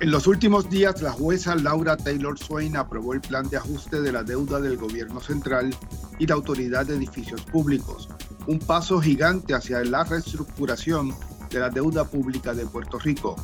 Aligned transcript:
En 0.00 0.10
los 0.10 0.26
últimos 0.26 0.70
días, 0.70 1.02
la 1.02 1.12
jueza 1.12 1.54
Laura 1.56 1.94
Taylor 1.94 2.38
Swain 2.38 2.74
aprobó 2.74 3.12
el 3.12 3.20
plan 3.20 3.46
de 3.50 3.58
ajuste 3.58 4.00
de 4.00 4.10
la 4.10 4.22
deuda 4.22 4.58
del 4.58 4.78
gobierno 4.78 5.20
central 5.20 5.74
y 6.18 6.26
la 6.26 6.36
Autoridad 6.36 6.86
de 6.86 6.96
Edificios 6.96 7.42
Públicos, 7.42 8.08
un 8.46 8.60
paso 8.60 8.98
gigante 8.98 9.52
hacia 9.52 9.84
la 9.84 10.04
reestructuración 10.04 11.14
de 11.50 11.58
la 11.58 11.68
deuda 11.68 12.04
pública 12.04 12.54
de 12.54 12.64
Puerto 12.64 12.98
Rico. 12.98 13.36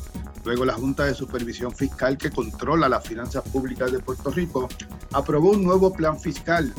Luego 0.45 0.65
la 0.65 0.73
Junta 0.73 1.03
de 1.03 1.13
Supervisión 1.13 1.75
Fiscal 1.75 2.17
que 2.17 2.31
controla 2.31 2.89
las 2.89 3.05
finanzas 3.05 3.43
públicas 3.43 3.91
de 3.91 3.99
Puerto 3.99 4.31
Rico 4.31 4.67
aprobó 5.13 5.51
un 5.51 5.63
nuevo 5.63 5.93
plan 5.93 6.19
fiscal 6.19 6.73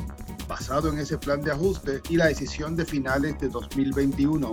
basado 0.48 0.88
en 0.88 0.98
ese 0.98 1.16
plan 1.18 1.40
de 1.42 1.52
ajuste 1.52 2.02
y 2.08 2.16
la 2.16 2.26
decisión 2.26 2.74
de 2.74 2.84
finales 2.84 3.38
de 3.38 3.48
2021 3.48 4.50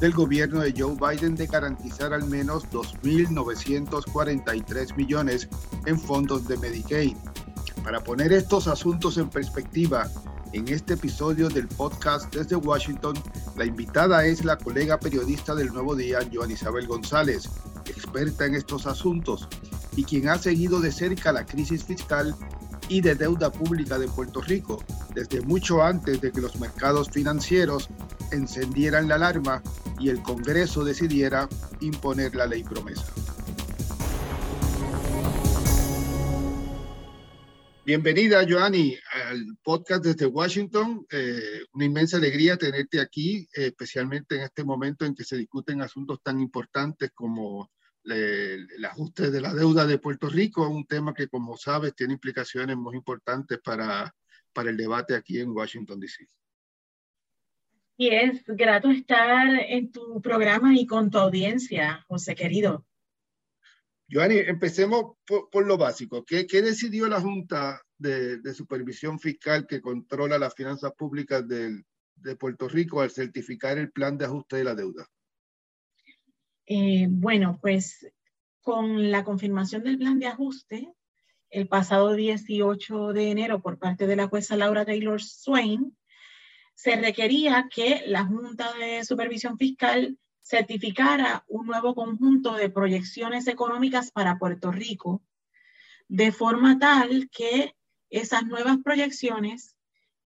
del 0.00 0.12
gobierno 0.12 0.60
de 0.60 0.74
Joe 0.76 0.94
Biden 0.96 1.34
de 1.36 1.46
garantizar 1.46 2.12
al 2.12 2.24
menos 2.24 2.64
2.943 2.70 4.94
millones 4.96 5.48
en 5.86 5.98
fondos 5.98 6.46
de 6.48 6.58
Medicaid. 6.58 7.16
Para 7.84 8.02
poner 8.02 8.32
estos 8.32 8.66
asuntos 8.66 9.16
en 9.16 9.30
perspectiva, 9.30 10.10
en 10.52 10.66
este 10.68 10.94
episodio 10.94 11.48
del 11.48 11.68
podcast 11.68 12.34
desde 12.34 12.56
Washington, 12.56 13.14
la 13.56 13.64
invitada 13.64 14.26
es 14.26 14.44
la 14.44 14.58
colega 14.58 14.98
periodista 14.98 15.54
del 15.54 15.68
Nuevo 15.68 15.94
Día, 15.94 16.18
Joan 16.32 16.50
Isabel 16.50 16.88
González, 16.88 17.48
experta 17.86 18.46
en 18.46 18.56
estos 18.56 18.86
asuntos 18.86 19.46
y 19.96 20.04
quien 20.04 20.28
ha 20.28 20.38
seguido 20.38 20.80
de 20.80 20.92
cerca 20.92 21.32
la 21.32 21.46
crisis 21.46 21.84
fiscal 21.84 22.36
y 22.88 23.00
de 23.00 23.14
deuda 23.14 23.50
pública 23.50 23.98
de 23.98 24.08
Puerto 24.08 24.40
Rico 24.40 24.82
desde 25.14 25.40
mucho 25.40 25.82
antes 25.82 26.20
de 26.20 26.30
que 26.30 26.40
los 26.40 26.58
mercados 26.60 27.10
financieros 27.10 27.88
encendieran 28.32 29.08
la 29.08 29.16
alarma 29.16 29.62
y 29.98 30.08
el 30.08 30.22
Congreso 30.22 30.84
decidiera 30.84 31.48
imponer 31.80 32.34
la 32.34 32.46
ley 32.46 32.62
promesa. 32.62 33.04
Bienvenida, 37.86 38.44
Joanny, 38.48 38.96
al 39.28 39.56
podcast 39.62 40.04
desde 40.04 40.26
Washington. 40.26 41.06
Eh, 41.08 41.60
una 41.72 41.84
inmensa 41.84 42.16
alegría 42.16 42.56
tenerte 42.56 43.00
aquí, 43.00 43.48
especialmente 43.52 44.34
en 44.34 44.42
este 44.42 44.64
momento 44.64 45.04
en 45.04 45.14
que 45.14 45.22
se 45.22 45.36
discuten 45.36 45.80
asuntos 45.82 46.20
tan 46.20 46.40
importantes 46.40 47.12
como 47.14 47.70
el 48.06 48.84
ajuste 48.84 49.30
de 49.30 49.40
la 49.40 49.54
deuda 49.54 49.86
de 49.86 49.98
Puerto 49.98 50.28
Rico, 50.28 50.68
un 50.68 50.86
tema 50.86 51.14
que, 51.14 51.28
como 51.28 51.56
sabes, 51.56 51.94
tiene 51.94 52.14
implicaciones 52.14 52.76
muy 52.76 52.96
importantes 52.96 53.58
para, 53.62 54.14
para 54.52 54.70
el 54.70 54.76
debate 54.76 55.14
aquí 55.14 55.40
en 55.40 55.50
Washington, 55.50 56.00
D.C. 56.00 56.26
Y 57.98 58.08
es 58.08 58.44
grato 58.46 58.90
estar 58.90 59.48
en 59.68 59.90
tu 59.90 60.20
programa 60.20 60.76
y 60.76 60.86
con 60.86 61.10
tu 61.10 61.18
audiencia, 61.18 62.04
José 62.08 62.34
querido. 62.34 62.86
Joanny, 64.10 64.38
empecemos 64.38 65.16
por, 65.24 65.66
lo 65.66 65.76
básico. 65.76 66.24
¿Qué, 66.24 66.46
¿Qué, 66.46 66.62
decidió 66.62 67.08
la 67.08 67.20
Junta 67.20 67.82
de, 67.98 68.38
de, 68.38 68.54
Supervisión 68.54 69.18
Fiscal 69.18 69.66
que 69.66 69.80
controla 69.80 70.38
las 70.38 70.54
finanzas 70.54 70.92
públicas 70.92 71.46
de, 71.48 71.82
de 72.14 72.36
Puerto 72.36 72.68
Rico 72.68 73.00
al 73.00 73.10
certificar 73.10 73.78
el 73.78 73.90
plan 73.90 74.16
de 74.16 74.26
ajuste 74.26 74.56
de 74.56 74.64
la 74.64 74.74
deuda? 74.74 75.08
Eh, 76.66 77.06
bueno, 77.08 77.58
pues 77.62 78.06
con 78.60 79.12
la 79.12 79.22
confirmación 79.22 79.84
del 79.84 79.98
plan 79.98 80.18
de 80.18 80.26
ajuste, 80.26 80.92
el 81.50 81.68
pasado 81.68 82.14
18 82.14 83.12
de 83.12 83.30
enero 83.30 83.62
por 83.62 83.78
parte 83.78 84.08
de 84.08 84.16
la 84.16 84.26
jueza 84.26 84.56
Laura 84.56 84.84
Taylor 84.84 85.22
Swain, 85.22 85.96
se 86.74 86.96
requería 86.96 87.68
que 87.72 88.02
la 88.06 88.24
Junta 88.24 88.72
de 88.74 89.04
Supervisión 89.04 89.56
Fiscal 89.56 90.18
certificara 90.42 91.44
un 91.48 91.66
nuevo 91.66 91.94
conjunto 91.94 92.54
de 92.54 92.68
proyecciones 92.68 93.46
económicas 93.46 94.10
para 94.10 94.38
Puerto 94.38 94.72
Rico, 94.72 95.22
de 96.08 96.32
forma 96.32 96.78
tal 96.78 97.30
que 97.30 97.74
esas 98.10 98.44
nuevas 98.44 98.78
proyecciones 98.84 99.76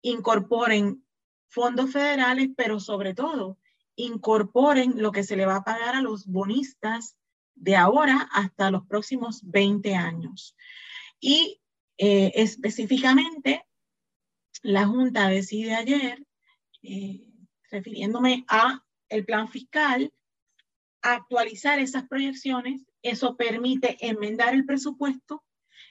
incorporen 0.02 1.04
fondos 1.48 1.92
federales, 1.92 2.48
pero 2.56 2.80
sobre 2.80 3.14
todo 3.14 3.58
incorporen 3.96 5.02
lo 5.02 5.12
que 5.12 5.24
se 5.24 5.36
le 5.36 5.46
va 5.46 5.56
a 5.56 5.64
pagar 5.64 5.94
a 5.94 6.02
los 6.02 6.26
bonistas 6.26 7.16
de 7.54 7.76
ahora 7.76 8.28
hasta 8.32 8.70
los 8.70 8.86
próximos 8.86 9.40
20 9.44 9.94
años. 9.94 10.56
Y 11.20 11.60
eh, 11.98 12.32
específicamente, 12.34 13.66
la 14.62 14.86
Junta 14.86 15.28
decide 15.28 15.74
ayer, 15.74 16.26
eh, 16.82 17.26
refiriéndome 17.70 18.44
a 18.48 18.82
el 19.08 19.24
plan 19.24 19.48
fiscal, 19.48 20.12
actualizar 21.02 21.78
esas 21.78 22.08
proyecciones. 22.08 22.82
Eso 23.02 23.36
permite 23.36 23.96
enmendar 24.00 24.54
el 24.54 24.64
presupuesto 24.64 25.44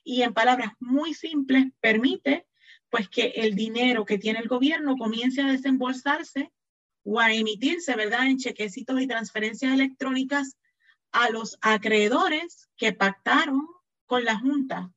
y 0.03 0.21
en 0.23 0.33
palabras 0.33 0.73
muy 0.79 1.13
simples 1.13 1.67
permite 1.79 2.47
pues 2.89 3.07
que 3.09 3.27
el 3.35 3.55
dinero 3.55 4.05
que 4.05 4.17
tiene 4.17 4.39
el 4.39 4.47
gobierno 4.47 4.97
comience 4.97 5.41
a 5.41 5.51
desembolsarse 5.51 6.51
o 7.03 7.19
a 7.19 7.33
emitirse, 7.33 7.95
¿verdad?, 7.95 8.27
en 8.27 8.37
chequecitos 8.37 9.01
y 9.01 9.07
transferencias 9.07 9.73
electrónicas 9.73 10.57
a 11.11 11.29
los 11.29 11.57
acreedores 11.61 12.69
que 12.77 12.93
pactaron 12.93 13.67
con 14.05 14.25
la 14.25 14.37
Junta 14.39 14.91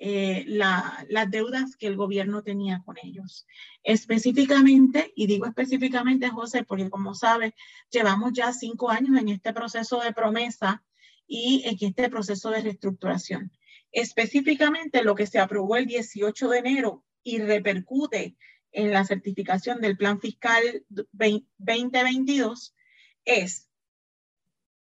eh, 0.00 0.44
las 0.46 1.28
deudas 1.28 1.76
que 1.76 1.88
el 1.88 1.96
gobierno 1.96 2.42
tenía 2.44 2.82
con 2.84 2.96
ellos. 3.02 3.46
Específicamente, 3.82 5.12
y 5.16 5.26
digo 5.26 5.46
específicamente, 5.46 6.28
José, 6.28 6.62
porque 6.62 6.88
como 6.88 7.14
sabes, 7.14 7.52
llevamos 7.90 8.32
ya 8.32 8.52
cinco 8.52 8.90
años 8.90 9.18
en 9.18 9.28
este 9.28 9.52
proceso 9.52 10.00
de 10.00 10.12
promesa 10.12 10.84
y 11.26 11.62
en 11.64 11.76
este 11.80 12.08
proceso 12.08 12.50
de 12.50 12.62
reestructuración. 12.62 13.50
Específicamente, 13.90 15.02
lo 15.02 15.16
que 15.16 15.26
se 15.26 15.40
aprobó 15.40 15.76
el 15.76 15.86
18 15.86 16.48
de 16.48 16.58
enero 16.58 17.04
y 17.24 17.38
repercute 17.38 18.36
en 18.72 18.92
la 18.92 19.04
certificación 19.04 19.80
del 19.80 19.96
Plan 19.96 20.20
Fiscal 20.20 20.84
2022 20.88 22.74
es 23.24 23.68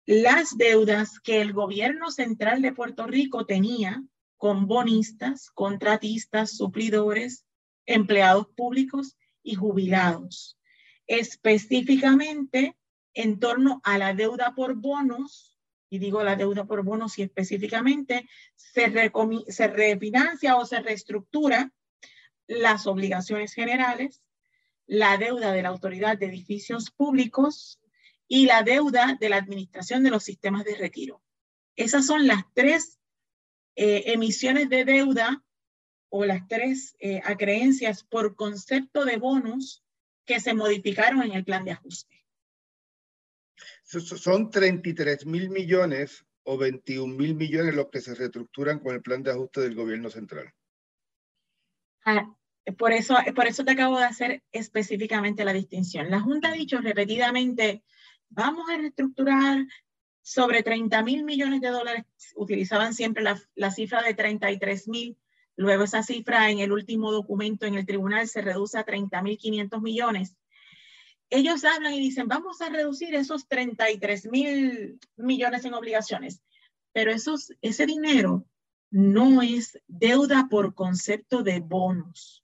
las 0.05 0.57
deudas 0.57 1.19
que 1.19 1.41
el 1.41 1.53
gobierno 1.53 2.11
central 2.11 2.61
de 2.61 2.71
Puerto 2.71 3.07
Rico 3.07 3.45
tenía 3.45 4.03
con 4.38 4.67
bonistas, 4.67 5.49
contratistas, 5.51 6.55
suplidores, 6.55 7.45
empleados 7.85 8.47
públicos 8.55 9.17
y 9.43 9.55
jubilados. 9.55 10.57
Específicamente 11.07 12.77
en 13.13 13.39
torno 13.39 13.81
a 13.83 13.97
la 13.97 14.13
deuda 14.13 14.53
por 14.55 14.75
bonos, 14.75 15.59
y 15.89 15.99
digo 15.99 16.23
la 16.23 16.35
deuda 16.35 16.65
por 16.65 16.83
bonos 16.83 17.17
y 17.17 17.23
específicamente 17.23 18.29
se, 18.55 19.11
se 19.47 19.67
refinancia 19.67 20.55
o 20.55 20.65
se 20.65 20.79
reestructura 20.81 21.73
las 22.47 22.87
obligaciones 22.87 23.53
generales, 23.53 24.23
la 24.85 25.17
deuda 25.17 25.51
de 25.51 25.61
la 25.61 25.69
Autoridad 25.69 26.17
de 26.17 26.27
Edificios 26.27 26.91
Públicos 26.91 27.79
y 28.27 28.45
la 28.45 28.63
deuda 28.63 29.17
de 29.19 29.29
la 29.29 29.37
Administración 29.37 30.03
de 30.03 30.09
los 30.09 30.23
Sistemas 30.23 30.65
de 30.65 30.75
Retiro. 30.75 31.21
Esas 31.75 32.05
son 32.05 32.25
las 32.25 32.43
tres 32.53 32.99
eh, 33.75 34.03
emisiones 34.07 34.69
de 34.69 34.85
deuda 34.85 35.43
o 36.09 36.25
las 36.25 36.47
tres 36.47 36.95
eh, 36.99 37.21
acreencias 37.23 38.03
por 38.03 38.35
concepto 38.35 39.05
de 39.05 39.17
bonos 39.17 39.83
que 40.25 40.39
se 40.39 40.53
modificaron 40.53 41.21
en 41.23 41.33
el 41.33 41.43
plan 41.43 41.65
de 41.65 41.71
ajuste. 41.71 42.25
Son 43.83 44.49
33 44.49 45.25
mil 45.25 45.49
millones 45.49 46.25
o 46.43 46.57
21 46.57 47.13
mil 47.13 47.35
millones 47.35 47.75
los 47.75 47.89
que 47.89 48.01
se 48.01 48.15
reestructuran 48.15 48.79
con 48.79 48.95
el 48.95 49.01
plan 49.01 49.23
de 49.23 49.31
ajuste 49.31 49.61
del 49.61 49.75
gobierno 49.75 50.09
central. 50.09 50.53
Por 52.78 52.91
eso, 52.91 53.16
por 53.35 53.47
eso 53.47 53.63
te 53.63 53.72
acabo 53.72 53.97
de 53.97 54.06
hacer 54.06 54.44
específicamente 54.51 55.45
la 55.45 55.53
distinción. 55.53 56.09
La 56.09 56.19
Junta 56.19 56.50
ha 56.50 56.53
dicho 56.53 56.79
repetidamente, 56.79 57.84
vamos 58.29 58.69
a 58.69 58.77
reestructurar 58.77 59.65
sobre 60.21 60.63
30 60.63 61.01
mil 61.04 61.24
millones 61.24 61.62
de 61.62 61.69
dólares. 61.69 62.04
Utilizaban 62.36 62.94
siempre 62.94 63.24
la, 63.24 63.42
la 63.56 63.71
cifra 63.71 64.01
de 64.01 64.13
33 64.13 64.89
mil. 64.89 65.18
Luego 65.56 65.86
esa 65.86 66.04
cifra 66.04 66.51
en 66.51 66.59
el 66.59 66.74
último 66.74 67.12
documento 67.12 67.65
en 67.65 67.75
el 67.75 67.86
tribunal 67.86 68.27
se 68.27 68.42
reduce 68.42 68.77
a 68.77 68.83
30 68.83 69.21
mil 69.21 69.38
500 69.38 69.81
millones. 69.81 70.36
Ellos 71.30 71.63
hablan 71.63 71.94
y 71.94 72.00
dicen, 72.00 72.27
vamos 72.27 72.62
a 72.62 72.69
reducir 72.69 73.15
esos 73.15 73.48
33 73.48 74.30
mil 74.30 75.00
millones 75.15 75.63
en 75.65 75.74
obligaciones. 75.74 76.42
Pero 76.92 77.12
esos, 77.12 77.53
ese 77.62 77.86
dinero 77.86 78.45
no 78.89 79.42
es 79.42 79.80
deuda 79.88 80.48
por 80.50 80.74
concepto 80.74 81.44
de 81.44 81.60
bonos. 81.60 82.44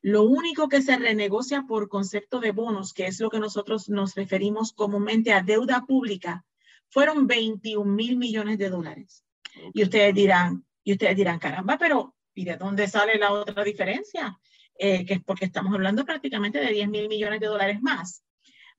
Lo 0.00 0.24
único 0.24 0.68
que 0.68 0.82
se 0.82 0.96
renegocia 0.96 1.62
por 1.62 1.88
concepto 1.88 2.40
de 2.40 2.50
bonos, 2.50 2.92
que 2.92 3.06
es 3.06 3.20
lo 3.20 3.30
que 3.30 3.38
nosotros 3.38 3.88
nos 3.88 4.14
referimos 4.14 4.72
comúnmente 4.72 5.32
a 5.32 5.42
deuda 5.42 5.86
pública, 5.86 6.44
fueron 6.88 7.26
21 7.26 7.84
mil 7.90 8.16
millones 8.16 8.58
de 8.58 8.68
dólares. 8.68 9.24
Y 9.72 9.82
ustedes 9.82 10.14
dirán, 10.14 10.64
y 10.82 10.92
ustedes 10.92 11.16
dirán, 11.16 11.38
caramba, 11.38 11.78
pero 11.78 12.16
¿y 12.34 12.44
de 12.44 12.56
dónde 12.56 12.88
sale 12.88 13.16
la 13.18 13.32
otra 13.32 13.62
diferencia? 13.62 14.38
Eh, 14.74 15.04
que 15.06 15.14
es 15.14 15.22
porque 15.22 15.44
estamos 15.44 15.72
hablando 15.72 16.04
prácticamente 16.04 16.58
de 16.58 16.72
10 16.72 16.88
mil 16.88 17.08
millones 17.08 17.40
de 17.40 17.46
dólares 17.46 17.80
más. 17.82 18.24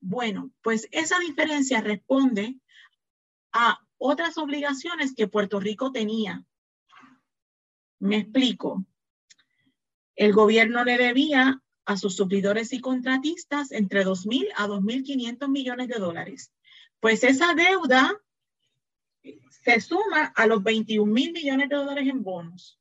Bueno, 0.00 0.50
pues 0.60 0.88
esa 0.90 1.18
diferencia 1.18 1.80
responde 1.80 2.58
a 3.52 3.78
otras 3.96 4.36
obligaciones 4.36 5.14
que 5.14 5.28
Puerto 5.28 5.60
Rico 5.60 5.92
tenía. 5.92 6.44
Me 8.04 8.18
explico. 8.18 8.84
El 10.14 10.34
gobierno 10.34 10.84
le 10.84 10.98
debía 10.98 11.62
a 11.86 11.96
sus 11.96 12.14
suplidores 12.14 12.74
y 12.74 12.80
contratistas 12.80 13.72
entre 13.72 14.04
2.000 14.04 14.48
a 14.56 14.66
2.500 14.66 15.48
millones 15.48 15.88
de 15.88 15.94
dólares. 15.94 16.52
Pues 17.00 17.24
esa 17.24 17.54
deuda 17.54 18.12
se 19.48 19.80
suma 19.80 20.34
a 20.36 20.46
los 20.46 20.62
21 20.62 21.10
mil 21.10 21.32
millones 21.32 21.70
de 21.70 21.76
dólares 21.76 22.06
en 22.06 22.22
bonos. 22.22 22.78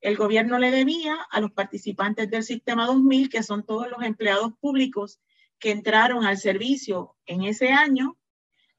El 0.00 0.16
gobierno 0.16 0.58
le 0.58 0.70
debía 0.70 1.18
a 1.30 1.40
los 1.42 1.52
participantes 1.52 2.30
del 2.30 2.42
sistema 2.42 2.86
2000, 2.86 3.28
que 3.28 3.42
son 3.42 3.62
todos 3.62 3.90
los 3.90 4.02
empleados 4.04 4.54
públicos 4.58 5.20
que 5.58 5.70
entraron 5.70 6.24
al 6.24 6.38
servicio 6.38 7.14
en 7.26 7.44
ese 7.44 7.72
año, 7.72 8.16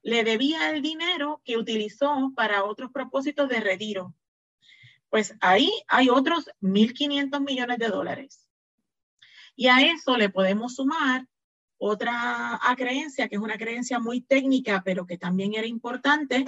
le 0.02 0.24
debía 0.24 0.72
el 0.72 0.82
dinero 0.82 1.40
que 1.44 1.56
utilizó 1.56 2.32
para 2.34 2.64
otros 2.64 2.90
propósitos 2.90 3.48
de 3.48 3.60
retiro. 3.60 4.16
Pues 5.10 5.34
ahí 5.40 5.70
hay 5.88 6.08
otros 6.08 6.50
1.500 6.60 7.40
millones 7.44 7.78
de 7.78 7.88
dólares. 7.88 8.46
Y 9.56 9.66
a 9.66 9.80
eso 9.80 10.16
le 10.16 10.30
podemos 10.30 10.76
sumar 10.76 11.26
otra 11.78 12.60
creencia, 12.76 13.28
que 13.28 13.36
es 13.36 13.40
una 13.40 13.56
creencia 13.56 13.98
muy 13.98 14.20
técnica, 14.20 14.82
pero 14.84 15.06
que 15.06 15.16
también 15.16 15.54
era 15.54 15.66
importante, 15.66 16.44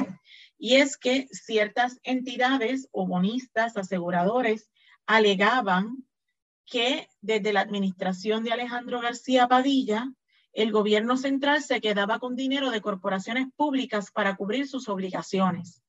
y 0.58 0.76
es 0.76 0.96
que 0.96 1.28
ciertas 1.30 1.98
entidades 2.02 2.88
o 2.90 3.06
bonistas, 3.06 3.76
aseguradores, 3.76 4.70
alegaban 5.06 6.04
que 6.66 7.08
desde 7.20 7.52
la 7.52 7.60
administración 7.60 8.44
de 8.44 8.52
Alejandro 8.52 9.00
García 9.00 9.48
Padilla, 9.48 10.12
el 10.52 10.72
gobierno 10.72 11.16
central 11.16 11.62
se 11.62 11.80
quedaba 11.80 12.18
con 12.18 12.36
dinero 12.36 12.70
de 12.70 12.80
corporaciones 12.80 13.46
públicas 13.56 14.10
para 14.10 14.36
cubrir 14.36 14.68
sus 14.68 14.88
obligaciones. 14.88 15.82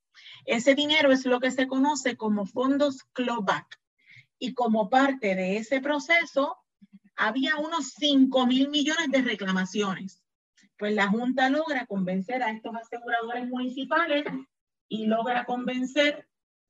Ese 0.46 0.76
dinero 0.76 1.12
es 1.12 1.26
lo 1.26 1.40
que 1.40 1.52
se 1.52 1.68
conoce 1.68 2.18
como 2.18 2.46
fondos 2.46 3.04
clawback. 3.14 3.80
Y 4.40 4.54
como 4.54 4.90
parte 4.90 5.36
de 5.36 5.58
ese 5.58 5.82
proceso, 5.82 6.58
había 7.16 7.58
unos 7.58 7.94
5 8.00 8.48
mil 8.48 8.70
millones 8.70 9.12
de 9.12 9.22
reclamaciones. 9.22 10.22
Pues 10.78 10.96
la 10.96 11.08
Junta 11.08 11.50
logra 11.50 11.86
convencer 11.86 12.42
a 12.42 12.52
estos 12.52 12.74
aseguradores 12.76 13.48
municipales 13.48 14.26
y 14.90 15.06
logra 15.06 15.46
convencer 15.46 16.28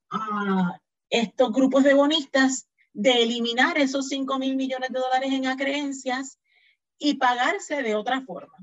a 0.09 0.79
estos 1.09 1.51
grupos 1.53 1.83
de 1.83 1.93
bonistas 1.93 2.67
de 2.93 3.23
eliminar 3.23 3.77
esos 3.77 4.09
5 4.09 4.37
mil 4.37 4.55
millones 4.55 4.89
de 4.89 4.99
dólares 4.99 5.31
en 5.31 5.47
acreencias 5.47 6.39
y 6.97 7.15
pagarse 7.15 7.81
de 7.81 7.95
otra 7.95 8.21
forma, 8.21 8.57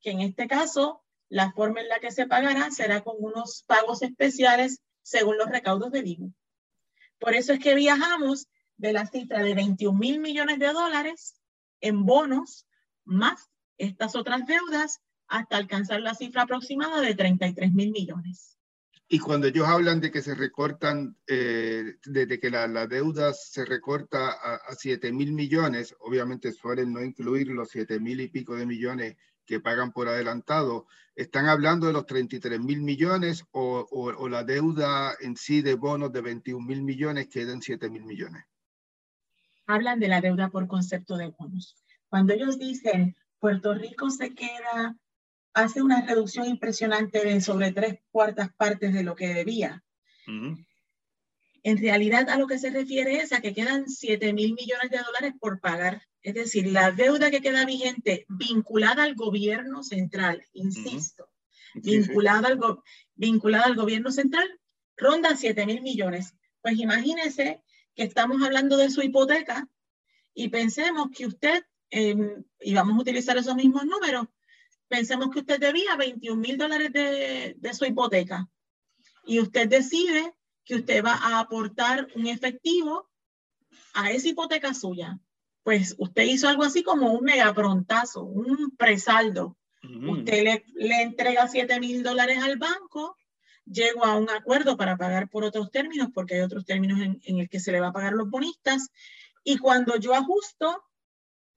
que 0.00 0.10
en 0.10 0.20
este 0.20 0.48
caso 0.48 1.02
la 1.28 1.52
forma 1.52 1.80
en 1.80 1.88
la 1.88 2.00
que 2.00 2.10
se 2.10 2.26
pagará 2.26 2.70
será 2.70 3.02
con 3.02 3.16
unos 3.18 3.64
pagos 3.66 4.02
especiales 4.02 4.80
según 5.02 5.38
los 5.38 5.48
recaudos 5.48 5.92
de 5.92 6.00
IVU. 6.00 6.32
Por 7.18 7.34
eso 7.34 7.52
es 7.52 7.60
que 7.60 7.74
viajamos 7.74 8.48
de 8.76 8.92
la 8.92 9.06
cifra 9.06 9.42
de 9.42 9.54
21 9.54 9.98
mil 9.98 10.20
millones 10.20 10.58
de 10.58 10.72
dólares 10.72 11.40
en 11.80 12.06
bonos 12.06 12.66
más 13.04 13.48
estas 13.76 14.14
otras 14.16 14.46
deudas 14.46 15.00
hasta 15.26 15.56
alcanzar 15.56 16.00
la 16.00 16.14
cifra 16.14 16.42
aproximada 16.42 17.00
de 17.00 17.14
33 17.14 17.72
mil 17.72 17.90
millones. 17.90 18.56
Y 19.10 19.18
cuando 19.18 19.46
ellos 19.46 19.66
hablan 19.66 20.00
de 20.00 20.10
que 20.10 20.20
se 20.20 20.34
recortan, 20.34 21.16
eh, 21.26 21.94
desde 22.04 22.38
que 22.38 22.50
la, 22.50 22.86
deuda 22.86 23.32
se 23.32 23.64
recorta 23.64 24.32
a, 24.32 24.56
a 24.56 24.74
7 24.74 25.12
mil 25.12 25.32
millones, 25.32 25.94
obviamente 26.00 26.52
suelen 26.52 26.92
no 26.92 27.02
incluir 27.02 27.48
los 27.48 27.70
7 27.70 28.00
mil 28.00 28.20
y 28.20 28.28
pico 28.28 28.54
de 28.54 28.66
millones 28.66 29.16
que 29.48 29.60
pagan 29.60 29.92
por 29.92 30.08
adelantado, 30.08 30.86
¿están 31.16 31.46
hablando 31.46 31.86
de 31.86 31.94
los 31.94 32.06
33 32.06 32.60
mil 32.60 32.82
millones 32.82 33.44
o, 33.50 33.88
o, 33.90 34.28
la 34.28 34.44
deuda 34.44 35.14
en 35.20 35.36
sí 35.36 35.62
de 35.62 35.74
bonos 35.74 36.12
de 36.12 36.20
21 36.20 36.64
mil 36.64 36.82
millones 36.82 37.28
queda 37.28 37.52
en 37.52 37.62
7 37.62 37.88
mil 37.88 38.04
millones? 38.04 38.44
hablan 39.68 40.00
de 40.00 40.08
la 40.08 40.20
deuda 40.20 40.48
por 40.48 40.66
concepto 40.66 41.16
de 41.16 41.28
bonos. 41.28 41.76
Cuando 42.08 42.32
ellos 42.32 42.58
dicen 42.58 43.14
Puerto 43.38 43.74
Rico 43.74 44.10
se 44.10 44.34
queda, 44.34 44.96
hace 45.52 45.82
una 45.82 46.00
reducción 46.06 46.46
impresionante 46.46 47.24
de 47.24 47.40
sobre 47.40 47.72
tres 47.72 48.00
cuartas 48.10 48.50
partes 48.54 48.94
de 48.94 49.02
lo 49.02 49.14
que 49.14 49.28
debía. 49.28 49.84
En 51.68 51.76
realidad 51.76 52.30
a 52.30 52.38
lo 52.38 52.46
que 52.46 52.58
se 52.58 52.70
refiere 52.70 53.16
es 53.16 53.30
a 53.34 53.42
que 53.42 53.52
quedan 53.52 53.90
7 53.90 54.32
mil 54.32 54.54
millones 54.54 54.90
de 54.90 55.02
dólares 55.04 55.34
por 55.38 55.60
pagar. 55.60 56.00
Es 56.22 56.32
decir, 56.32 56.66
la 56.68 56.92
deuda 56.92 57.30
que 57.30 57.42
queda 57.42 57.66
vigente 57.66 58.24
vinculada 58.26 59.02
al 59.02 59.14
gobierno 59.14 59.82
central, 59.82 60.42
insisto, 60.54 61.28
vinculada, 61.74 62.48
Al 62.48 62.58
vinculada 63.16 63.66
al 63.66 63.74
gobierno 63.74 64.10
central, 64.10 64.48
ronda 64.96 65.36
7 65.36 65.66
mil 65.66 65.82
millones. 65.82 66.32
Pues 66.62 66.78
imagínense 66.78 67.62
que 67.94 68.04
estamos 68.04 68.42
hablando 68.42 68.78
de 68.78 68.88
su 68.88 69.02
hipoteca 69.02 69.68
y 70.32 70.48
pensemos 70.48 71.08
que 71.14 71.26
usted, 71.26 71.64
em, 71.90 72.44
y 72.60 72.72
vamos 72.72 72.96
a 72.96 73.00
utilizar 73.02 73.36
esos 73.36 73.56
mismos 73.56 73.84
números, 73.84 74.26
pensemos 74.88 75.28
que 75.30 75.40
usted 75.40 75.60
debía 75.60 75.96
21 75.96 76.40
mil 76.40 76.56
dólares 76.56 76.90
de, 76.94 77.56
de 77.58 77.74
su 77.74 77.84
hipoteca 77.84 78.48
y 79.26 79.38
usted 79.40 79.68
decide 79.68 80.32
que 80.68 80.76
usted 80.76 81.04
va 81.04 81.14
a 81.14 81.40
aportar 81.40 82.06
un 82.14 82.26
efectivo 82.26 83.08
a 83.94 84.12
esa 84.12 84.28
hipoteca 84.28 84.74
suya. 84.74 85.18
Pues 85.64 85.96
usted 85.98 86.22
hizo 86.22 86.48
algo 86.48 86.62
así 86.62 86.82
como 86.82 87.12
un 87.12 87.24
megaprontazo, 87.24 88.22
un 88.22 88.76
presaldo. 88.76 89.56
Usted 89.82 90.44
le, 90.44 90.64
le 90.74 91.02
entrega 91.02 91.48
7 91.48 91.80
mil 91.80 92.02
dólares 92.02 92.38
al 92.42 92.58
banco 92.58 93.16
llego 93.70 94.04
a 94.04 94.16
un 94.16 94.30
acuerdo 94.30 94.76
para 94.76 94.96
pagar 94.96 95.28
por 95.28 95.44
otros 95.44 95.70
términos, 95.70 96.08
porque 96.14 96.34
hay 96.34 96.40
otros 96.40 96.64
términos 96.64 97.00
en, 97.00 97.20
en 97.24 97.38
el 97.38 97.48
que 97.48 97.60
se 97.60 97.72
le 97.72 97.80
va 97.80 97.88
a 97.88 97.92
pagar 97.92 98.14
los 98.14 98.30
bonistas, 98.30 98.88
y 99.44 99.58
cuando 99.58 99.96
yo 99.96 100.14
ajusto, 100.14 100.82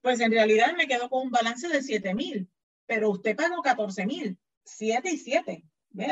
pues 0.00 0.20
en 0.20 0.32
realidad 0.32 0.74
me 0.76 0.86
quedo 0.86 1.08
con 1.08 1.22
un 1.22 1.30
balance 1.30 1.68
de 1.68 1.82
7 1.82 2.14
mil, 2.14 2.50
pero 2.86 3.10
usted 3.10 3.36
pagó 3.36 3.62
14 3.62 4.06
mil, 4.06 4.38
7 4.64 5.10
y 5.10 5.16
7. 5.16 5.64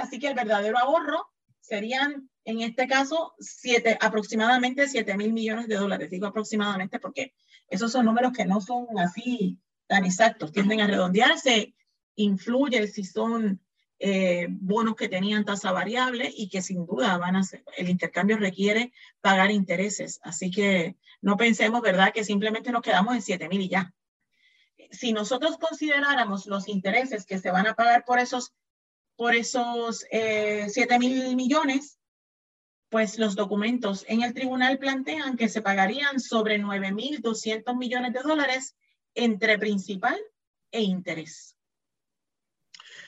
Así 0.02 0.18
que 0.18 0.28
el 0.28 0.34
verdadero 0.34 0.78
ahorro 0.78 1.26
serían, 1.60 2.30
en 2.44 2.60
este 2.62 2.86
caso, 2.88 3.34
siete, 3.38 3.98
aproximadamente 4.00 4.88
7 4.88 5.16
mil 5.16 5.32
millones 5.32 5.68
de 5.68 5.76
dólares. 5.76 6.10
Digo 6.10 6.26
aproximadamente 6.26 6.98
porque 6.98 7.34
esos 7.68 7.92
son 7.92 8.06
números 8.06 8.32
que 8.32 8.44
no 8.44 8.60
son 8.60 8.86
así 8.98 9.58
tan 9.86 10.04
exactos, 10.04 10.52
tienden 10.52 10.80
a 10.80 10.86
redondearse, 10.86 11.74
influye 12.16 12.86
si 12.88 13.04
son 13.04 13.60
eh, 13.98 14.46
bonos 14.48 14.96
que 14.96 15.08
tenían 15.08 15.44
tasa 15.44 15.72
variable 15.72 16.32
y 16.34 16.48
que 16.48 16.62
sin 16.62 16.86
duda 16.86 17.18
van 17.18 17.36
a 17.36 17.42
ser, 17.42 17.62
el 17.76 17.88
intercambio 17.90 18.38
requiere 18.38 18.92
pagar 19.20 19.50
intereses. 19.50 20.20
Así 20.22 20.50
que 20.50 20.96
no 21.20 21.36
pensemos, 21.36 21.82
¿verdad?, 21.82 22.12
que 22.12 22.24
simplemente 22.24 22.72
nos 22.72 22.82
quedamos 22.82 23.14
en 23.14 23.22
7 23.22 23.48
mil 23.48 23.60
y 23.60 23.68
ya. 23.68 23.94
Si 24.90 25.12
nosotros 25.12 25.58
consideráramos 25.58 26.46
los 26.46 26.66
intereses 26.66 27.26
que 27.26 27.38
se 27.38 27.50
van 27.50 27.66
a 27.66 27.74
pagar 27.74 28.04
por 28.04 28.18
esos, 28.18 28.54
por 29.16 29.34
esos 29.34 30.06
eh, 30.10 30.66
7 30.68 30.98
mil 30.98 31.36
millones, 31.36 31.99
pues 32.90 33.18
los 33.18 33.36
documentos 33.36 34.04
en 34.08 34.22
el 34.22 34.34
tribunal 34.34 34.78
plantean 34.78 35.36
que 35.36 35.48
se 35.48 35.62
pagarían 35.62 36.18
sobre 36.18 36.60
9.200 36.60 37.76
millones 37.78 38.12
de 38.12 38.20
dólares 38.20 38.76
entre 39.14 39.58
principal 39.58 40.18
e 40.72 40.82
interés. 40.82 41.56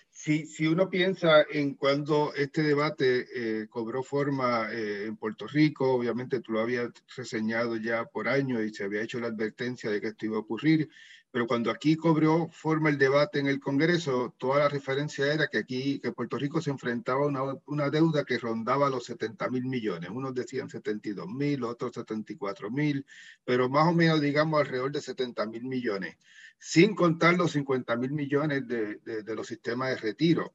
Si, 0.09 0.47
si, 0.47 0.69
uno 0.69 0.89
piensa 0.89 1.45
en 1.51 1.75
cuando 1.75 2.33
este 2.35 2.63
debate 2.63 3.27
eh, 3.35 3.67
cobró 3.69 4.05
forma 4.05 4.69
eh, 4.71 5.07
en 5.07 5.17
Puerto 5.17 5.49
Rico, 5.49 5.95
obviamente 5.95 6.39
tú 6.39 6.53
lo 6.53 6.61
habías 6.61 6.91
reseñado 7.17 7.77
ya 7.77 8.05
por 8.05 8.29
años 8.29 8.63
y 8.63 8.73
se 8.73 8.85
había 8.85 9.03
hecho 9.03 9.19
la 9.19 9.27
advertencia 9.29 9.91
de 9.91 10.01
que 10.01 10.09
esto 10.09 10.27
iba 10.27 10.37
a 10.37 10.41
ocurrir, 10.41 10.89
pero 11.33 11.47
cuando 11.49 11.71
aquí 11.71 11.97
cobró 11.97 12.49
forma 12.53 12.91
el 12.91 12.99
debate 12.99 13.41
en 13.41 13.49
el 13.49 13.59
Congreso, 13.59 14.35
toda 14.39 14.61
la 14.61 14.69
referencia 14.69 15.33
era 15.33 15.49
que 15.49 15.59
aquí, 15.59 15.99
que 15.99 16.13
Puerto 16.13 16.39
Rico 16.39 16.61
se 16.61 16.71
enfrentaba 16.71 17.25
a 17.25 17.27
una, 17.27 17.43
una 17.67 17.91
deuda 17.91 18.25
que 18.25 18.39
rondaba 18.39 18.89
los 18.91 19.07
70 19.07 19.49
mil 19.49 19.65
millones. 19.65 20.11
Unos 20.11 20.35
decían 20.35 20.69
72 20.69 21.27
mil, 21.27 21.65
otros 21.65 21.93
74 21.95 22.71
mil, 22.71 23.05
pero 23.45 23.69
más 23.69 23.89
o 23.89 23.93
menos, 23.93 24.21
digamos, 24.21 24.61
alrededor 24.61 24.93
de 24.93 25.01
70 25.01 25.47
mil 25.47 25.65
millones 25.65 26.17
sin 26.63 26.95
contar 26.95 27.35
los 27.35 27.51
50 27.53 27.97
mil 27.97 28.13
millones 28.13 28.69
de, 28.69 28.99
de, 28.99 29.35
los 29.35 29.49
sistemas 29.49 29.89
de 29.89 29.97
retiro. 29.97 30.55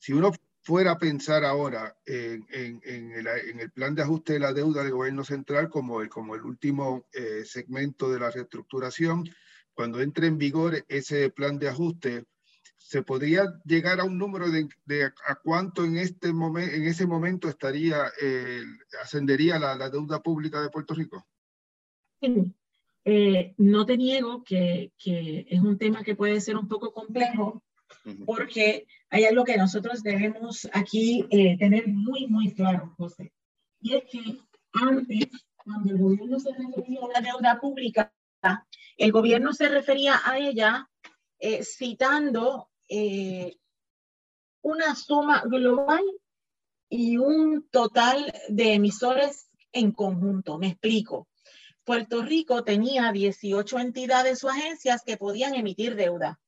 Si 0.00 0.12
uno 0.12 0.32
fuera 0.62 0.92
a 0.92 0.98
pensar 0.98 1.44
ahora 1.44 1.96
en, 2.04 2.44
en, 2.50 2.80
en, 2.82 3.12
el, 3.12 3.26
en, 3.28 3.60
el, 3.60 3.70
plan 3.70 3.94
de 3.94 4.02
ajuste 4.02 4.32
de 4.32 4.40
la 4.40 4.52
deuda 4.52 4.82
del 4.82 4.90
gobierno 4.90 5.22
central 5.22 5.68
como 5.70 6.00
el, 6.00 6.08
como 6.08 6.34
el 6.34 6.42
último 6.42 7.06
eh, 7.12 7.44
segmento 7.44 8.10
de 8.10 8.18
la 8.18 8.32
reestructuración, 8.32 9.30
cuando 9.74 10.00
entre 10.00 10.26
en 10.26 10.38
vigor 10.38 10.84
ese 10.88 11.30
plan 11.30 11.58
de 11.58 11.68
ajuste, 11.68 12.24
¿se 12.76 13.02
podría 13.02 13.44
llegar 13.64 14.00
a 14.00 14.04
un 14.04 14.18
número 14.18 14.50
de, 14.50 14.68
de 14.84 15.04
a 15.04 15.34
cuánto 15.42 15.84
en, 15.84 15.96
este 15.96 16.32
momento, 16.32 16.74
en 16.74 16.84
ese 16.84 17.06
momento 17.06 17.48
estaría, 17.48 18.04
eh, 18.22 18.62
ascendería 19.02 19.58
la, 19.58 19.74
la, 19.74 19.90
deuda 19.90 20.22
pública 20.22 20.60
de 20.62 20.70
Puerto 20.70 20.94
Rico? 20.94 21.26
Sí. 22.20 22.54
Eh, 23.06 23.54
no 23.58 23.84
te 23.84 23.98
niego 23.98 24.42
que, 24.44 24.92
que, 24.96 25.46
es 25.48 25.60
un 25.60 25.76
tema 25.76 26.02
que 26.02 26.14
puede 26.14 26.40
ser 26.40 26.56
un 26.56 26.68
poco 26.68 26.92
complejo 26.92 27.62
porque 28.26 28.86
hay 29.10 29.24
algo 29.24 29.44
que 29.44 29.56
nosotros 29.56 30.02
debemos 30.02 30.68
aquí 30.72 31.26
eh, 31.30 31.56
tener 31.58 31.88
muy, 31.88 32.26
muy 32.26 32.52
claro, 32.52 32.94
José. 32.96 33.32
Y 33.80 33.94
es 33.94 34.04
que 34.04 34.38
antes, 34.72 35.28
cuando 35.56 35.92
el 35.92 35.98
gobierno 35.98 36.38
se 36.38 36.50
refería 36.52 37.00
a 37.02 37.20
la 37.20 37.20
deuda 37.20 37.60
pública, 37.60 38.12
el 38.96 39.12
gobierno 39.12 39.52
se 39.52 39.68
refería 39.68 40.20
a 40.24 40.38
ella 40.38 40.88
eh, 41.38 41.64
citando 41.64 42.70
eh, 42.88 43.56
una 44.62 44.94
suma 44.94 45.42
global 45.46 46.02
y 46.88 47.16
un 47.18 47.68
total 47.70 48.32
de 48.48 48.74
emisores 48.74 49.50
en 49.72 49.92
conjunto. 49.92 50.58
Me 50.58 50.68
explico. 50.68 51.28
Puerto 51.84 52.22
Rico 52.22 52.64
tenía 52.64 53.12
18 53.12 53.78
entidades 53.78 54.42
o 54.42 54.48
agencias 54.48 55.02
que 55.04 55.16
podían 55.16 55.54
emitir 55.54 55.96
deuda. 55.96 56.40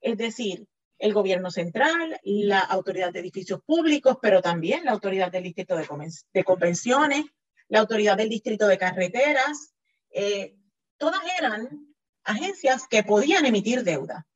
Es 0.00 0.18
decir, 0.18 0.66
el 0.98 1.12
gobierno 1.12 1.50
central, 1.50 2.18
la 2.24 2.60
autoridad 2.60 3.12
de 3.12 3.20
edificios 3.20 3.60
públicos, 3.64 4.16
pero 4.20 4.40
también 4.42 4.84
la 4.84 4.92
autoridad 4.92 5.30
del 5.30 5.44
distrito 5.44 5.76
de, 5.76 6.44
convenciones, 6.44 7.26
la 7.68 7.80
autoridad 7.80 8.16
del 8.16 8.28
distrito 8.28 8.66
de 8.66 8.78
carreteras, 8.78 9.74
eh, 10.10 10.56
todas 10.98 11.20
eran 11.38 11.94
agencias 12.24 12.86
que 12.88 13.02
podían 13.02 13.46
emitir 13.46 13.84
deuda. 13.84 14.26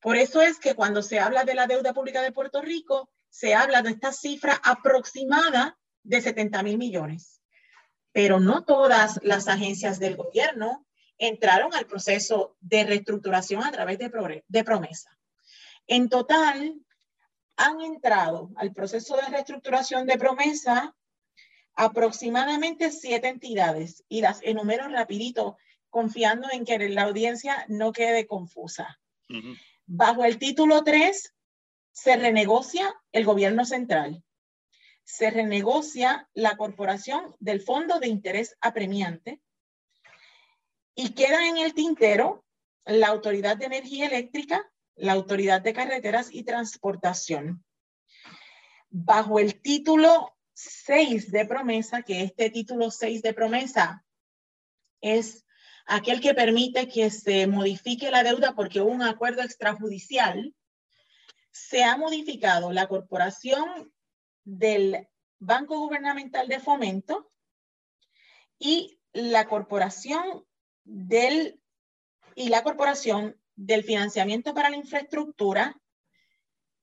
Por 0.00 0.16
eso 0.16 0.42
es 0.42 0.58
que 0.58 0.74
cuando 0.74 1.02
se 1.02 1.18
habla 1.18 1.44
de 1.44 1.54
la 1.54 1.66
deuda 1.66 1.94
pública 1.94 2.22
de 2.22 2.32
Puerto 2.32 2.60
Rico, 2.60 3.10
se 3.28 3.54
habla 3.54 3.82
de 3.82 3.90
esta 3.90 4.12
cifra 4.12 4.60
aproximada 4.62 5.78
de 6.02 6.20
70 6.20 6.62
mil 6.62 6.78
millones 6.78 7.34
pero 8.14 8.38
no 8.38 8.62
todas 8.62 9.18
las 9.24 9.48
agencias 9.48 9.98
del 9.98 10.14
gobierno 10.14 10.86
entraron 11.18 11.74
al 11.74 11.86
proceso 11.86 12.56
de 12.60 12.84
reestructuración 12.84 13.64
a 13.64 13.72
través 13.72 13.98
de, 13.98 14.64
promesa. 14.64 15.18
En 15.88 16.08
total, 16.08 16.80
han 17.56 17.80
entrado 17.80 18.50
al 18.54 18.72
proceso 18.72 19.16
de 19.16 19.26
reestructuración 19.26 20.06
de 20.06 20.16
promesa 20.16 20.94
aproximadamente 21.74 22.92
siete 22.92 23.26
entidades 23.26 24.04
y 24.08 24.20
las 24.20 24.40
enumero 24.42 24.88
rapidito, 24.88 25.56
confiando 25.98 26.48
en 26.50 26.64
que 26.64 26.76
la 26.88 27.04
audiencia 27.04 27.64
no 27.68 27.92
quede 27.92 28.26
confusa. 28.26 28.98
Bajo 29.86 30.24
el 30.24 30.38
título 30.38 30.82
3 30.82 31.34
se 31.92 32.16
renegocia 32.16 32.92
el 33.12 33.24
gobierno 33.24 33.64
central 33.64 34.24
se 35.04 35.30
renegocia 35.30 36.28
la 36.32 36.56
corporación 36.56 37.36
del 37.38 37.60
Fondo 37.60 38.00
de 38.00 38.08
Interés 38.08 38.56
Apremiante 38.60 39.40
y 40.94 41.10
queda 41.10 41.46
en 41.46 41.58
el 41.58 41.74
tintero 41.74 42.44
la 42.86 43.08
Autoridad 43.08 43.56
de 43.56 43.66
Energía 43.66 44.06
Eléctrica, 44.06 44.70
la 44.96 45.12
Autoridad 45.12 45.60
de 45.60 45.74
Carreteras 45.74 46.28
y 46.32 46.44
Transportación. 46.44 47.64
Bajo 48.88 49.38
el 49.38 49.60
título 49.60 50.36
6 50.54 51.30
de 51.30 51.46
promesa, 51.46 52.02
que 52.02 52.22
este 52.22 52.50
título 52.50 52.90
6 52.90 53.22
de 53.22 53.34
promesa 53.34 54.04
es 55.00 55.43
aquel 55.86 56.20
que 56.20 56.34
permite 56.34 56.88
que 56.88 57.10
se 57.10 57.46
modifique 57.46 58.10
la 58.10 58.22
deuda 58.22 58.54
porque 58.54 58.80
hubo 58.80 58.90
un 58.90 59.02
acuerdo 59.02 59.42
extrajudicial, 59.42 60.54
se 61.50 61.84
ha 61.84 61.96
modificado 61.96 62.72
la 62.72 62.88
corporación 62.88 63.92
del 64.44 65.08
Banco 65.38 65.78
Gubernamental 65.78 66.48
de 66.48 66.60
Fomento 66.60 67.30
y 68.58 68.98
la 69.12 69.46
corporación 69.46 70.44
del 70.84 71.60
y 72.34 72.48
la 72.48 72.64
corporación 72.64 73.40
del 73.54 73.84
financiamiento 73.84 74.54
para 74.54 74.70
la 74.70 74.76
infraestructura 74.76 75.80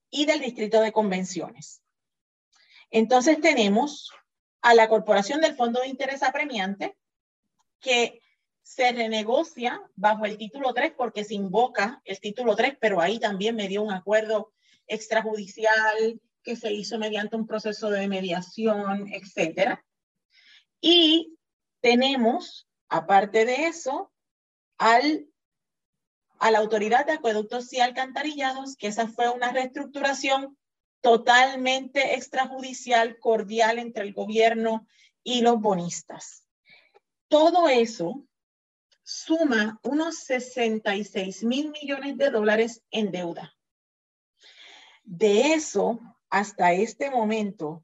y 0.09 0.25
del 0.25 0.39
distrito 0.39 0.79
de 0.81 0.93
convenciones. 0.93 1.83
Entonces 2.89 3.41
tenemos 3.41 4.11
a 4.61 4.73
la 4.73 4.87
corporación 4.87 5.41
del 5.41 5.55
Fondo 5.55 5.81
de 5.81 5.87
Interés 5.87 6.23
Apremiante 6.23 6.97
que 7.79 8.21
se 8.63 8.91
renegocia 8.91 9.81
bajo 9.95 10.25
el 10.25 10.37
título 10.37 10.73
3 10.73 10.93
porque 10.97 11.23
se 11.23 11.33
invoca 11.33 12.01
el 12.05 12.19
título 12.19 12.55
3, 12.55 12.77
pero 12.79 13.01
ahí 13.01 13.19
también 13.19 13.55
me 13.55 13.67
dio 13.67 13.81
un 13.81 13.91
acuerdo 13.91 14.53
extrajudicial 14.87 16.21
que 16.43 16.55
se 16.55 16.71
hizo 16.71 16.97
mediante 16.97 17.35
un 17.35 17.47
proceso 17.47 17.89
de 17.89 18.07
mediación, 18.07 19.07
etcétera. 19.11 19.83
Y 20.79 21.37
tenemos, 21.81 22.67
aparte 22.89 23.45
de 23.45 23.67
eso, 23.67 24.11
al, 24.77 25.27
a 26.39 26.51
la 26.51 26.59
Autoridad 26.59 27.05
de 27.05 27.13
Acueductos 27.13 27.71
y 27.73 27.79
Alcantarillados, 27.79 28.75
que 28.75 28.87
esa 28.87 29.07
fue 29.07 29.29
una 29.29 29.51
reestructuración 29.51 30.57
totalmente 31.01 32.15
extrajudicial, 32.15 33.19
cordial 33.19 33.79
entre 33.79 34.03
el 34.03 34.13
gobierno 34.13 34.87
y 35.23 35.41
los 35.41 35.59
bonistas. 35.59 36.47
Todo 37.27 37.69
eso 37.69 38.25
suma 39.03 39.79
unos 39.83 40.19
66 40.19 41.43
mil 41.43 41.71
millones 41.71 42.17
de 42.17 42.29
dólares 42.29 42.83
en 42.91 43.11
deuda. 43.11 43.55
De 45.03 45.53
eso, 45.53 45.99
hasta 46.29 46.73
este 46.73 47.09
momento 47.09 47.83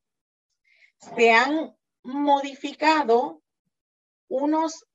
se 1.15 1.31
han 1.31 1.75
modificado 2.03 3.41
unos, 4.29 4.85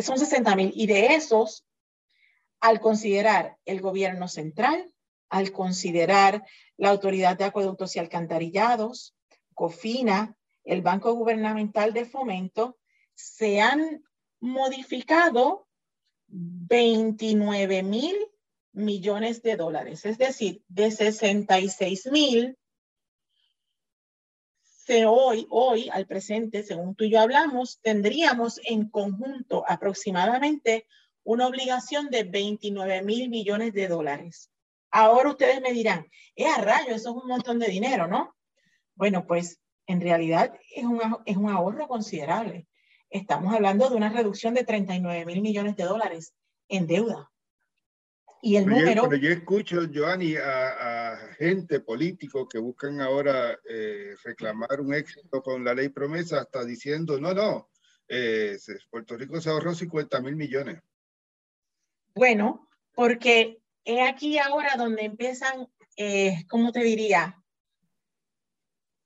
son 0.00 0.18
60 0.18 0.56
mil, 0.56 0.72
y 0.74 0.86
de 0.86 1.14
esos, 1.14 1.66
al 2.60 2.80
considerar 2.80 3.58
el 3.64 3.80
gobierno 3.80 4.28
central, 4.28 4.92
al 5.28 5.52
considerar 5.52 6.44
la 6.76 6.90
Autoridad 6.90 7.36
de 7.36 7.44
Acueductos 7.44 7.96
y 7.96 7.98
Alcantarillados, 7.98 9.14
COFINA, 9.54 10.36
el 10.64 10.82
Banco 10.82 11.12
Gubernamental 11.12 11.92
de 11.92 12.04
Fomento, 12.04 12.78
se 13.14 13.60
han 13.60 14.02
modificado 14.44 15.66
29 16.26 17.82
mil 17.82 18.14
millones 18.72 19.42
de 19.42 19.56
dólares, 19.56 20.04
es 20.04 20.18
decir, 20.18 20.62
de 20.68 20.90
66 20.90 22.06
mil, 22.10 22.58
hoy, 25.06 25.46
hoy 25.48 25.88
al 25.88 26.06
presente, 26.06 26.62
según 26.62 26.94
tú 26.94 27.04
y 27.04 27.10
yo 27.10 27.20
hablamos, 27.20 27.80
tendríamos 27.80 28.60
en 28.64 28.90
conjunto 28.90 29.64
aproximadamente 29.66 30.86
una 31.22 31.46
obligación 31.46 32.10
de 32.10 32.24
29 32.24 33.02
mil 33.02 33.30
millones 33.30 33.72
de 33.72 33.88
dólares. 33.88 34.50
Ahora 34.90 35.30
ustedes 35.30 35.62
me 35.62 35.72
dirán, 35.72 36.06
es 36.36 36.54
a 36.54 36.60
rayo, 36.60 36.94
eso 36.94 37.10
es 37.10 37.22
un 37.22 37.28
montón 37.28 37.58
de 37.58 37.68
dinero, 37.68 38.06
¿no? 38.06 38.36
Bueno, 38.94 39.26
pues 39.26 39.58
en 39.86 40.02
realidad 40.02 40.52
es 40.76 40.84
un, 40.84 41.00
es 41.24 41.36
un 41.36 41.48
ahorro 41.48 41.88
considerable. 41.88 42.66
Estamos 43.14 43.54
hablando 43.54 43.88
de 43.88 43.94
una 43.94 44.08
reducción 44.08 44.54
de 44.54 44.64
39 44.64 45.24
mil 45.24 45.40
millones 45.40 45.76
de 45.76 45.84
dólares 45.84 46.34
en 46.66 46.88
deuda. 46.88 47.30
Y 48.42 48.56
el 48.56 48.66
número... 48.66 49.08
Pero 49.08 49.22
yo 49.22 49.30
escucho, 49.30 49.82
Joanny, 49.94 50.34
a, 50.34 51.16
gente 51.38 51.78
político 51.78 52.48
que 52.48 52.58
buscan 52.58 53.00
ahora 53.00 53.56
eh, 53.70 54.16
reclamar 54.24 54.80
un 54.80 54.94
éxito 54.94 55.40
con 55.42 55.62
la 55.62 55.74
ley 55.74 55.90
promesa, 55.90 56.40
hasta 56.40 56.64
diciendo, 56.64 57.20
no, 57.20 57.32
no, 57.32 57.70
eh, 58.08 58.58
Puerto 58.90 59.16
Rico 59.16 59.40
se 59.40 59.48
ahorró 59.48 59.76
50 59.76 60.20
mil 60.20 60.34
millones. 60.34 60.82
Bueno, 62.16 62.68
porque 62.94 63.62
es 63.84 64.10
aquí 64.10 64.38
ahora 64.38 64.74
donde 64.76 65.04
empiezan, 65.04 65.68
eh, 65.96 66.44
¿cómo 66.48 66.72
te 66.72 66.80
diría? 66.80 67.40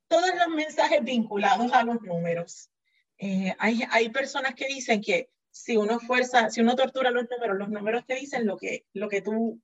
Todos 0.09 0.31
los 0.35 0.49
mensajes 0.57 1.05
vinculados 1.05 1.71
a 1.75 1.85
los 1.85 2.01
números. 2.01 2.71
Eh, 3.19 3.55
hay, 3.59 3.83
hay 3.91 4.11
personas 4.11 4.55
que 4.55 4.67
dicen 4.67 5.01
que 5.01 5.31
si 5.51 5.77
uno 5.77 5.99
fuerza, 5.99 6.51
si 6.51 6.61
uno 6.61 6.77
tortura 6.77 7.11
los 7.11 7.29
números, 7.29 7.59
los 7.59 7.69
números 7.69 8.07
te 8.07 8.15
dicen 8.15 8.47
lo 8.47 8.57
que, 8.57 8.87
lo 8.93 9.09
que, 9.09 9.23
tú, 9.23 9.61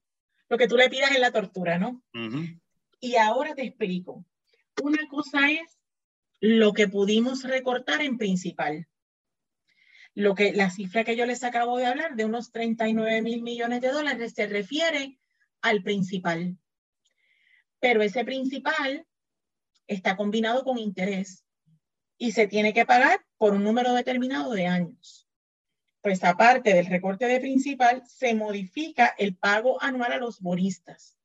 lo 0.48 0.58
que 0.58 0.66
tú 0.66 0.76
le 0.76 0.90
pidas 0.90 1.12
en 1.12 1.20
la 1.20 1.30
tortura, 1.30 1.78
¿no? 1.78 2.02
Y 3.00 3.16
ahora 3.16 3.54
te 3.54 3.62
explico. 3.62 4.24
Una 4.82 5.06
cosa 5.08 5.50
es 5.52 5.78
lo 6.40 6.72
que 6.72 6.88
pudimos 6.88 7.44
recortar 7.44 8.02
en 8.02 8.18
principal. 8.18 8.88
Lo 10.14 10.34
que, 10.34 10.52
la 10.52 10.70
cifra 10.70 11.04
que 11.04 11.16
yo 11.16 11.26
les 11.26 11.44
acabo 11.44 11.78
de 11.78 11.86
hablar 11.86 12.16
de 12.16 12.24
unos 12.24 12.50
39 12.50 13.22
mil 13.22 13.42
millones 13.42 13.80
de 13.80 13.88
dólares 13.88 14.32
se 14.34 14.46
refiere 14.46 15.18
al 15.60 15.82
principal. 15.82 16.56
Pero 17.78 18.02
ese 18.02 18.24
principal 18.24 19.06
está 19.86 20.16
combinado 20.16 20.64
con 20.64 20.78
interés 20.78 21.43
y 22.18 22.32
se 22.32 22.46
tiene 22.46 22.72
que 22.72 22.86
pagar 22.86 23.24
por 23.36 23.54
un 23.54 23.64
número 23.64 23.92
determinado 23.92 24.52
de 24.52 24.66
años 24.66 25.24
pues 26.04 26.22
aparte 26.22 26.74
del 26.74 26.84
recorte 26.84 27.24
de 27.24 27.40
principal, 27.40 28.02
se 28.06 28.34
modifica 28.34 29.14
el 29.16 29.36
pago 29.36 29.82
anual 29.82 30.12
a 30.12 30.18
los 30.18 30.38
bonistas. 30.42 31.16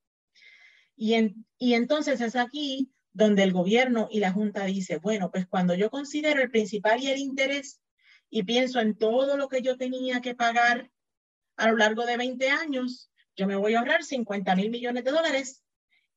Y, 0.95 1.35
y 1.57 1.73
entonces 1.73 2.21
es 2.21 2.37
aquí 2.37 2.89
donde 3.11 3.43
el 3.43 3.51
gobierno 3.51 4.07
y 4.09 4.21
la 4.21 4.31
Junta 4.31 4.63
dice, 4.63 4.95
bueno, 4.95 5.31
pues 5.31 5.47
cuando 5.47 5.73
yo 5.75 5.89
considero 5.89 6.41
el 6.41 6.49
principal 6.49 7.03
y 7.03 7.09
el 7.09 7.19
interés 7.19 7.81
y 8.29 8.43
pienso 8.43 8.79
en 8.79 8.97
todo 8.97 9.35
lo 9.35 9.49
que 9.49 9.61
yo 9.61 9.75
tenía 9.75 10.21
que 10.21 10.33
pagar 10.33 10.89
a 11.57 11.69
lo 11.69 11.75
largo 11.75 12.05
de 12.05 12.15
20 12.15 12.49
años, 12.49 13.11
yo 13.35 13.47
me 13.47 13.57
voy 13.57 13.73
a 13.73 13.79
ahorrar 13.79 14.05
50 14.05 14.55
mil 14.55 14.69
millones 14.69 15.03
de 15.03 15.11
dólares 15.11 15.61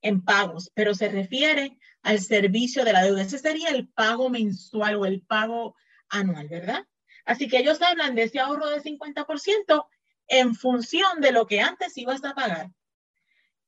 en 0.03 0.23
pagos, 0.23 0.71
pero 0.75 0.95
se 0.95 1.09
refiere 1.09 1.79
al 2.03 2.21
servicio 2.21 2.85
de 2.85 2.93
la 2.93 3.05
deuda. 3.05 3.23
Ese 3.23 3.39
sería 3.39 3.69
el 3.71 3.89
pago 3.89 4.29
mensual 4.29 4.97
o 4.97 5.07
el 5.07 5.23
pago 5.23 5.77
anual, 6.09 6.49
¿verdad? 6.49 6.87
Así 7.25 7.49
que 7.49 7.59
ellos 7.59 7.81
hablan 7.81 8.15
de 8.15 8.25
ese 8.25 8.41
ahorro 8.41 8.69
de 8.69 8.83
50% 8.83 9.87
en 10.29 10.55
función 10.55 11.21
de 11.21 11.33
lo 11.33 11.47
que 11.47 11.61
antes 11.61 11.97
ibas 11.97 12.25
a 12.25 12.35
pagar, 12.35 12.71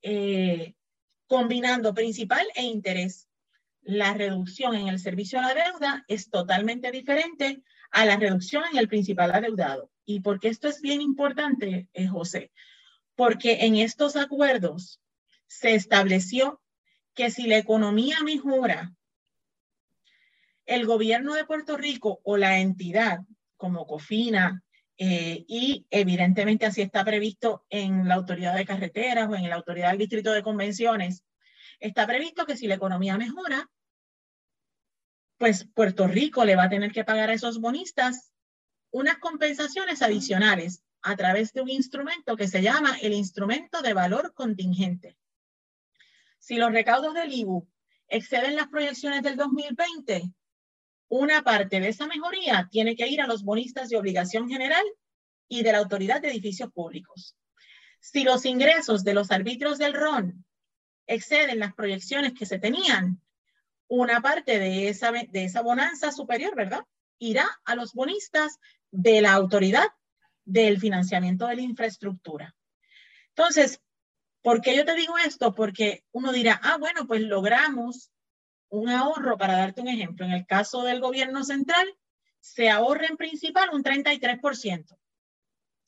eh, 0.03 0.75
combinando 1.27 1.95
principal 1.95 2.47
e 2.55 2.63
interés. 2.63 3.29
La 3.83 4.15
reducción 4.15 4.75
en 4.75 4.89
el 4.89 4.99
servicio 4.99 5.39
a 5.39 5.43
la 5.43 5.55
deuda 5.55 6.05
es 6.09 6.31
totalmente 6.31 6.91
diferente 6.91 7.63
a 7.91 8.05
la 8.05 8.17
reducción 8.17 8.65
en 8.73 8.79
el 8.79 8.89
principal 8.89 9.33
adeudado. 9.33 9.91
¿Y 10.05 10.21
por 10.21 10.41
qué 10.41 10.49
esto 10.49 10.69
es 10.69 10.81
bien 10.81 11.01
importante, 11.01 11.89
eh, 11.93 12.07
José? 12.07 12.51
Porque 13.15 13.67
en 13.67 13.77
estos 13.77 14.17
acuerdos 14.17 15.01
se 15.59 15.75
estableció 15.75 16.61
que 17.15 17.31
si 17.31 17.47
la 17.47 17.59
economía 17.59 18.17
mejora, 18.25 18.93
el 20.67 20.85
gobierno 20.85 21.35
de 21.35 21.45
Puerto 21.45 21.77
Rico 21.77 22.21
o 22.25 22.37
la 22.37 22.59
entidad 22.59 23.21
como 23.57 23.87
COFINA, 23.87 24.63
eh, 24.97 25.45
y 25.49 25.87
evidentemente 25.91 26.67
así 26.67 26.83
está 26.83 27.05
previsto 27.05 27.65
en 27.69 28.09
la 28.09 28.15
autoridad 28.15 28.55
de 28.55 28.65
carreteras 28.65 29.29
o 29.29 29.35
en 29.35 29.49
la 29.49 29.57
autoridad 29.57 29.91
del 29.91 29.99
distrito 29.99 30.33
de 30.33 30.43
convenciones, 30.43 31.25
está 31.79 32.07
previsto 32.07 32.47
que 32.47 32.57
si 32.57 32.67
la 32.67 32.75
economía 32.75 33.17
mejora, 33.17 33.69
pues 35.39 35.69
Puerto 35.73 36.07
Rico 36.07 36.45
le 36.45 36.57
va 36.57 36.65
a 36.65 36.69
tener 36.69 36.93
que 36.93 37.05
pagar 37.05 37.31
a 37.31 37.35
esos 37.35 37.61
bonistas 37.61 38.33
unas 38.91 39.19
compensaciones 39.19 40.03
adicionales 40.03 40.83
a 41.03 41.17
través 41.17 41.53
de 41.53 41.61
un 41.61 41.69
instrumento 41.69 42.37
que 42.37 42.49
se 42.49 42.63
llama 42.63 42.97
el 43.03 43.13
instrumento 43.13 43.83
de 43.83 43.93
valor 43.93 44.33
contingente. 44.35 45.17
Si 46.45 46.57
los 46.57 46.73
recaudos 46.73 47.15
del 47.15 47.33
IBU 47.33 47.67
exceden 48.07 48.55
las 48.55 48.69
proyecciones 48.69 49.23
del 49.23 49.35
2020, 49.35 50.31
una 51.09 51.41
parte 51.41 51.81
de 51.81 51.89
esa 51.89 52.07
mejoría 52.07 52.69
tiene 52.71 52.97
que 52.97 53.09
ir 53.09 53.23
a 53.23 53.27
los 53.27 53.45
bonistas 53.45 53.89
de 53.89 53.97
obligación 53.97 54.47
general 54.51 54.85
y 55.49 55.63
de 55.63 55.73
la 55.73 55.79
Autoridad 55.79 56.21
de 56.21 56.29
Edificios 56.29 56.71
Públicos. 56.71 57.35
Si 57.99 58.25
los 58.25 58.45
ingresos 58.45 59.05
de 59.05 59.15
los 59.15 59.31
arbitrios 59.31 59.79
del 59.79 59.95
RON 59.95 60.45
exceden 61.07 61.61
las 61.61 61.73
proyecciones 61.73 62.35
que 62.35 62.45
se 62.45 62.59
tenían, 62.59 63.23
una 63.89 64.21
parte 64.21 64.59
de 64.59 64.91
esa, 64.91 65.13
de 65.13 65.45
esa 65.45 65.63
bonanza 65.63 66.13
superior, 66.13 66.55
¿verdad? 66.55 66.85
Irá 67.19 67.49
a 67.65 67.75
los 67.75 67.95
bonistas 67.95 68.59
de 68.91 69.23
la 69.23 69.33
Autoridad 69.33 69.87
del 70.45 70.79
Financiamiento 70.79 71.47
de 71.47 71.57
la 71.57 71.63
Infraestructura. 71.63 72.55
Entonces, 73.31 73.81
¿por 74.45 74.61
qué 74.61 74.77
yo 74.77 74.85
te 74.85 74.95
digo 74.95 75.17
esto? 75.17 75.55
Porque 75.55 76.05
uno 76.13 76.31
dirá, 76.31 76.61
ah, 76.63 76.77
bueno, 76.77 77.07
pues 77.07 77.23
logramos 77.23 78.13
un 78.69 78.91
ahorro, 78.91 79.39
para 79.39 79.57
darte 79.57 79.81
un 79.81 79.89
ejemplo, 79.89 80.27
en 80.27 80.33
el 80.33 80.47
caso 80.47 80.83
del 80.83 81.01
gobierno 81.01 81.45
central, 81.45 81.87
se 82.41 82.69
ahorra 82.69 83.07
en 83.07 83.17
principal 83.17 83.71
un 83.73 83.83
33%. 83.83 84.99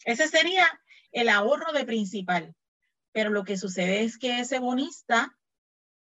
Ese 0.07 0.29
sería 0.29 0.67
el 1.13 1.29
ahorro 1.29 1.73
de 1.73 1.85
principal. 1.85 2.55
Pero 3.13 3.31
lo 3.31 3.45
que 3.45 3.59
sucede 3.59 4.03
es 4.03 4.19
que 4.19 4.41
ese 4.41 4.59
bonista 4.59 5.37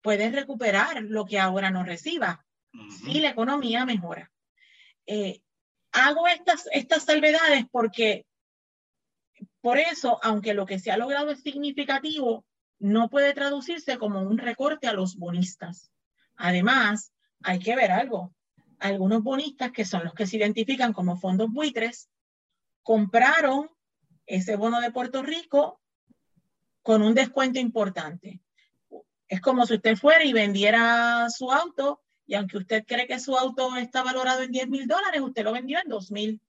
puede 0.02 0.30
recuperar 0.32 1.04
lo 1.04 1.26
que 1.26 1.40
ahora 1.40 1.72
no 1.72 1.84
reciba 1.84 2.46
si 3.04 3.20
la 3.20 3.30
economía 3.30 3.86
mejora. 3.86 4.32
Eh, 5.08 5.42
hago 5.92 6.28
estas, 6.28 6.68
estas 6.72 7.04
salvedades 7.04 7.66
porque 7.72 8.26
por 9.66 9.80
eso, 9.80 10.20
aunque 10.22 10.54
lo 10.54 10.68
que 10.68 10.78
se 10.78 10.92
ha 10.92 10.98
logrado 10.98 11.32
es 11.32 11.42
significativo, 11.42 12.46
no 12.78 13.10
puede 13.10 13.34
traducirse 13.34 13.98
como 13.98 14.22
un 14.22 14.38
recorte 14.38 14.86
a 14.86 14.94
los 14.94 15.16
bonistas. 15.16 15.90
Además, 16.36 17.12
hay 17.42 17.58
que 17.58 17.76
ver 17.76 17.92
algo. 17.92 18.32
Algunos 18.78 19.24
bonistas, 19.24 19.72
que 19.72 19.84
son 19.84 20.04
los 20.04 20.14
que 20.14 20.28
se 20.28 20.38
identifican 20.38 20.94
como 20.94 21.18
fondos 21.18 21.52
buitres, 21.52 22.12
compraron 22.84 23.72
ese 24.28 24.56
bono 24.56 24.80
de 24.82 24.92
Puerto 24.92 25.24
Rico 25.24 25.82
con 26.84 27.02
un 27.02 27.16
descuento 27.16 27.58
importante. 27.58 28.42
Es 29.28 29.42
como 29.42 29.66
si 29.66 29.74
usted 29.74 29.96
fuera 29.96 30.24
y 30.24 30.32
vendiera 30.32 31.28
su 31.32 31.52
auto 31.52 32.04
y 32.28 32.36
aunque 32.36 32.60
usted 32.60 32.86
cree 32.86 33.08
que 33.08 33.20
su 33.20 33.36
auto 33.36 33.76
está 33.78 34.04
valorado 34.04 34.44
en 34.44 34.52
10 34.52 34.68
mil 34.68 34.86
dólares, 34.86 35.22
usted 35.22 35.44
lo 35.44 35.54
vendió 35.54 35.80
en 35.84 35.90
2 35.90 36.12
mil. 36.12 36.40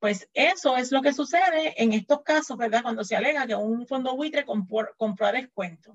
Pues 0.00 0.28
eso 0.32 0.76
es 0.76 0.90
lo 0.90 1.02
que 1.02 1.12
sucede 1.12 1.80
en 1.80 1.92
estos 1.92 2.22
casos, 2.22 2.56
¿verdad? 2.56 2.82
Cuando 2.82 3.04
se 3.04 3.16
alega 3.16 3.46
que 3.46 3.54
un 3.54 3.86
fondo 3.86 4.16
buitre 4.16 4.44
compró, 4.44 4.88
compró 4.96 5.26
a 5.26 5.32
descuento. 5.32 5.94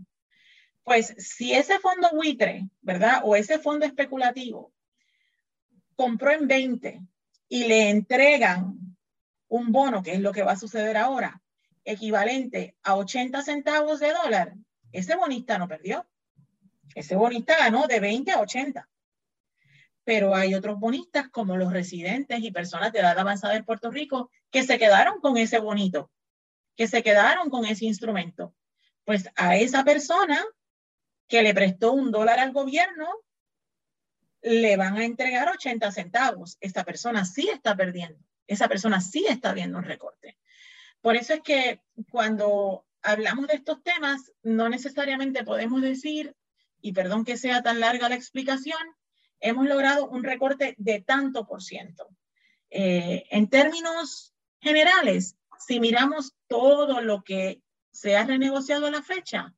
Pues 0.83 1.15
si 1.17 1.53
ese 1.53 1.79
fondo 1.79 2.09
buitre, 2.13 2.69
¿verdad? 2.81 3.21
O 3.23 3.35
ese 3.35 3.57
fondo 3.57 3.85
especulativo 3.85 4.71
compró 5.95 6.31
en 6.31 6.47
20 6.47 7.01
y 7.49 7.63
le 7.65 7.89
entregan 7.89 8.77
un 9.47 9.71
bono, 9.71 10.03
que 10.03 10.13
es 10.13 10.19
lo 10.19 10.31
que 10.31 10.43
va 10.43 10.51
a 10.51 10.59
suceder 10.59 10.97
ahora, 10.97 11.41
equivalente 11.83 12.75
a 12.83 12.95
80 12.95 13.41
centavos 13.41 13.99
de 13.99 14.13
dólar, 14.13 14.53
ese 14.91 15.15
bonista 15.15 15.57
no 15.57 15.67
perdió. 15.67 16.05
Ese 16.93 17.15
bonista 17.15 17.57
ganó 17.57 17.87
de 17.87 17.99
20 17.99 18.31
a 18.31 18.39
80. 18.39 18.87
Pero 20.05 20.33
hay 20.33 20.55
otros 20.55 20.79
bonistas 20.79 21.27
como 21.29 21.57
los 21.57 21.73
residentes 21.73 22.39
y 22.41 22.51
personas 22.51 22.93
de 22.93 22.99
edad 22.99 23.19
avanzada 23.19 23.55
en 23.55 23.65
Puerto 23.65 23.91
Rico 23.91 24.31
que 24.49 24.63
se 24.63 24.79
quedaron 24.79 25.19
con 25.19 25.35
ese 25.35 25.59
bonito, 25.59 26.09
que 26.77 26.87
se 26.87 27.03
quedaron 27.03 27.49
con 27.49 27.65
ese 27.65 27.85
instrumento. 27.85 28.55
Pues 29.03 29.29
a 29.35 29.57
esa 29.57 29.83
persona 29.83 30.41
que 31.27 31.43
le 31.43 31.53
prestó 31.53 31.91
un 31.91 32.11
dólar 32.11 32.39
al 32.39 32.53
gobierno, 32.53 33.09
le 34.41 34.77
van 34.77 34.95
a 34.95 35.05
entregar 35.05 35.49
80 35.49 35.91
centavos. 35.91 36.57
Esta 36.61 36.83
persona 36.83 37.25
sí 37.25 37.49
está 37.49 37.75
perdiendo. 37.75 38.23
Esa 38.47 38.67
persona 38.67 39.01
sí 39.01 39.25
está 39.27 39.53
viendo 39.53 39.79
un 39.79 39.83
recorte. 39.83 40.37
Por 41.01 41.15
eso 41.15 41.33
es 41.33 41.41
que 41.41 41.81
cuando 42.11 42.85
hablamos 43.01 43.47
de 43.47 43.55
estos 43.55 43.81
temas, 43.83 44.31
no 44.43 44.69
necesariamente 44.69 45.43
podemos 45.43 45.81
decir, 45.81 46.35
y 46.81 46.93
perdón 46.93 47.25
que 47.25 47.37
sea 47.37 47.63
tan 47.63 47.79
larga 47.79 48.09
la 48.09 48.15
explicación, 48.15 48.79
hemos 49.39 49.65
logrado 49.65 50.07
un 50.07 50.23
recorte 50.23 50.75
de 50.77 51.01
tanto 51.01 51.45
por 51.45 51.61
ciento. 51.61 52.09
Eh, 52.69 53.25
en 53.29 53.49
términos 53.49 54.33
generales, 54.59 55.37
si 55.59 55.79
miramos 55.79 56.33
todo 56.47 57.01
lo 57.01 57.23
que 57.23 57.61
se 57.91 58.17
ha 58.17 58.25
renegociado 58.25 58.87
a 58.87 58.91
la 58.91 59.01
fecha, 59.01 59.53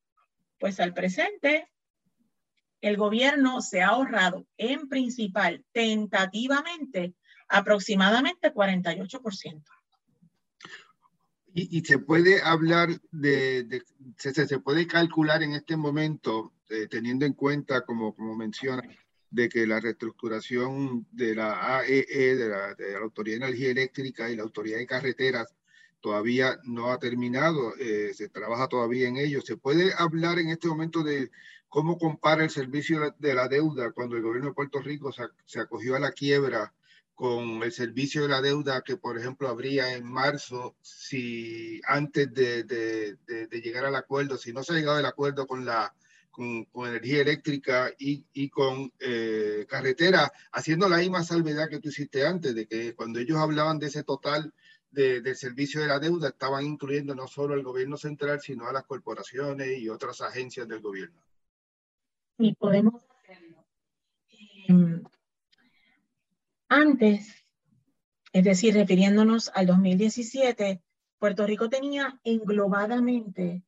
pues 0.59 0.79
al 0.79 0.93
presente, 0.93 1.69
el 2.81 2.97
gobierno 2.97 3.61
se 3.61 3.81
ha 3.81 3.89
ahorrado 3.89 4.45
en 4.57 4.87
principal 4.87 5.65
tentativamente 5.71 7.15
aproximadamente 7.49 8.53
48%. 8.53 9.63
Y, 11.53 11.77
y 11.77 11.85
se 11.85 11.97
puede 11.97 12.41
hablar 12.43 12.89
de, 13.11 13.83
se, 14.17 14.33
se, 14.33 14.59
puede 14.59 14.85
calcular 14.85 15.41
en 15.41 15.53
este 15.53 15.75
momento, 15.75 16.53
eh, 16.69 16.87
teniendo 16.87 17.25
en 17.25 17.33
cuenta, 17.33 17.81
como, 17.81 18.15
como 18.15 18.35
menciona, 18.35 18.83
de 19.29 19.49
que 19.49 19.67
la 19.67 19.79
reestructuración 19.79 21.05
de 21.11 21.35
la 21.35 21.77
AEE, 21.79 22.05
e, 22.09 22.35
de 22.35 22.49
la, 22.49 22.75
Autoridad 23.01 23.39
de 23.39 23.45
Energía 23.45 23.71
Eléctrica 23.71 24.29
y 24.29 24.35
la 24.35 24.43
Autoridad 24.43 24.77
de 24.77 24.87
Carreteras 24.87 25.53
todavía 25.99 26.59
no 26.63 26.91
ha 26.91 26.99
terminado, 26.99 27.75
eh, 27.77 28.13
se 28.13 28.29
trabaja 28.29 28.67
todavía 28.67 29.07
en 29.07 29.17
ello. 29.17 29.41
¿Se 29.41 29.57
puede 29.57 29.93
hablar 29.97 30.39
en 30.39 30.49
este 30.49 30.67
momento 30.67 31.03
de 31.03 31.31
cómo 31.67 31.97
compara 31.97 32.43
el 32.43 32.49
servicio 32.49 33.13
de 33.17 33.33
la 33.33 33.47
deuda 33.47 33.91
cuando 33.91 34.15
el 34.15 34.21
gobierno 34.21 34.49
de 34.49 34.55
Puerto 34.55 34.79
Rico 34.79 35.11
se, 35.45 35.59
acogió 35.59 35.95
a 35.95 35.99
la 35.99 36.11
quiebra 36.11 36.73
con 37.13 37.63
el 37.63 37.71
servicio 37.71 38.21
de 38.21 38.29
la 38.29 38.41
deuda 38.41 38.83
que, 38.83 38.95
por 38.95 39.17
ejemplo, 39.17 39.49
habría 39.49 39.93
en 39.95 40.05
marzo 40.05 40.75
si 40.81 41.81
antes 41.85 42.31
de, 42.33 42.63
de 42.63 43.61
llegar 43.61 43.85
al 43.85 43.95
acuerdo, 43.95 44.37
si 44.37 44.53
no 44.53 44.63
se 44.63 44.73
ha 44.73 44.75
llegado 44.75 44.97
al 44.97 45.05
acuerdo 45.05 45.47
con 45.47 45.65
la 45.65 45.93
con, 46.37 46.65
con 46.65 46.87
energía 46.87 47.21
eléctrica 47.21 47.89
y, 47.97 48.23
y 48.31 48.47
con 48.49 48.93
eh, 48.99 49.65
carretera, 49.67 50.31
haciendo 50.51 50.87
la 50.87 50.97
misma 50.97 51.23
salvedad 51.23 51.67
que 51.67 51.79
tú 51.79 51.89
hiciste 51.89 52.27
antes, 52.27 52.53
de 52.53 52.67
que 52.67 52.93
cuando 52.93 53.17
ellos 53.17 53.39
hablaban 53.39 53.79
de 53.79 53.87
ese 53.87 54.03
total 54.03 54.53
de, 54.91 55.19
del 55.21 55.35
servicio 55.35 55.81
de 55.81 55.87
la 55.87 55.97
deuda, 55.97 56.29
estaban 56.29 56.63
incluyendo 56.63 57.15
no 57.15 57.27
solo 57.27 57.55
al 57.55 57.63
gobierno 57.63 57.97
central, 57.97 58.39
sino 58.39 58.67
a 58.67 58.71
las 58.71 58.85
corporaciones 58.85 59.79
y 59.79 59.89
otras 59.89 60.21
agencias 60.21 60.67
del 60.67 60.79
gobierno. 60.79 61.19
Y 62.37 62.53
podemos 62.53 63.03
hacerlo. 63.09 63.65
Eh, 64.29 65.01
antes, 66.69 67.33
es 68.31 68.43
decir, 68.43 68.75
refiriéndonos 68.75 69.49
al 69.55 69.65
2017, 69.65 70.83
Puerto 71.17 71.47
Rico 71.47 71.67
tenía 71.67 72.19
englobadamente 72.23 73.63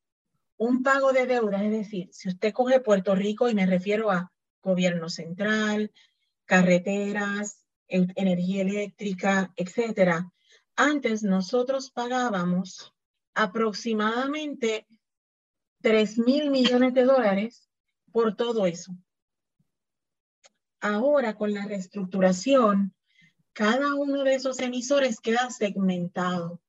un 0.60 0.84
pago 0.84 1.13
de 1.13 1.26
deuda, 1.26 1.63
es 1.63 1.72
decir, 1.72 2.10
si 2.12 2.28
usted 2.28 2.54
coge 2.54 2.82
Puerto 2.82 3.15
Rico 3.15 3.50
y 3.50 3.56
me 3.56 3.65
refiero 3.65 4.12
a 4.12 4.32
gobierno 4.62 5.08
central, 5.08 5.91
carreteras, 6.45 7.65
energía 7.88 8.62
eléctrica, 8.63 9.54
etcétera, 9.56 10.30
antes 10.76 11.24
nosotros 11.24 11.91
pagábamos 11.91 12.93
aproximadamente 13.34 14.86
3 15.82 16.17
mil 16.19 16.52
millones 16.52 16.93
de 16.93 17.04
dólares 17.06 17.69
por 18.12 18.36
todo 18.36 18.65
eso. 18.65 18.91
Ahora 20.82 21.36
con 21.36 21.54
la 21.54 21.65
reestructuración, 21.65 22.93
cada 23.54 23.95
uno 23.95 24.26
de 24.26 24.36
esos 24.36 24.60
emisores 24.60 25.22
queda 25.22 25.50
segmentado. 25.52 26.62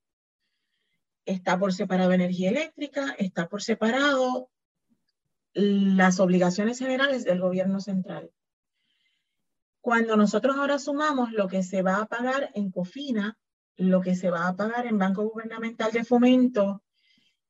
Está 1.25 1.59
por 1.59 1.73
separado 1.73 2.11
energía 2.11 2.49
eléctrica, 2.49 3.15
está 3.17 3.47
por 3.47 3.61
separado 3.61 4.49
las 5.53 6.19
obligaciones 6.19 6.79
generales 6.79 7.25
del 7.25 7.41
gobierno 7.41 7.79
central. 7.79 8.31
Cuando 9.81 10.15
nosotros 10.15 10.55
ahora 10.57 10.79
sumamos 10.79 11.31
lo 11.31 11.47
que 11.47 11.63
se 11.63 11.81
va 11.81 11.97
a 11.97 12.05
pagar 12.05 12.51
en 12.53 12.71
COFINA, 12.71 13.37
lo 13.77 14.01
que 14.01 14.15
se 14.15 14.29
va 14.29 14.47
a 14.47 14.55
pagar 14.55 14.85
en 14.85 14.97
Banco 14.97 15.23
Gubernamental 15.23 15.91
de 15.91 16.03
Fomento 16.03 16.83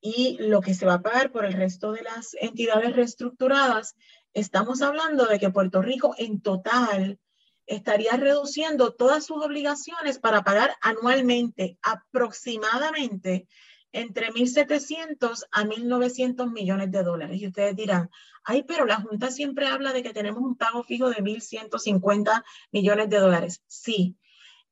y 0.00 0.38
lo 0.40 0.60
que 0.60 0.74
se 0.74 0.86
va 0.86 0.94
a 0.94 1.02
pagar 1.02 1.30
por 1.30 1.44
el 1.44 1.52
resto 1.52 1.92
de 1.92 2.02
las 2.02 2.34
entidades 2.40 2.96
reestructuradas, 2.96 3.96
estamos 4.32 4.82
hablando 4.82 5.26
de 5.26 5.38
que 5.38 5.50
Puerto 5.50 5.82
Rico 5.82 6.14
en 6.18 6.40
total 6.40 7.20
estaría 7.66 8.12
reduciendo 8.12 8.92
todas 8.92 9.24
sus 9.24 9.44
obligaciones 9.44 10.18
para 10.18 10.42
pagar 10.42 10.74
anualmente 10.80 11.78
aproximadamente 11.82 13.46
entre 13.92 14.30
1.700 14.30 15.44
a 15.50 15.64
1.900 15.64 16.50
millones 16.50 16.90
de 16.90 17.02
dólares. 17.02 17.40
Y 17.40 17.46
ustedes 17.46 17.76
dirán, 17.76 18.10
ay, 18.44 18.64
pero 18.64 18.86
la 18.86 19.00
Junta 19.00 19.30
siempre 19.30 19.66
habla 19.66 19.92
de 19.92 20.02
que 20.02 20.12
tenemos 20.12 20.42
un 20.42 20.56
pago 20.56 20.82
fijo 20.82 21.10
de 21.10 21.16
1.150 21.16 22.42
millones 22.72 23.10
de 23.10 23.18
dólares. 23.18 23.62
Sí, 23.66 24.16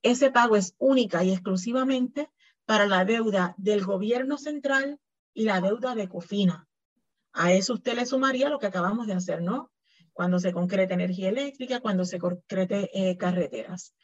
ese 0.03 0.31
pago 0.31 0.57
es 0.57 0.75
única 0.79 1.23
y 1.23 1.33
exclusivamente 1.33 2.31
para 2.65 2.87
la 2.87 3.05
deuda 3.05 3.55
del 3.59 3.85
gobierno 3.85 4.39
central 4.39 4.99
y 5.35 5.45
la 5.45 5.61
deuda 5.61 5.95
de 5.95 6.09
COFINA. 6.09 6.67
A 7.33 7.53
eso 7.53 7.75
usted 7.75 7.95
le 7.95 8.07
sumaría 8.07 8.49
lo 8.49 8.59
que 8.59 8.67
acabamos 8.67 9.07
de 9.07 9.15
hacer, 9.15 9.43
¿no? 9.43 9.71
Cuando 10.21 10.39
se 10.39 10.53
concrete 10.53 10.93
energía 10.93 11.31
eléctrica, 11.31 11.81
cuando 11.81 12.05
se 12.05 12.19
concrete 12.19 12.91
eh, 12.93 13.17
carreteras. 13.17 13.95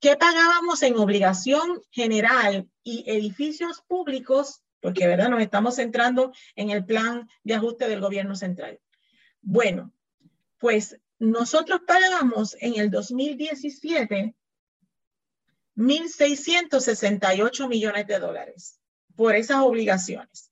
¿Qué 0.00 0.16
pagábamos 0.16 0.82
en 0.82 0.96
obligación 0.96 1.80
general 1.92 2.68
y 2.82 3.04
edificios 3.06 3.80
públicos? 3.86 4.64
Porque, 4.80 5.06
¿verdad? 5.06 5.28
Nos 5.28 5.40
estamos 5.40 5.76
centrando 5.76 6.32
en 6.56 6.70
el 6.70 6.84
plan 6.84 7.28
de 7.44 7.54
ajuste 7.54 7.86
del 7.86 8.00
gobierno 8.00 8.34
central. 8.34 8.80
Bueno, 9.42 9.92
pues 10.58 10.98
nosotros 11.20 11.82
pagamos 11.86 12.56
en 12.58 12.74
el 12.74 12.90
2017 12.90 14.34
1.668 15.76 17.68
millones 17.68 18.08
de 18.08 18.18
dólares 18.18 18.80
por 19.14 19.36
esas 19.36 19.58
obligaciones. 19.58 20.50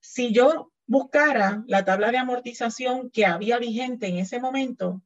Si 0.00 0.32
yo 0.32 0.71
buscara 0.92 1.64
la 1.68 1.86
tabla 1.86 2.10
de 2.10 2.18
amortización 2.18 3.10
que 3.10 3.24
había 3.24 3.58
vigente 3.58 4.08
en 4.08 4.18
ese 4.18 4.38
momento, 4.38 5.02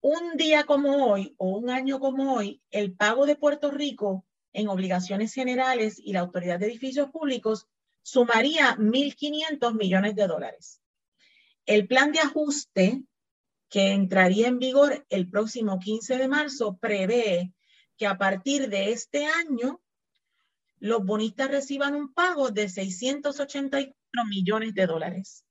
un 0.00 0.36
día 0.36 0.62
como 0.62 1.04
hoy 1.10 1.34
o 1.36 1.48
un 1.48 1.68
año 1.68 1.98
como 1.98 2.34
hoy, 2.34 2.62
el 2.70 2.94
pago 2.94 3.26
de 3.26 3.34
Puerto 3.34 3.72
Rico 3.72 4.24
en 4.52 4.68
obligaciones 4.68 5.34
generales 5.34 5.98
y 5.98 6.12
la 6.12 6.20
Autoridad 6.20 6.60
de 6.60 6.66
Edificios 6.66 7.10
Públicos 7.10 7.66
sumaría 8.02 8.76
1.500 8.76 9.74
millones 9.74 10.14
de 10.14 10.28
dólares. 10.28 10.80
El 11.64 11.88
plan 11.88 12.12
de 12.12 12.20
ajuste 12.20 13.02
que 13.68 13.90
entraría 13.90 14.46
en 14.46 14.60
vigor 14.60 15.04
el 15.08 15.28
próximo 15.28 15.80
15 15.80 16.18
de 16.18 16.28
marzo 16.28 16.76
prevé 16.76 17.52
que 17.96 18.06
a 18.06 18.16
partir 18.16 18.68
de 18.68 18.92
este 18.92 19.26
año 19.26 19.80
los 20.78 21.04
bonistas 21.04 21.50
reciban 21.50 21.96
un 21.96 22.14
pago 22.14 22.50
de 22.52 22.68
684 22.68 23.96
millones 24.24 24.74
de 24.74 24.86
dólares. 24.86 25.44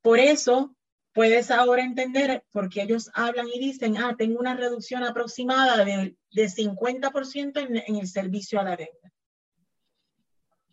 Por 0.00 0.18
eso 0.18 0.74
puedes 1.12 1.50
ahora 1.50 1.84
entender 1.84 2.44
por 2.50 2.68
qué 2.68 2.82
ellos 2.82 3.10
hablan 3.14 3.48
y 3.48 3.58
dicen, 3.58 3.96
ah, 3.98 4.14
tengo 4.18 4.40
una 4.40 4.54
reducción 4.54 5.04
aproximada 5.04 5.84
de, 5.84 6.16
de 6.32 6.44
50% 6.48 7.60
en, 7.60 7.76
en 7.76 7.96
el 7.96 8.08
servicio 8.08 8.60
a 8.60 8.64
la 8.64 8.76
deuda. 8.76 9.12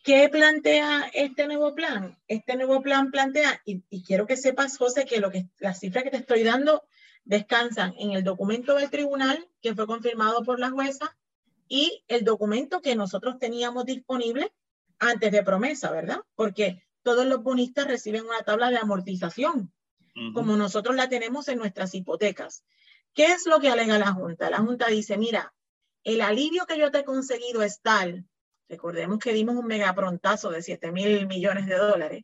¿Qué 0.04 0.30
plantea 0.30 1.12
este 1.14 1.46
nuevo 1.46 1.76
plan? 1.76 2.18
Este 2.28 2.56
nuevo 2.56 2.82
plan 2.82 3.12
plantea, 3.12 3.62
y, 3.66 3.84
y, 3.90 4.04
quiero 4.04 4.26
que 4.26 4.36
sepas, 4.36 4.78
José, 4.78 5.06
que, 5.06 5.20
lo 5.20 5.30
que 5.30 5.46
las 5.60 5.80
cifras 5.80 6.04
que 6.04 6.10
te 6.10 6.18
estoy 6.18 6.44
dando 6.44 6.84
descansan 7.24 7.94
en 8.00 8.14
el 8.14 8.24
documento 8.24 8.76
del 8.76 8.90
tribunal 8.90 9.48
que 9.62 9.76
fue 9.76 9.86
confirmado 9.86 10.44
por 10.44 10.60
la 10.60 10.72
jueza 10.72 11.16
y 11.68 12.04
el 12.08 12.26
documento 12.26 12.82
que 12.82 12.96
nosotros 12.96 13.38
teníamos 13.38 13.86
disponible 13.86 14.52
antes 14.98 15.32
de 15.32 15.44
promesa, 15.44 15.92
¿verdad? 15.92 16.20
Porque 16.36 16.84
todos 17.04 17.26
los 17.26 17.44
bonistas 17.44 17.88
reciben 17.88 18.26
una 18.26 18.42
tabla 18.42 18.70
de 18.70 18.78
amortización, 18.78 19.74
como 20.34 20.58
nosotros 20.58 20.96
la 20.96 21.08
tenemos 21.08 21.48
en 21.48 21.58
nuestras 21.58 21.96
hipotecas. 21.96 22.64
¿Qué 23.14 23.26
es 23.28 23.46
lo 23.46 23.60
que 23.60 23.70
alega 23.70 23.98
la 23.98 24.14
Junta? 24.14 24.50
La 24.50 24.60
Junta 24.60 24.88
dice, 24.88 25.18
mira, 25.18 25.54
el 26.04 26.22
alivio 26.22 26.66
que 26.66 26.78
yo 26.78 26.92
te 26.92 27.00
he 27.00 27.04
conseguido 27.04 27.64
es 27.64 27.82
tal, 27.82 28.26
recordemos 28.68 29.20
que 29.20 29.34
dimos 29.34 29.56
un 29.56 29.68
megaprontazo 29.68 30.50
de 30.50 30.62
7 30.62 30.92
mil 30.92 31.28
millones 31.28 31.66
de 31.68 31.76
dólares, 31.76 32.24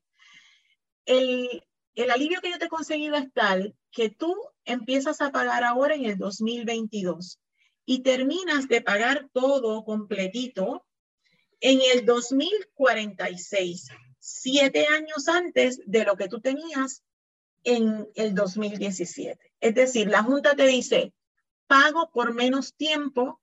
el, 1.05 1.63
el 1.95 2.11
alivio 2.11 2.41
que 2.41 2.51
yo 2.51 2.59
te 2.59 2.65
he 2.65 2.69
conseguido 2.69 3.15
es 3.15 3.31
tal 3.33 3.75
que 3.91 4.09
tú 4.09 4.35
empiezas 4.65 5.21
a 5.21 5.31
pagar 5.31 5.63
ahora 5.63 5.95
en 5.95 6.05
el 6.05 6.17
2022 6.17 7.39
y 7.85 8.03
terminas 8.03 8.67
de 8.67 8.81
pagar 8.81 9.29
todo 9.31 9.83
completito 9.83 10.85
en 11.59 11.79
el 11.93 12.05
2046, 12.05 13.89
siete 14.27 14.87
años 14.87 15.27
antes 15.27 15.81
de 15.85 16.03
lo 16.03 16.17
que 16.17 16.27
tú 16.27 16.41
tenías 16.41 17.03
en 17.63 18.07
el 18.15 18.35
2017. 18.35 19.53
Es 19.59 19.75
decir, 19.75 20.07
la 20.07 20.23
Junta 20.23 20.55
te 20.55 20.67
dice, 20.67 21.13
pago 21.67 22.11
por 22.11 22.33
menos 22.33 22.75
tiempo, 22.75 23.41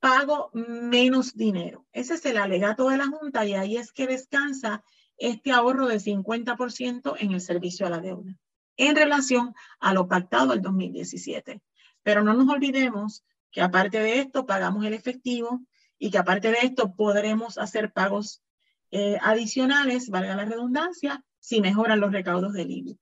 pago 0.00 0.50
menos 0.52 1.36
dinero. 1.36 1.86
Ese 1.92 2.14
es 2.14 2.26
el 2.26 2.36
alegato 2.36 2.88
de 2.88 2.98
la 2.98 3.06
Junta 3.06 3.44
y 3.44 3.54
ahí 3.54 3.76
es 3.76 3.92
que 3.92 4.06
descansa 4.06 4.84
este 5.18 5.50
ahorro 5.50 5.86
de 5.86 5.96
50% 5.96 7.16
en 7.18 7.32
el 7.32 7.40
servicio 7.40 7.86
a 7.86 7.90
la 7.90 8.00
deuda 8.00 8.38
en 8.76 8.94
relación 8.94 9.54
a 9.80 9.92
lo 9.92 10.06
pactado 10.06 10.52
el 10.52 10.62
2017. 10.62 11.62
Pero 12.02 12.22
no 12.22 12.34
nos 12.34 12.48
olvidemos 12.48 13.24
que 13.50 13.62
aparte 13.62 13.98
de 14.00 14.20
esto 14.20 14.46
pagamos 14.46 14.84
el 14.84 14.94
efectivo 14.94 15.62
y 15.98 16.10
que 16.10 16.18
aparte 16.18 16.50
de 16.50 16.58
esto 16.62 16.94
podremos 16.94 17.58
hacer 17.58 17.92
pagos 17.92 18.42
eh, 18.90 19.18
adicionales, 19.20 20.08
valga 20.08 20.36
la 20.36 20.44
redundancia, 20.44 21.24
si 21.38 21.60
mejoran 21.60 22.00
los 22.00 22.12
recaudos 22.12 22.52
del 22.52 22.70
IBI. 22.70 22.98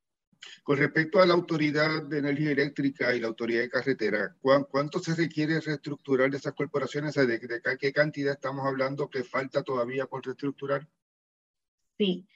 Con 0.62 0.76
respecto 0.76 1.20
a 1.20 1.26
la 1.26 1.34
Autoridad 1.34 2.02
de 2.02 2.18
Energía 2.18 2.50
Eléctrica 2.50 3.14
y 3.14 3.20
la 3.20 3.28
Autoridad 3.28 3.62
de 3.62 3.70
Carretera, 3.70 4.36
¿cuánto 4.40 4.98
se 4.98 5.14
requiere 5.14 5.60
reestructurar 5.60 6.30
de 6.30 6.36
esas 6.36 6.54
corporaciones? 6.54 7.14
¿De, 7.14 7.26
de 7.26 7.60
qué 7.78 7.92
cantidad 7.92 8.34
estamos 8.34 8.66
hablando 8.66 9.08
que 9.08 9.24
falta 9.24 9.62
todavía 9.62 10.06
por 10.06 10.24
reestructurar? 10.24 10.86
Sí, 11.96 12.26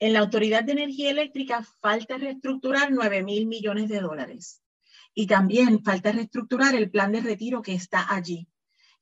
en 0.00 0.12
la 0.12 0.20
Autoridad 0.20 0.62
de 0.62 0.72
Energía 0.72 1.10
Eléctrica 1.10 1.66
falta 1.80 2.18
reestructurar 2.18 2.92
9 2.92 3.22
mil 3.22 3.46
millones 3.46 3.88
de 3.88 4.00
dólares. 4.00 4.62
Y 5.14 5.26
también 5.26 5.82
falta 5.82 6.12
reestructurar 6.12 6.74
el 6.74 6.90
plan 6.90 7.10
de 7.10 7.20
retiro 7.20 7.62
que 7.62 7.74
está 7.74 8.14
allí. 8.14 8.46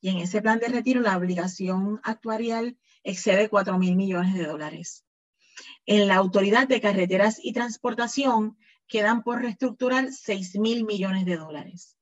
Y 0.01 0.09
en 0.09 0.17
ese 0.17 0.41
plan 0.41 0.59
de 0.59 0.69
retiro 0.69 1.01
la 1.01 1.17
obligación 1.17 1.99
actuarial 2.03 2.77
excede 3.07 3.47
4 3.47 3.79
mil 3.79 3.95
millones 3.95 4.33
de 4.33 4.45
dólares. 4.45 5.05
En 5.85 6.07
la 6.07 6.15
Autoridad 6.15 6.67
de 6.67 6.81
Carreteras 6.81 7.39
y 7.41 7.53
Transportación 7.53 8.57
quedan 8.85 9.23
por 9.23 9.41
reestructurar 9.41 10.11
6 10.11 10.59
mil 10.59 10.85
millones 10.85 11.25
de 11.25 11.37
dólares. 11.37 11.97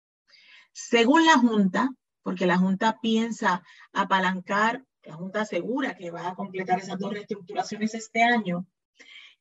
Según 0.73 1.23
la 1.25 1.37
Junta, 1.37 1.91
porque 2.23 2.47
la 2.47 2.57
Junta 2.57 2.99
piensa 3.01 3.63
apalancar, 3.93 4.83
la 5.03 5.13
Junta 5.13 5.41
asegura 5.41 5.95
que 5.95 6.09
va 6.09 6.29
a 6.29 6.35
completar 6.35 6.79
esas 6.79 6.97
dos 6.97 7.13
reestructuraciones 7.13 7.93
este 7.93 8.23
año, 8.23 8.65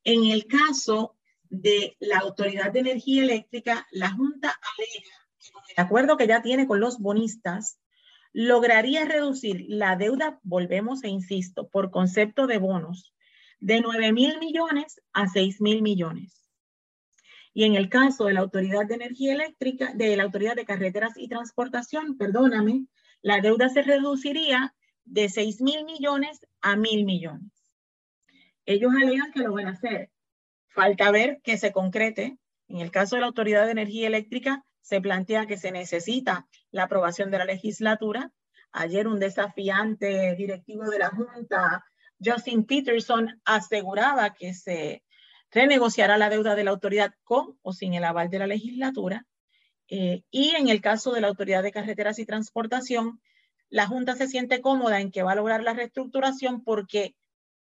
en 0.05 0.27
el 0.27 0.47
caso 0.47 1.17
de 1.49 1.97
la 1.99 2.19
Autoridad 2.19 2.73
de 2.73 2.81
Energía 2.81 3.23
Eléctrica, 3.23 3.87
la 3.91 4.11
Junta 4.11 4.49
alega 4.49 5.17
que 5.39 5.51
con 5.51 5.63
el 5.67 5.83
acuerdo 5.83 6.17
que 6.19 6.27
ya 6.27 6.43
tiene 6.43 6.67
con 6.67 6.81
los 6.81 6.99
bonistas, 6.99 7.79
lograría 8.35 9.05
reducir 9.05 9.65
la 9.69 9.97
deuda, 9.97 10.41
volvemos 10.43 11.05
e 11.05 11.09
insisto, 11.09 11.69
por 11.69 11.91
concepto 11.91 12.47
de 12.47 12.59
bonos, 12.59 13.15
de 13.61 13.81
9 13.81 14.13
mil 14.13 14.39
millones 14.41 15.01
a 15.13 15.29
6 15.29 15.61
mil 15.61 15.81
millones. 15.81 16.51
Y 17.55 17.63
en 17.63 17.77
el 17.77 17.89
caso 17.89 18.25
de 18.25 18.35
la 18.35 18.41
Autoridad 18.41 18.87
de 18.87 18.97
Energía 18.97 19.33
Eléctrica, 19.33 19.93
de 19.95 20.17
la 20.17 20.25
Autoridad 20.25 20.57
de 20.57 20.65
Carreteras 20.65 21.13
y 21.17 21.29
Transportación, 21.29 22.19
perdóname, 22.19 22.87
la 23.23 23.41
deuda 23.41 23.69
se 23.69 23.83
reduciría 23.83 24.75
de 25.05 25.29
6 25.29 25.61
mil 25.63 25.85
millones 25.85 26.45
a 26.61 26.75
mil 26.75 27.05
millones. 27.05 27.53
Ellos 28.67 28.93
alegan 29.01 29.31
que 29.33 29.41
lo 29.41 29.53
van 29.53 29.69
a 29.69 29.73
hacer. 29.73 30.11
Falta 30.67 31.13
ver 31.13 31.41
que 31.45 31.57
se 31.57 31.71
concrete. 31.71 32.37
En 32.67 32.81
el 32.81 32.91
caso 32.91 33.15
de 33.15 33.21
la 33.21 33.29
Autoridad 33.29 33.67
de 33.67 33.73
Energía 33.73 34.09
Eléctrica, 34.09 34.65
se 34.85 35.01
plantea 35.01 35.47
que 35.47 35.57
se 35.57 35.73
necesita 35.73 36.47
la 36.71 36.85
aprobación 36.85 37.31
de 37.31 37.39
la 37.39 37.47
legislatura. 37.47 38.31
Ayer 38.71 39.09
un 39.09 39.19
desafiante 39.19 40.35
directivo 40.37 40.85
de 40.91 40.99
la 40.99 41.09
Junta 41.09 41.83
Justin 42.23 42.67
Peterson 42.67 43.41
aseguraba 43.47 44.35
que 44.35 44.53
se 44.53 45.03
renegociará 45.51 46.19
la 46.19 46.29
deuda 46.29 46.55
de 46.55 46.65
la 46.65 46.73
autoridad 46.73 47.15
con 47.25 47.59
o 47.63 47.73
sin 47.73 47.95
el 47.95 48.05
aval 48.05 48.29
de 48.29 48.39
la 48.41 48.47
legislatura. 48.47 49.27
Eh, 49.89 50.23
y 50.31 50.55
en 50.55 50.69
el 50.69 50.83
caso 50.83 51.13
de 51.13 51.23
la 51.23 51.29
Autoridad 51.29 51.63
de 51.63 51.73
Carreteras 51.73 52.19
y 52.19 52.27
Transportación, 52.27 53.23
la 53.71 53.87
Junta 53.87 54.17
se 54.17 54.29
siente 54.29 54.61
cómoda 54.61 55.01
en 55.01 55.11
que 55.11 55.23
va 55.23 55.33
a 55.33 55.37
lograr 55.37 55.63
la 55.63 55.73
reestructuración 55.73 56.63
porque 56.63 57.17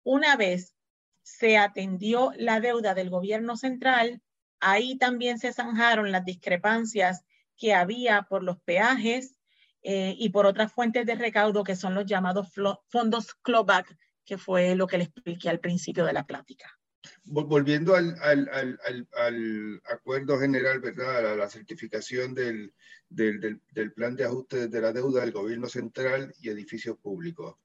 una 0.04 0.36
vez 0.36 0.76
se 1.22 1.58
atendió 1.58 2.30
la 2.36 2.60
deuda 2.60 2.94
del 2.94 3.10
gobierno 3.10 3.56
central, 3.56 4.22
ahí 4.60 4.96
también 4.96 5.38
se 5.38 5.52
zanjaron 5.52 6.12
las 6.12 6.24
discrepancias 6.24 7.24
que 7.56 7.74
había 7.74 8.22
por 8.22 8.42
los 8.42 8.60
peajes 8.60 9.36
eh, 9.82 10.14
y 10.18 10.28
por 10.30 10.46
otras 10.46 10.72
fuentes 10.72 11.06
de 11.06 11.14
recaudo 11.14 11.64
que 11.64 11.76
son 11.76 11.94
los 11.94 12.06
llamados 12.06 12.48
fondos 12.88 13.34
clawback, 13.42 13.96
que 14.24 14.38
fue 14.38 14.74
lo 14.74 14.86
que 14.86 14.98
le 14.98 15.04
expliqué 15.04 15.48
al 15.48 15.60
principio 15.60 16.04
de 16.04 16.12
la 16.12 16.26
plática. 16.26 16.78
Volviendo 17.24 17.94
al, 17.94 18.14
al, 18.20 18.48
al, 18.52 19.08
al 19.16 19.82
acuerdo 19.90 20.38
general, 20.38 20.80
¿verdad? 20.80 21.32
A 21.32 21.36
la 21.36 21.48
certificación 21.48 22.34
del, 22.34 22.74
del, 23.08 23.60
del, 23.72 23.92
plan 23.92 24.16
de 24.16 24.24
ajuste 24.24 24.68
de 24.68 24.80
la 24.80 24.92
deuda 24.92 25.22
del 25.22 25.32
gobierno 25.32 25.68
central 25.68 26.34
y 26.40 26.50
edificios 26.50 26.98
públicos. 26.98 27.56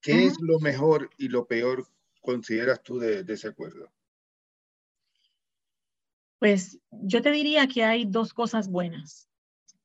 ¿Qué 0.00 0.26
es 0.26 0.34
lo 0.40 0.60
mejor 0.60 1.10
y 1.16 1.28
lo 1.28 1.46
peor 1.46 1.86
consideras 2.20 2.82
tú 2.82 2.98
de, 2.98 3.24
de 3.24 3.34
ese 3.34 3.48
acuerdo? 3.48 3.90
Pues 6.44 6.78
yo 6.90 7.22
te 7.22 7.30
diría 7.30 7.66
que 7.68 7.84
hay 7.84 8.04
dos 8.04 8.34
cosas 8.34 8.68
buenas. 8.68 9.30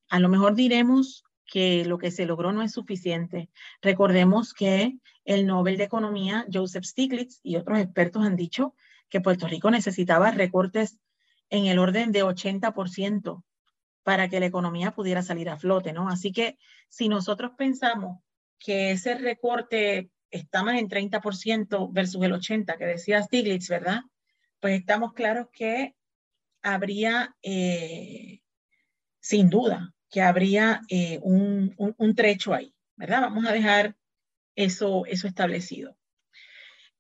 A 0.09 0.19
lo 0.19 0.27
mejor 0.27 0.55
diremos 0.55 1.23
que 1.45 1.85
lo 1.85 1.97
que 1.97 2.11
se 2.11 2.25
logró 2.25 2.51
no 2.51 2.61
es 2.61 2.73
suficiente. 2.73 3.49
Recordemos 3.81 4.53
que 4.53 4.97
el 5.23 5.47
Nobel 5.47 5.77
de 5.77 5.85
Economía, 5.85 6.45
Joseph 6.51 6.83
Stiglitz, 6.83 7.39
y 7.43 7.55
otros 7.55 7.79
expertos 7.79 8.25
han 8.25 8.35
dicho 8.35 8.75
que 9.07 9.21
Puerto 9.21 9.47
Rico 9.47 9.71
necesitaba 9.71 10.31
recortes 10.31 10.99
en 11.49 11.67
el 11.67 11.79
orden 11.79 12.11
de 12.11 12.25
80% 12.25 13.41
para 14.03 14.27
que 14.27 14.41
la 14.41 14.47
economía 14.47 14.91
pudiera 14.91 15.21
salir 15.21 15.47
a 15.47 15.55
flote, 15.55 15.93
¿no? 15.93 16.09
Así 16.09 16.33
que 16.33 16.57
si 16.89 17.07
nosotros 17.07 17.53
pensamos 17.57 18.19
que 18.57 18.91
ese 18.91 19.15
recorte 19.15 20.11
está 20.29 20.63
más 20.63 20.77
en 20.77 20.89
30% 20.89 21.87
versus 21.93 22.21
el 22.21 22.33
80% 22.33 22.77
que 22.77 22.85
decía 22.85 23.23
Stiglitz, 23.23 23.69
¿verdad? 23.69 24.01
Pues 24.59 24.77
estamos 24.77 25.13
claros 25.13 25.47
que 25.53 25.95
habría, 26.61 27.35
eh, 27.41 28.41
sin 29.19 29.49
duda, 29.49 29.93
que 30.09 30.21
habría 30.21 30.81
eh, 30.89 31.19
un, 31.21 31.73
un, 31.77 32.15
trecho 32.15 32.53
ahí, 32.53 32.73
¿verdad? 32.95 33.21
Vamos 33.21 33.45
a 33.45 33.51
dejar 33.51 33.95
eso, 34.55 35.05
eso 35.05 35.27
establecido. 35.27 35.97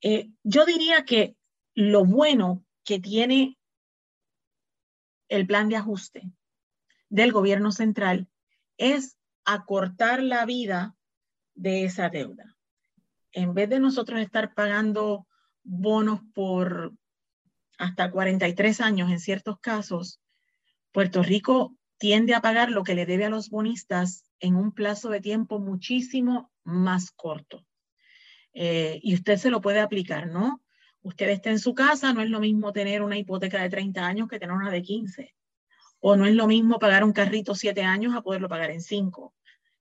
Eh, 0.01 0.29
yo 0.43 0.65
diría 0.65 1.03
que 1.05 1.35
lo 1.73 2.05
bueno 2.05 2.65
que 2.83 2.99
tiene 2.99 3.57
el 5.27 5.45
plan 5.45 5.69
de 5.69 5.75
ajuste 5.75 6.31
del 7.09 7.31
gobierno 7.31 7.71
central 7.71 8.27
es 8.77 9.17
acortar 9.45 10.21
la 10.21 10.45
vida 10.45 10.95
de 11.55 11.83
esa 11.83 12.09
deuda. 12.09 12.57
En 13.31 13.53
vez 13.53 13.69
de 13.69 13.79
nosotros 13.79 14.19
estar 14.21 14.53
pagando 14.53 15.27
bonos 15.63 16.21
por 16.33 16.93
hasta 17.79 18.11
43 18.11 18.81
años 18.81 19.09
en 19.09 19.19
ciertos 19.19 19.59
casos, 19.59 20.19
Puerto 20.91 21.23
Rico 21.23 21.75
tiende 21.97 22.35
a 22.35 22.41
pagar 22.41 22.69
lo 22.71 22.83
que 22.83 22.93
le 22.93 23.05
debe 23.05 23.25
a 23.25 23.29
los 23.29 23.49
bonistas 23.49 24.25
en 24.39 24.55
un 24.55 24.73
plazo 24.73 25.09
de 25.09 25.21
tiempo 25.21 25.59
muchísimo 25.59 26.51
más 26.63 27.11
corto. 27.11 27.65
Eh, 28.53 28.99
y 29.01 29.13
usted 29.15 29.37
se 29.37 29.49
lo 29.49 29.61
puede 29.61 29.79
aplicar, 29.79 30.27
¿no? 30.27 30.61
Usted 31.01 31.29
está 31.29 31.51
en 31.51 31.59
su 31.59 31.73
casa, 31.73 32.13
no 32.13 32.21
es 32.21 32.29
lo 32.29 32.41
mismo 32.41 32.73
tener 32.73 33.01
una 33.01 33.17
hipoteca 33.17 33.61
de 33.61 33.69
30 33.69 34.05
años 34.05 34.27
que 34.27 34.39
tener 34.39 34.55
una 34.55 34.71
de 34.71 34.81
15. 34.81 35.33
O 36.01 36.17
no 36.17 36.25
es 36.25 36.35
lo 36.35 36.47
mismo 36.47 36.79
pagar 36.79 37.05
un 37.05 37.13
carrito 37.13 37.55
7 37.55 37.81
años 37.83 38.13
a 38.13 38.21
poderlo 38.21 38.49
pagar 38.49 38.71
en 38.71 38.81
5. 38.81 39.33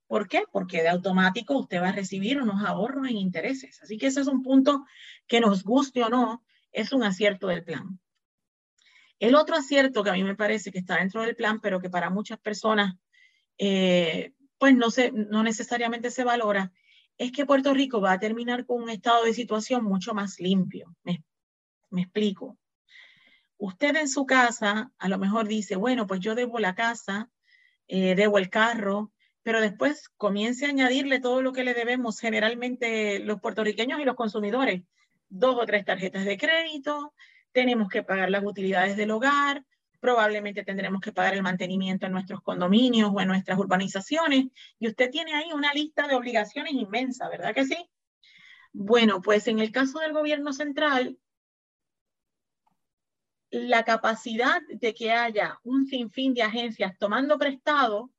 ¿Por 0.07 0.29
qué? 0.29 0.45
Porque 0.53 0.83
de 0.83 0.89
automático 0.89 1.59
usted 1.59 1.83
va 1.83 1.89
a 1.89 1.93
recibir 1.93 2.41
unos 2.41 2.65
ahorros 2.65 3.09
en 3.09 3.17
intereses. 3.17 3.83
Así 3.83 3.99
que 3.99 4.07
ese 4.07 4.21
es 4.21 4.29
un 4.29 4.43
punto 4.43 4.85
que 5.27 5.41
nos 5.41 5.65
guste 5.65 6.05
o 6.05 6.09
no, 6.09 6.45
es 6.73 6.93
un 6.93 7.03
acierto 7.03 7.49
del 7.49 7.65
plan. 7.65 8.01
El 9.19 9.35
otro 9.35 9.57
acierto 9.57 10.05
que 10.05 10.11
a 10.11 10.15
mí 10.15 10.23
me 10.23 10.37
parece 10.37 10.71
que 10.71 10.79
está 10.79 10.97
dentro 10.97 11.23
del 11.23 11.35
plan, 11.35 11.61
pero 11.61 11.81
que 11.81 11.91
para 11.91 12.11
muchas 12.11 12.39
personas 12.39 12.95
eh, 13.59 14.33
pues 14.59 14.75
no, 14.75 14.91
se, 14.91 15.13
no 15.13 15.43
necesariamente 15.43 16.11
se 16.11 16.25
valora, 16.25 16.73
es 17.17 17.33
que 17.33 17.47
Puerto 17.47 17.75
Rico 17.75 18.01
va 18.01 18.13
a 18.13 18.19
terminar 18.19 18.67
con 18.67 18.83
un 18.83 18.91
estado 18.91 19.25
de 19.25 19.35
situación 19.35 19.85
mucho 19.85 20.15
más 20.15 20.39
limpio. 20.39 20.95
Me, 21.03 21.23
explico. 22.03 22.59
Usted 23.57 23.97
en 23.97 24.09
su 24.09 24.27
casa 24.27 24.93
a 24.99 25.09
lo 25.09 25.19
mejor 25.19 25.49
dice, 25.49 25.75
bueno, 25.77 26.07
pues 26.07 26.21
yo 26.21 26.37
debo 26.37 26.61
la 26.61 26.77
casa, 26.77 27.29
eh, 27.89 28.15
debo 28.15 28.39
el 28.39 28.51
carro, 28.51 29.13
pero 29.43 29.61
después 29.61 30.11
comience 30.17 30.67
a 30.67 30.69
añadirle 30.69 31.19
todo 31.21 31.43
lo 31.43 31.53
que 31.53 31.65
le 31.65 31.75
debemos 31.75 32.21
generalmente 32.21 33.19
los 33.19 33.41
puertorriqueños 33.41 34.01
y 34.01 34.05
los 34.05 34.15
consumidores. 34.15 34.83
Dos 35.29 35.57
o 35.57 35.67
tres 35.67 35.85
tarjetas 35.85 36.25
de 36.25 36.39
crédito, 36.39 37.15
tenemos 37.53 37.89
que 37.89 38.03
pagar 38.03 38.31
las 38.31 38.45
utilidades 38.45 38.97
del 38.97 39.11
hogar, 39.11 39.65
probablemente 40.01 40.65
tendremos 40.65 41.01
que 41.01 41.13
pagar 41.13 41.35
el 41.35 41.43
mantenimiento 41.43 42.07
en 42.07 42.13
nuestros 42.13 42.41
condominios 42.43 43.11
o 43.13 43.21
en 43.21 43.29
nuestras 43.29 43.59
urbanizaciones. 43.59 44.47
Y 44.79 44.89
usted 44.89 45.11
tiene 45.11 45.35
ahí 45.35 45.53
una 45.53 45.73
lista 45.73 46.07
de 46.07 46.15
obligaciones 46.15 46.73
inmensa, 46.73 47.29
¿verdad 47.29 47.55
que 47.55 47.65
sí? 47.65 47.77
Bueno, 48.73 49.21
pues 49.21 49.49
en 49.49 49.59
el 49.59 49.73
caso 49.73 49.99
del 49.99 50.13
gobierno 50.13 50.53
central, 50.53 51.19
la 53.51 53.83
capacidad 53.85 54.61
de 54.69 54.95
que 54.95 55.11
haya 55.13 55.59
un 55.65 55.87
sinfín 55.87 56.35
de 56.35 56.43
agencias 56.43 56.97
tomando 56.99 57.39
prestado 57.39 58.11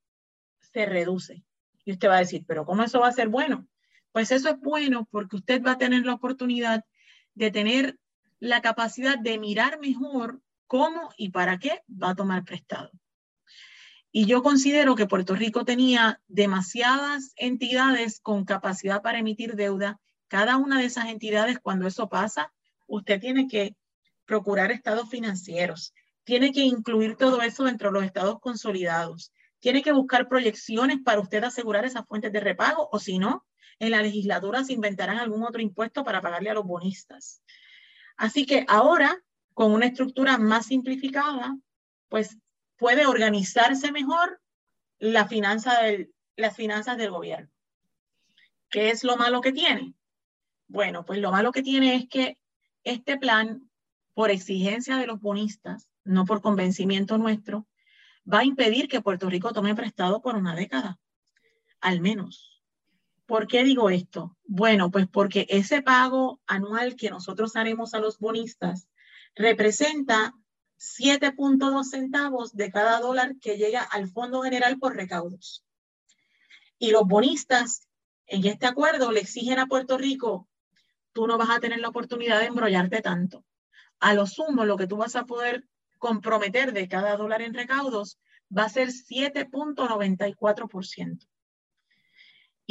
se 0.59 0.85
reduce. 0.85 1.43
Y 1.85 1.93
usted 1.93 2.09
va 2.09 2.17
a 2.17 2.19
decir, 2.19 2.43
pero 2.47 2.65
¿cómo 2.65 2.83
eso 2.83 2.99
va 2.99 3.07
a 3.07 3.13
ser 3.13 3.29
bueno? 3.29 3.67
Pues 4.11 4.31
eso 4.31 4.49
es 4.49 4.59
bueno 4.59 5.07
porque 5.11 5.37
usted 5.37 5.63
va 5.63 5.73
a 5.73 5.77
tener 5.77 6.05
la 6.05 6.15
oportunidad 6.15 6.83
de 7.39 7.51
tener 7.51 7.97
la 8.39 8.61
capacidad 8.61 9.17
de 9.17 9.39
mirar 9.39 9.79
mejor 9.79 10.41
cómo 10.67 11.09
y 11.17 11.29
para 11.29 11.57
qué 11.57 11.81
va 11.89 12.09
a 12.09 12.15
tomar 12.15 12.43
prestado. 12.43 12.91
Y 14.11 14.25
yo 14.25 14.43
considero 14.43 14.95
que 14.95 15.07
Puerto 15.07 15.35
Rico 15.35 15.63
tenía 15.63 16.21
demasiadas 16.27 17.31
entidades 17.37 18.19
con 18.19 18.43
capacidad 18.43 19.01
para 19.01 19.19
emitir 19.19 19.55
deuda. 19.55 20.01
Cada 20.27 20.57
una 20.57 20.79
de 20.79 20.85
esas 20.85 21.05
entidades, 21.05 21.59
cuando 21.59 21.87
eso 21.87 22.09
pasa, 22.09 22.51
usted 22.87 23.21
tiene 23.21 23.47
que 23.47 23.75
procurar 24.25 24.71
estados 24.71 25.09
financieros, 25.09 25.93
tiene 26.25 26.51
que 26.51 26.61
incluir 26.61 27.15
todo 27.15 27.41
eso 27.41 27.63
dentro 27.63 27.89
de 27.89 27.93
los 27.93 28.03
estados 28.03 28.39
consolidados, 28.41 29.31
tiene 29.59 29.81
que 29.81 29.93
buscar 29.93 30.27
proyecciones 30.27 30.97
para 31.05 31.21
usted 31.21 31.43
asegurar 31.43 31.85
esas 31.85 32.05
fuentes 32.05 32.33
de 32.33 32.41
repago, 32.41 32.89
o 32.91 32.99
si 32.99 33.17
no, 33.17 33.45
en 33.79 33.91
la 33.91 34.01
legislatura 34.01 34.63
se 34.63 34.73
inventarán 34.73 35.17
algún 35.17 35.43
otro 35.43 35.61
impuesto 35.61 36.03
para 36.03 36.21
pagarle 36.21 36.49
a 36.49 36.53
los 36.53 36.65
bonistas. 36.65 37.41
Así 38.17 38.45
que 38.45 38.65
ahora 38.67 39.23
con 39.53 39.73
una 39.73 39.87
estructura 39.87 40.37
más 40.37 40.67
simplificada, 40.67 41.57
pues 42.07 42.37
puede 42.77 43.05
organizarse 43.05 43.91
mejor 43.91 44.41
la 44.99 45.27
finanza 45.27 45.81
del, 45.81 46.13
las 46.35 46.55
finanzas 46.55 46.97
del 46.97 47.11
gobierno. 47.11 47.49
¿Qué 48.69 48.89
es 48.89 49.03
lo 49.03 49.17
malo 49.17 49.41
que 49.41 49.51
tiene? 49.51 49.93
Bueno, 50.67 51.03
pues 51.03 51.19
lo 51.19 51.31
malo 51.31 51.51
que 51.51 51.63
tiene 51.63 51.95
es 51.95 52.07
que 52.07 52.37
este 52.83 53.17
plan, 53.17 53.69
por 54.13 54.31
exigencia 54.31 54.97
de 54.97 55.07
los 55.07 55.19
bonistas, 55.19 55.89
no 56.03 56.25
por 56.25 56.41
convencimiento 56.41 57.17
nuestro, 57.17 57.67
va 58.31 58.39
a 58.39 58.45
impedir 58.45 58.87
que 58.87 59.01
Puerto 59.01 59.29
Rico 59.29 59.51
tome 59.51 59.75
prestado 59.75 60.21
por 60.21 60.35
una 60.35 60.55
década, 60.55 60.99
al 61.81 61.99
menos. 61.99 62.58
¿Por 63.29 63.45
qué 63.45 63.63
digo 63.63 63.91
esto? 63.91 64.35
Bueno, 64.43 64.89
pues 64.89 65.07
porque 65.07 65.45
ese 65.49 65.83
pago 65.83 66.41
anual 66.47 66.95
que 66.95 67.11
nosotros 67.11 67.55
haremos 67.55 67.93
a 67.93 67.99
los 67.99 68.17
bonistas 68.17 68.87
representa 69.35 70.33
7.2 70.79 71.83
centavos 71.83 72.55
de 72.55 72.71
cada 72.71 72.99
dólar 72.99 73.35
que 73.39 73.57
llega 73.57 73.83
al 73.83 74.09
Fondo 74.09 74.41
General 74.41 74.79
por 74.79 74.95
recaudos. 74.95 75.63
Y 76.79 76.89
los 76.89 77.03
bonistas 77.03 77.87
en 78.25 78.47
este 78.47 78.65
acuerdo 78.65 79.11
le 79.11 79.19
exigen 79.19 79.59
a 79.59 79.67
Puerto 79.67 79.99
Rico, 79.99 80.49
tú 81.13 81.27
no 81.27 81.37
vas 81.37 81.51
a 81.51 81.59
tener 81.59 81.81
la 81.81 81.89
oportunidad 81.89 82.39
de 82.39 82.47
embrollarte 82.47 83.03
tanto. 83.03 83.45
A 83.99 84.15
lo 84.15 84.25
sumo, 84.25 84.65
lo 84.65 84.75
que 84.75 84.87
tú 84.87 84.97
vas 84.97 85.15
a 85.15 85.27
poder 85.27 85.67
comprometer 85.99 86.73
de 86.73 86.87
cada 86.87 87.15
dólar 87.15 87.43
en 87.43 87.53
recaudos 87.53 88.17
va 88.51 88.63
a 88.63 88.69
ser 88.69 88.87
7.94%. 88.87 91.28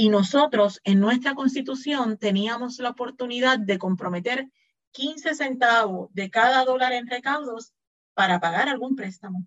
Y 0.01 0.11
nosotros 0.11 0.81
en 0.85 1.01
nuestra 1.01 1.35
constitución 1.35 2.19
teníamos 2.19 2.79
la 2.79 2.91
oportunidad 2.91 3.59
de 3.59 3.79
comprometer 3.79 4.49
15 4.93 5.35
centavos 5.35 6.09
de 6.15 6.31
cada 6.31 6.65
dólar 6.65 6.93
en 6.93 7.09
recaudos 7.09 7.75
para 8.15 8.39
pagar 8.39 8.69
algún 8.69 8.95
préstamo. 8.95 9.45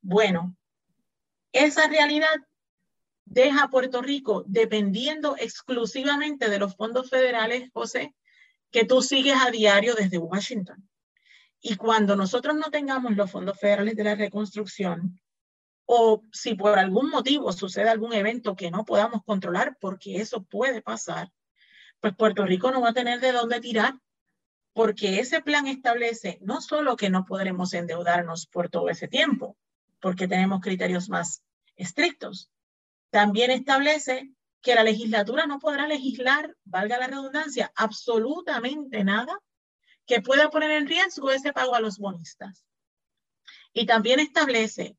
Bueno, 0.00 0.56
esa 1.50 1.88
realidad 1.88 2.36
deja 3.24 3.64
a 3.64 3.68
Puerto 3.68 4.00
Rico 4.00 4.44
dependiendo 4.46 5.34
exclusivamente 5.36 6.48
de 6.48 6.60
los 6.60 6.76
fondos 6.76 7.10
federales, 7.10 7.68
José, 7.72 8.14
que 8.70 8.84
tú 8.84 9.02
sigues 9.02 9.38
a 9.44 9.50
diario 9.50 9.96
desde 9.96 10.18
Washington. 10.18 10.88
Y 11.60 11.74
cuando 11.74 12.14
nosotros 12.14 12.54
no 12.54 12.70
tengamos 12.70 13.16
los 13.16 13.28
fondos 13.28 13.58
federales 13.58 13.96
de 13.96 14.04
la 14.04 14.14
reconstrucción, 14.14 15.20
o 15.90 16.22
si 16.32 16.54
por 16.54 16.78
algún 16.78 17.08
motivo 17.08 17.50
sucede 17.50 17.88
algún 17.88 18.12
evento 18.12 18.54
que 18.54 18.70
no 18.70 18.84
podamos 18.84 19.22
controlar, 19.24 19.78
porque 19.80 20.20
eso 20.20 20.42
puede 20.42 20.82
pasar, 20.82 21.32
pues 21.98 22.14
Puerto 22.14 22.44
Rico 22.44 22.70
no 22.70 22.82
va 22.82 22.90
a 22.90 22.92
tener 22.92 23.20
de 23.20 23.32
dónde 23.32 23.58
tirar, 23.58 23.94
porque 24.74 25.18
ese 25.18 25.40
plan 25.40 25.66
establece 25.66 26.40
no 26.42 26.60
solo 26.60 26.94
que 26.94 27.08
no 27.08 27.24
podremos 27.24 27.72
endeudarnos 27.72 28.46
por 28.46 28.68
todo 28.68 28.90
ese 28.90 29.08
tiempo, 29.08 29.56
porque 29.98 30.28
tenemos 30.28 30.60
criterios 30.60 31.08
más 31.08 31.42
estrictos, 31.74 32.50
también 33.08 33.50
establece 33.50 34.30
que 34.60 34.74
la 34.74 34.84
legislatura 34.84 35.46
no 35.46 35.58
podrá 35.58 35.88
legislar, 35.88 36.54
valga 36.64 36.98
la 36.98 37.06
redundancia, 37.06 37.72
absolutamente 37.74 39.04
nada 39.04 39.40
que 40.04 40.20
pueda 40.20 40.50
poner 40.50 40.72
en 40.72 40.86
riesgo 40.86 41.30
ese 41.30 41.54
pago 41.54 41.74
a 41.74 41.80
los 41.80 41.96
bonistas. 41.96 42.66
Y 43.72 43.86
también 43.86 44.20
establece 44.20 44.97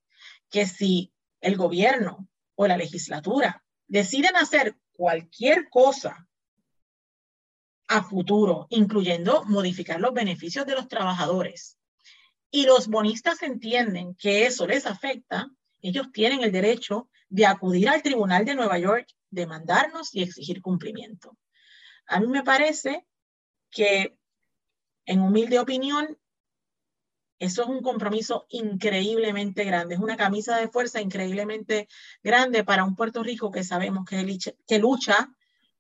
que 0.50 0.66
si 0.66 1.14
el 1.42 1.56
gobierno 1.56 2.28
o 2.56 2.68
la 2.68 2.78
legislatura 2.78 3.64
deciden 3.88 4.36
hacer 4.36 4.78
cualquier 4.92 5.70
cosa 5.70 6.28
a 7.88 8.04
futuro, 8.04 8.68
incluyendo 8.70 9.44
modificar 9.46 10.00
los 10.00 10.14
beneficios 10.14 10.66
de 10.66 10.76
los 10.76 10.88
trabajadores, 10.88 11.78
y 12.52 12.66
los 12.66 12.88
bonistas 12.88 13.42
entienden 13.44 14.16
que 14.16 14.46
eso 14.46 14.68
les 14.68 14.86
afecta, 14.86 15.50
ellos 15.82 16.12
tienen 16.12 16.44
el 16.44 16.52
derecho 16.52 17.10
de 17.30 17.46
acudir 17.46 17.90
al 17.90 18.02
Tribunal 18.02 18.46
de 18.46 18.56
Nueva 18.56 18.78
York, 18.80 19.08
demandarnos 19.30 20.14
y 20.14 20.24
exigir 20.24 20.62
cumplimiento. 20.62 21.38
A 22.08 22.20
mí 22.20 22.28
me 22.28 22.44
parece 22.44 23.06
que, 23.70 24.18
en 25.06 25.22
humilde 25.22 25.60
opinión, 25.60 26.18
eso 27.40 27.64
es 27.64 27.70
un 27.70 27.82
compromiso 27.82 28.46
increíblemente 28.50 29.64
grande, 29.64 29.96
es 29.96 30.02
una 30.02 30.18
camisa 30.18 30.58
de 30.58 30.68
fuerza 30.68 31.02
increíblemente 31.02 31.88
grande 32.22 32.66
para 32.66 32.84
un 32.84 32.96
Puerto 32.96 33.24
Rico 33.24 33.50
que 33.50 33.64
sabemos 33.64 34.06
que, 34.06 34.80
lucha 34.80 35.30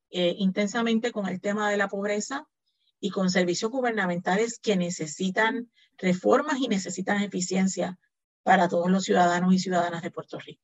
eh, 0.09 0.35
intensamente 0.37 1.11
con 1.11 1.27
el 1.27 1.41
tema 1.41 1.69
de 1.69 1.77
la 1.77 1.89
pobreza 1.89 2.47
y 3.01 3.09
con 3.09 3.29
servicios 3.29 3.71
gubernamentales 3.71 4.59
que 4.59 4.77
necesitan 4.77 5.69
reformas 5.97 6.59
y 6.59 6.69
necesitan 6.69 7.21
eficiencia 7.21 7.99
para 8.43 8.69
todos 8.69 8.89
los 8.89 9.03
ciudadanos 9.03 9.53
y 9.53 9.59
ciudadanas 9.59 10.01
de 10.01 10.11
Puerto 10.11 10.39
Rico. 10.39 10.63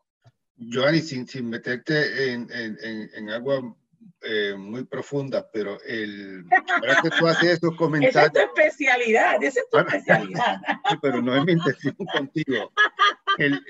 Joanny, 0.57 1.01
sin, 1.01 1.27
sin 1.27 1.49
meterte 1.49 2.31
en, 2.31 2.49
en, 2.51 3.09
en, 3.13 3.29
agua 3.29 3.75
eh, 4.21 4.55
muy 4.57 4.83
profunda, 4.85 5.47
pero 5.51 5.77
el, 5.81 6.45
ahora 6.51 7.01
que 7.01 7.09
tú 7.11 7.27
haces 7.27 7.57
esos 7.57 7.75
comentarios... 7.75 8.15
Esa 8.15 8.25
es 8.25 8.33
tu 8.33 8.39
especialidad, 8.39 9.43
esa 9.43 9.59
es 9.59 9.69
tu 9.69 9.77
especialidad. 9.77 10.61
Sí, 10.89 10.95
pero 11.01 11.21
no 11.21 11.35
es 11.35 11.43
mi 11.45 11.53
intención 11.53 11.95
contigo. 12.13 12.71
El, 13.37 13.63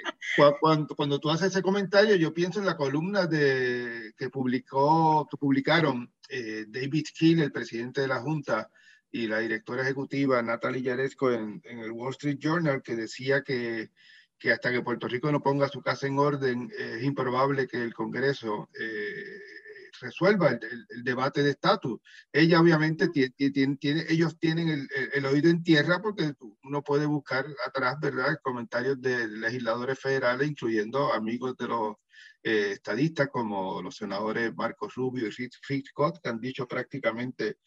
cuando, 0.59 0.95
cuando, 0.95 1.19
tú 1.19 1.29
haces 1.29 1.47
ese 1.47 1.61
comentario, 1.61 2.15
yo 2.15 2.33
pienso 2.33 2.59
en 2.59 2.65
la 2.65 2.77
columna 2.77 3.25
de, 3.25 4.13
que, 4.17 4.29
publicó, 4.29 5.27
que 5.29 5.37
publicaron 5.37 6.11
eh, 6.29 6.65
David 6.67 7.05
Hill, 7.19 7.41
el 7.41 7.51
presidente 7.51 8.01
de 8.01 8.07
la 8.07 8.21
Junta, 8.21 8.69
y 9.11 9.27
la 9.27 9.39
directora 9.39 9.83
ejecutiva 9.83 10.41
Natalie 10.41 10.81
Yaresco 10.81 11.31
en, 11.31 11.61
en 11.63 11.79
el 11.79 11.91
Wall 11.91 12.11
Street 12.11 12.37
Journal, 12.39 12.81
que 12.81 12.95
decía 12.95 13.43
que 13.43 13.91
que 14.37 14.51
hasta 14.51 14.71
que 14.71 14.81
Puerto 14.81 15.07
Rico 15.07 15.31
no 15.31 15.41
ponga 15.41 15.69
su 15.69 15.81
casa 15.81 16.07
en 16.07 16.19
orden, 16.19 16.71
es 16.77 17.03
improbable 17.03 17.67
que 17.67 17.81
el 17.81 17.93
Congreso 17.93 18.69
eh, 18.79 19.39
resuelva 20.05 20.49
el, 20.49 21.03
debate 21.03 21.43
de 21.43 21.51
estatus. 21.51 21.99
Ella 22.31 22.59
obviamente 22.59 23.09
tiene, 23.09 23.33
tiene, 23.77 24.05
ellos 24.09 24.37
tienen 24.39 24.69
el, 24.69 24.87
el, 25.13 25.25
oído 25.25 25.49
en 25.49 25.63
tierra 25.63 26.01
porque 26.01 26.33
uno 26.63 26.83
puede 26.83 27.05
buscar 27.05 27.45
atrás, 27.65 27.97
¿verdad?, 27.99 28.39
comentarios 28.43 29.01
de 29.01 29.27
legisladores 29.27 29.99
federales, 29.99 30.47
incluyendo 30.47 31.13
amigos 31.13 31.55
de 31.57 31.67
los 31.67 31.95
eh, 32.43 32.73
estadistas 32.73 33.29
como 33.29 33.81
los 33.81 33.95
senadores 33.95 34.55
Marcos 34.55 34.93
Rubio 34.95 35.27
y 35.27 35.31
Rich, 35.31 35.89
Scott, 35.89 36.19
que 36.21 36.29
han 36.29 36.39
dicho 36.39 36.67
prácticamente 36.67 37.57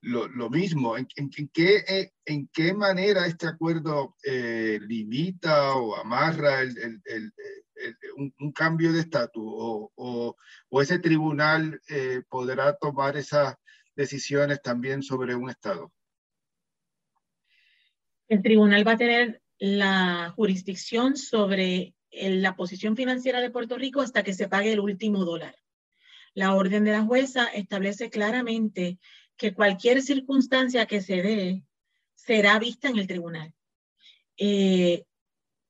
lo, 0.00 0.28
lo 0.28 0.50
mismo. 0.50 0.96
¿En, 0.96 1.06
en, 1.16 1.30
qué, 1.52 1.84
eh, 1.86 2.12
¿En 2.24 2.48
qué 2.48 2.74
manera 2.74 3.26
este 3.26 3.46
acuerdo 3.46 4.16
eh, 4.24 4.78
limita 4.82 5.74
o 5.74 5.96
amarra 5.96 6.62
el, 6.62 6.76
el, 6.78 7.02
el, 7.04 7.32
un, 8.16 8.34
un, 8.38 8.52
cambio 8.52 8.92
de 8.92 9.00
estatus 9.00 9.42
o, 9.44 9.92
o, 9.94 10.36
o, 10.68 10.82
ese 10.82 10.98
tribunal 10.98 11.80
eh, 11.88 12.22
podrá 12.28 12.76
tomar 12.76 13.16
esas 13.16 13.56
decisiones 13.94 14.62
también 14.62 15.02
sobre 15.02 15.34
un 15.34 15.50
Estado? 15.50 15.92
El 18.28 18.42
tribunal 18.42 18.86
va 18.86 18.92
a 18.92 18.96
tener 18.96 19.42
la 19.58 20.32
jurisdicción 20.34 21.16
sobre 21.16 21.94
la 22.10 22.56
posición 22.56 22.96
financiera 22.96 23.40
de 23.40 23.50
Puerto 23.50 23.76
Rico 23.76 24.00
hasta 24.00 24.22
que 24.22 24.34
se 24.34 24.48
pague 24.48 24.72
el 24.72 24.80
último 24.80 25.24
dólar. 25.24 25.56
La 26.32 26.54
orden 26.54 26.84
de 26.84 26.92
la 26.92 27.02
jueza 27.02 27.46
establece 27.46 28.10
claramente 28.10 28.98
que 29.36 29.54
cualquier 29.54 30.02
circunstancia 30.02 30.86
que 30.86 31.00
se 31.00 31.22
dé 31.22 31.62
será 32.14 32.58
vista 32.58 32.88
en 32.88 32.98
el 32.98 33.06
tribunal. 33.06 33.52
Eh, 34.36 35.04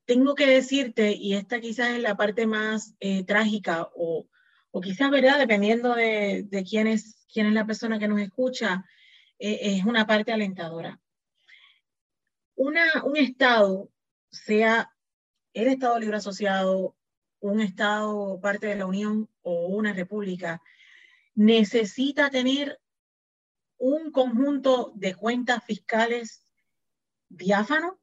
tengo 0.06 0.34
que 0.34 0.46
decirte, 0.46 1.12
y 1.12 1.34
esta 1.34 1.60
quizás 1.60 1.90
es 1.90 2.00
la 2.00 2.16
parte 2.16 2.46
más 2.46 2.94
eh, 3.00 3.24
trágica 3.24 3.88
o, 3.94 4.28
o, 4.70 4.80
quizás, 4.80 5.10
¿verdad? 5.10 5.38
Dependiendo 5.38 5.94
de, 5.94 6.44
de 6.48 6.64
quién, 6.64 6.86
es, 6.86 7.26
quién 7.32 7.46
es 7.46 7.52
la 7.52 7.66
persona 7.66 7.98
que 7.98 8.08
nos 8.08 8.20
escucha, 8.20 8.84
eh, 9.38 9.58
es 9.62 9.84
una 9.84 10.06
parte 10.06 10.32
alentadora. 10.32 11.00
Un 12.56 12.76
Estado, 13.16 13.90
sea 14.30 14.92
el 15.52 15.68
Estado 15.68 15.98
Libre 15.98 16.16
Asociado, 16.18 16.96
un 17.40 17.60
Estado 17.60 18.40
parte 18.40 18.68
de 18.68 18.76
la 18.76 18.86
Unión 18.86 19.28
o 19.42 19.66
una 19.66 19.92
república, 19.92 20.62
necesita 21.34 22.30
tener 22.30 22.80
un 23.76 24.12
conjunto 24.12 24.92
de 24.94 25.14
cuentas 25.14 25.64
fiscales 25.64 26.44
diáfano 27.28 27.98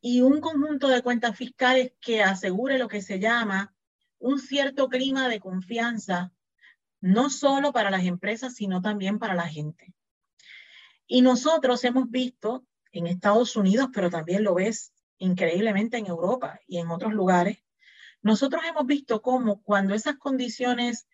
y 0.00 0.22
un 0.22 0.40
conjunto 0.40 0.88
de 0.88 1.02
cuentas 1.02 1.36
fiscales 1.36 1.92
que 2.00 2.22
asegure 2.22 2.78
lo 2.78 2.88
que 2.88 3.02
se 3.02 3.18
llama 3.18 3.74
un 4.18 4.38
cierto 4.38 4.88
clima 4.88 5.28
de 5.28 5.40
confianza, 5.40 6.32
no 7.00 7.30
solo 7.30 7.72
para 7.72 7.90
las 7.90 8.04
empresas, 8.04 8.54
sino 8.54 8.80
también 8.82 9.18
para 9.18 9.34
la 9.34 9.48
gente. 9.48 9.94
Y 11.06 11.22
nosotros 11.22 11.82
hemos 11.84 12.10
visto 12.10 12.64
en 12.92 13.06
Estados 13.06 13.56
Unidos, 13.56 13.88
pero 13.92 14.10
también 14.10 14.44
lo 14.44 14.54
ves 14.54 14.92
increíblemente 15.18 15.98
en 15.98 16.06
Europa 16.06 16.60
y 16.66 16.78
en 16.78 16.90
otros 16.90 17.12
lugares, 17.12 17.62
nosotros 18.22 18.62
hemos 18.66 18.86
visto 18.86 19.22
cómo 19.22 19.62
cuando 19.62 19.94
esas 19.94 20.16
condiciones 20.16 21.06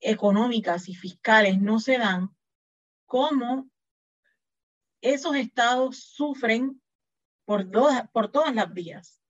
económicas 0.00 0.88
y 0.88 0.94
fiscales 0.94 1.60
no 1.60 1.80
se 1.80 1.98
dan, 1.98 2.34
cómo 3.06 3.68
esos 5.00 5.34
estados 5.36 5.98
sufren 5.98 6.80
por, 7.48 7.66
por 8.12 8.30
todas 8.30 8.54
las 8.54 8.74
vías. 8.74 9.22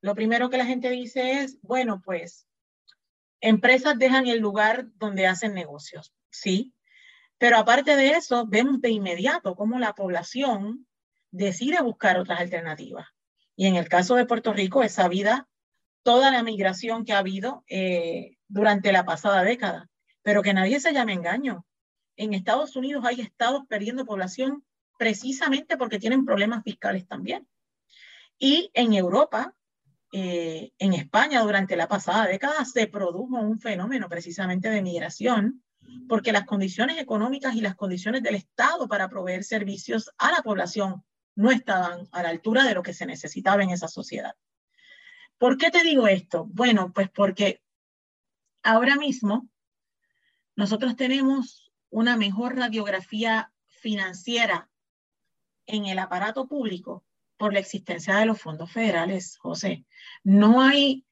Lo 0.00 0.14
primero 0.14 0.48
que 0.48 0.56
la 0.56 0.64
gente 0.64 0.88
dice 0.88 1.42
es, 1.42 1.60
bueno, 1.60 2.00
pues 2.02 2.48
empresas 3.42 3.98
dejan 3.98 4.26
el 4.28 4.38
lugar 4.38 4.86
donde 4.94 5.26
hacen 5.26 5.52
negocios, 5.52 6.14
¿sí? 6.30 6.72
Pero 7.36 7.58
aparte 7.58 7.94
de 7.94 8.12
eso, 8.12 8.46
vemos 8.46 8.80
de 8.80 8.88
inmediato 8.88 9.54
cómo 9.56 9.78
la 9.78 9.94
población 9.94 10.86
decide 11.30 11.82
buscar 11.82 12.18
otras 12.18 12.40
alternativas. 12.40 13.08
Y 13.56 13.66
en 13.66 13.76
el 13.76 13.90
caso 13.90 14.14
de 14.14 14.24
Puerto 14.24 14.54
Rico 14.54 14.82
es 14.82 14.92
sabida 14.92 15.46
toda 16.02 16.30
la 16.30 16.42
migración 16.42 17.04
que 17.04 17.12
ha 17.12 17.18
habido 17.18 17.62
eh, 17.68 18.38
durante 18.48 18.90
la 18.90 19.04
pasada 19.04 19.42
década, 19.42 19.90
pero 20.22 20.40
que 20.42 20.54
nadie 20.54 20.80
se 20.80 20.94
llame 20.94 21.12
engaño 21.12 21.66
en 22.16 22.32
Estados 22.32 22.74
Unidos 22.74 23.04
hay 23.04 23.20
estados 23.20 23.64
perdiendo 23.68 24.06
población 24.06 24.64
precisamente 24.98 25.76
porque 25.76 25.98
tienen 25.98 26.24
problemas 26.24 26.64
fiscales 26.64 27.06
también. 27.06 27.46
Y 28.38 28.70
en 28.74 28.92
Europa, 28.92 29.54
eh, 30.12 30.72
en 30.78 30.92
España, 30.92 31.42
durante 31.42 31.76
la 31.76 31.88
pasada 31.88 32.26
década, 32.26 32.64
se 32.64 32.86
produjo 32.86 33.36
un 33.36 33.58
fenómeno 33.58 34.08
precisamente 34.08 34.70
de 34.70 34.82
migración, 34.82 35.62
porque 36.08 36.32
las 36.32 36.44
condiciones 36.44 36.98
económicas 36.98 37.54
y 37.54 37.60
las 37.60 37.76
condiciones 37.76 38.22
del 38.22 38.34
Estado 38.34 38.88
para 38.88 39.08
proveer 39.08 39.44
servicios 39.44 40.10
a 40.18 40.30
la 40.32 40.42
población 40.42 41.04
no 41.34 41.50
estaban 41.50 42.08
a 42.12 42.22
la 42.22 42.30
altura 42.30 42.64
de 42.64 42.74
lo 42.74 42.82
que 42.82 42.94
se 42.94 43.06
necesitaba 43.06 43.62
en 43.62 43.70
esa 43.70 43.88
sociedad. 43.88 44.34
¿Por 45.38 45.58
qué 45.58 45.70
te 45.70 45.82
digo 45.82 46.06
esto? 46.08 46.46
Bueno, 46.46 46.92
pues 46.92 47.10
porque 47.10 47.62
ahora 48.62 48.96
mismo 48.96 49.48
nosotros 50.56 50.96
tenemos 50.96 51.70
una 51.90 52.16
mejor 52.16 52.56
radiografía 52.56 53.52
financiera 53.66 54.70
en 55.66 55.86
el 55.86 55.98
aparato 55.98 56.48
público 56.48 57.05
por 57.36 57.52
la 57.52 57.60
existencia 57.60 58.16
de 58.16 58.26
los 58.26 58.40
fondos 58.40 58.72
federales, 58.72 59.36
José. 59.38 59.84
No 60.24 60.60
hay, 60.60 61.04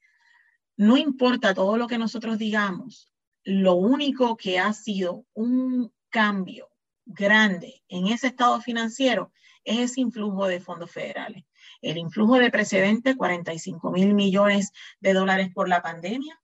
no 0.76 0.96
importa 0.96 1.54
todo 1.54 1.76
lo 1.76 1.86
que 1.86 1.98
nosotros 1.98 2.38
digamos, 2.38 3.10
lo 3.44 3.74
único 3.74 4.36
que 4.36 4.58
ha 4.58 4.72
sido 4.72 5.26
un 5.34 5.92
cambio 6.08 6.70
grande 7.04 7.82
en 7.88 8.06
ese 8.06 8.28
estado 8.28 8.60
financiero 8.60 9.32
es 9.64 9.78
ese 9.78 10.00
influjo 10.00 10.46
de 10.46 10.60
fondos 10.60 10.90
federales. 10.90 11.44
El 11.80 11.98
influjo 11.98 12.38
de 12.38 12.50
precedente, 12.50 13.16
45 13.16 13.90
mil 13.90 14.14
millones 14.14 14.72
de 15.00 15.12
dólares 15.12 15.50
por 15.54 15.68
la 15.68 15.82
pandemia, 15.82 16.40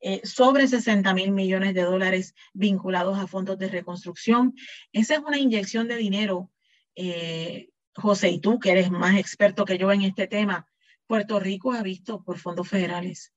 eh, 0.00 0.20
sobre 0.24 0.66
60 0.66 1.14
mil 1.14 1.30
millones 1.30 1.74
de 1.74 1.82
dólares 1.82 2.34
vinculados 2.52 3.18
a 3.18 3.28
fondos 3.28 3.58
de 3.58 3.68
reconstrucción. 3.68 4.54
Esa 4.92 5.14
es 5.14 5.20
una 5.20 5.38
inyección 5.38 5.86
de 5.86 5.96
dinero, 5.96 6.50
eh, 6.96 7.70
José, 7.94 8.30
y 8.30 8.40
tú 8.40 8.58
que 8.58 8.70
eres 8.72 8.90
más 8.90 9.16
experto 9.16 9.64
que 9.64 9.78
yo 9.78 9.92
en 9.92 10.02
este 10.02 10.26
tema, 10.26 10.66
Puerto 11.06 11.38
Rico 11.38 11.72
ha 11.72 11.82
visto 11.82 12.22
por 12.22 12.38
fondos 12.38 12.68
federales. 12.68 13.32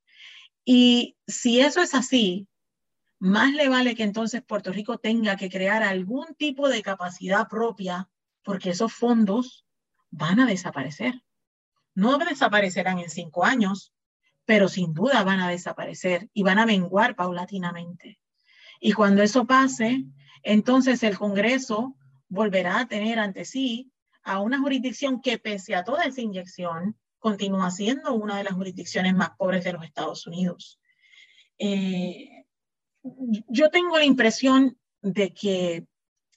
Y 0.63 1.17
si 1.27 1.59
eso 1.59 1.81
es 1.81 1.93
así, 1.93 2.47
más 3.19 3.53
le 3.53 3.69
vale 3.69 3.95
que 3.95 4.03
entonces 4.03 4.43
Puerto 4.43 4.71
Rico 4.71 4.97
tenga 4.97 5.35
que 5.35 5.49
crear 5.49 5.83
algún 5.83 6.35
tipo 6.37 6.69
de 6.69 6.81
capacidad 6.81 7.47
propia, 7.47 8.09
porque 8.43 8.71
esos 8.71 8.93
fondos 8.93 9.65
van 10.09 10.39
a 10.39 10.45
desaparecer. 10.45 11.21
No 11.93 12.17
desaparecerán 12.17 12.99
en 12.99 13.09
cinco 13.09 13.45
años, 13.45 13.93
pero 14.45 14.67
sin 14.67 14.93
duda 14.93 15.23
van 15.23 15.39
a 15.39 15.49
desaparecer 15.49 16.29
y 16.33 16.43
van 16.43 16.59
a 16.59 16.65
menguar 16.65 17.15
paulatinamente. 17.15 18.19
Y 18.79 18.93
cuando 18.93 19.23
eso 19.23 19.45
pase, 19.45 20.05
entonces 20.43 21.03
el 21.03 21.17
Congreso 21.17 21.95
volverá 22.27 22.79
a 22.79 22.87
tener 22.87 23.19
ante 23.19 23.45
sí 23.45 23.91
a 24.25 24.41
una 24.41 24.59
jurisdicción 24.59 25.21
que 25.21 25.37
pese 25.37 25.75
a 25.75 25.83
toda 25.83 26.03
esa 26.03 26.19
inyección, 26.19 26.97
continúa 27.19 27.69
siendo 27.71 28.13
una 28.13 28.37
de 28.37 28.43
las 28.43 28.53
jurisdicciones 28.53 29.15
más 29.15 29.29
pobres 29.37 29.63
de 29.63 29.73
los 29.73 29.83
Estados 29.85 30.25
Unidos. 30.27 30.79
Eh, 31.59 32.45
yo 33.47 33.69
tengo 33.69 33.97
la 33.97 34.03
impresión 34.03 34.77
de 35.01 35.31
que 35.31 35.85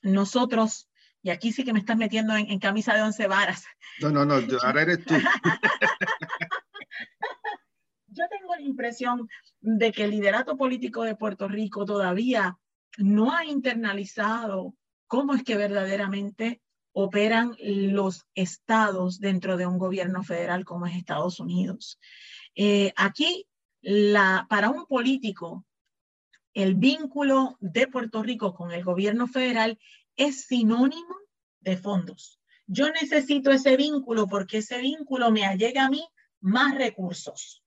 nosotros, 0.02 0.90
y 1.22 1.30
aquí 1.30 1.50
sí 1.50 1.64
que 1.64 1.72
me 1.72 1.78
estás 1.78 1.96
metiendo 1.96 2.36
en, 2.36 2.58
camisa 2.58 2.94
de 2.94 3.02
once 3.02 3.26
varas. 3.26 3.64
No, 4.00 4.10
no, 4.10 4.26
no, 4.26 4.34
ahora 4.62 4.82
eres 4.82 5.02
tú. 5.04 5.14
yo 8.08 8.24
tengo 8.28 8.54
la 8.54 8.60
impresión 8.60 9.28
de 9.60 9.92
que 9.92 10.04
el 10.04 10.10
liderato 10.10 10.58
político 10.58 11.04
de 11.04 11.16
Puerto 11.16 11.48
Rico 11.48 11.86
todavía 11.86 12.58
no 12.98 13.34
ha 13.34 13.46
internalizado 13.46 14.74
cómo 15.06 15.34
es 15.34 15.42
que 15.42 15.56
verdaderamente 15.56 16.60
operan 16.92 17.56
los 17.60 18.26
estados 18.34 19.20
dentro 19.20 19.56
de 19.56 19.66
un 19.66 19.78
gobierno 19.78 20.22
federal 20.22 20.64
como 20.64 20.86
es 20.86 20.96
Estados 20.96 21.40
Unidos. 21.40 21.98
Eh, 22.54 22.92
aquí, 22.96 23.46
la, 23.80 24.46
para 24.48 24.70
un 24.70 24.86
político, 24.86 25.64
el 26.54 26.74
vínculo 26.74 27.56
de 27.60 27.86
Puerto 27.86 28.22
Rico 28.22 28.54
con 28.54 28.72
el 28.72 28.82
gobierno 28.82 29.28
federal 29.28 29.78
es 30.16 30.46
sinónimo 30.46 31.14
de 31.60 31.76
fondos. 31.76 32.40
Yo 32.66 32.90
necesito 32.90 33.50
ese 33.50 33.76
vínculo 33.76 34.26
porque 34.26 34.58
ese 34.58 34.78
vínculo 34.78 35.30
me 35.30 35.44
allega 35.44 35.86
a 35.86 35.90
mí 35.90 36.04
más 36.40 36.74
recursos. 36.74 37.62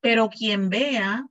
Pero 0.00 0.30
quien 0.30 0.70
vea 0.70 1.28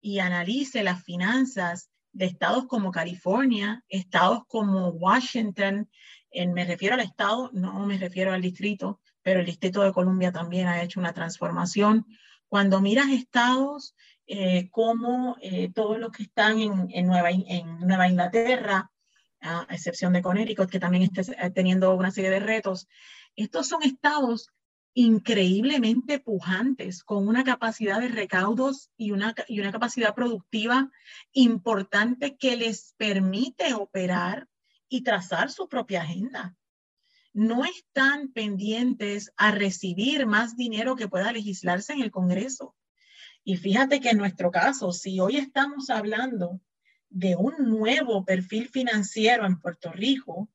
y 0.00 0.18
analice 0.18 0.82
las 0.82 1.04
finanzas 1.04 1.90
de 2.12 2.26
estados 2.26 2.66
como 2.66 2.90
California, 2.90 3.84
estados 3.88 4.42
como 4.48 4.88
Washington, 4.88 5.88
me 6.32 6.64
refiero 6.64 6.94
al 6.94 7.00
estado, 7.00 7.50
no 7.52 7.86
me 7.86 7.98
refiero 7.98 8.32
al 8.32 8.42
distrito, 8.42 9.00
pero 9.22 9.40
el 9.40 9.46
distrito 9.46 9.82
de 9.82 9.92
Columbia 9.92 10.32
también 10.32 10.68
ha 10.68 10.82
hecho 10.82 11.00
una 11.00 11.12
transformación. 11.12 12.06
Cuando 12.48 12.80
miras 12.80 13.10
estados 13.10 13.94
eh, 14.26 14.68
como 14.70 15.36
eh, 15.40 15.70
todos 15.72 15.98
los 15.98 16.12
que 16.12 16.24
están 16.24 16.58
en, 16.60 17.06
Nueva, 17.06 18.08
Inglaterra, 18.08 18.90
a 19.40 19.66
excepción 19.70 20.12
de 20.12 20.20
Connecticut, 20.20 20.70
que 20.70 20.80
también 20.80 21.04
está 21.04 21.22
eh, 21.32 21.50
teniendo 21.50 21.94
una 21.94 22.10
serie 22.10 22.30
de 22.30 22.40
retos, 22.40 22.88
estos 23.36 23.68
son 23.68 23.82
estados 23.82 24.50
increíblemente 24.92 26.18
pujantes, 26.18 27.04
con 27.04 27.26
una 27.28 27.44
capacidad 27.44 28.00
de 28.00 28.08
recaudos 28.08 28.90
y 28.96 29.12
una 29.12 29.34
capacidad 29.72 30.14
productiva 30.14 30.90
importante 31.32 32.36
que 32.36 32.56
les 32.56 32.94
permite 32.98 33.74
operar 33.74 34.48
y 34.88 35.02
trazar 35.02 35.50
su 35.50 35.68
propia 35.68 36.02
agenda. 36.02 36.56
No 37.32 37.64
están 37.64 38.32
pendientes 38.32 39.32
a 39.36 39.50
recibir 39.50 40.26
más 40.26 40.56
dinero 40.56 40.96
que 40.96 41.08
pueda 41.08 41.32
legislarse 41.32 41.92
en 41.92 42.02
el 42.02 42.10
Congreso. 42.10 42.74
Y 43.44 43.56
fíjate 43.56 44.00
que 44.00 44.10
en 44.10 44.18
nuestro 44.18 44.50
caso, 44.50 44.92
si 44.92 45.20
hoy 45.20 45.36
estamos 45.36 45.90
hablando 45.90 46.60
de 47.10 47.36
un 47.36 47.54
nuevo 47.58 48.24
perfil 48.24 48.68
financiero 48.68 49.46
en 49.46 49.60
Puerto 49.60 49.92
Rico, 49.92 50.48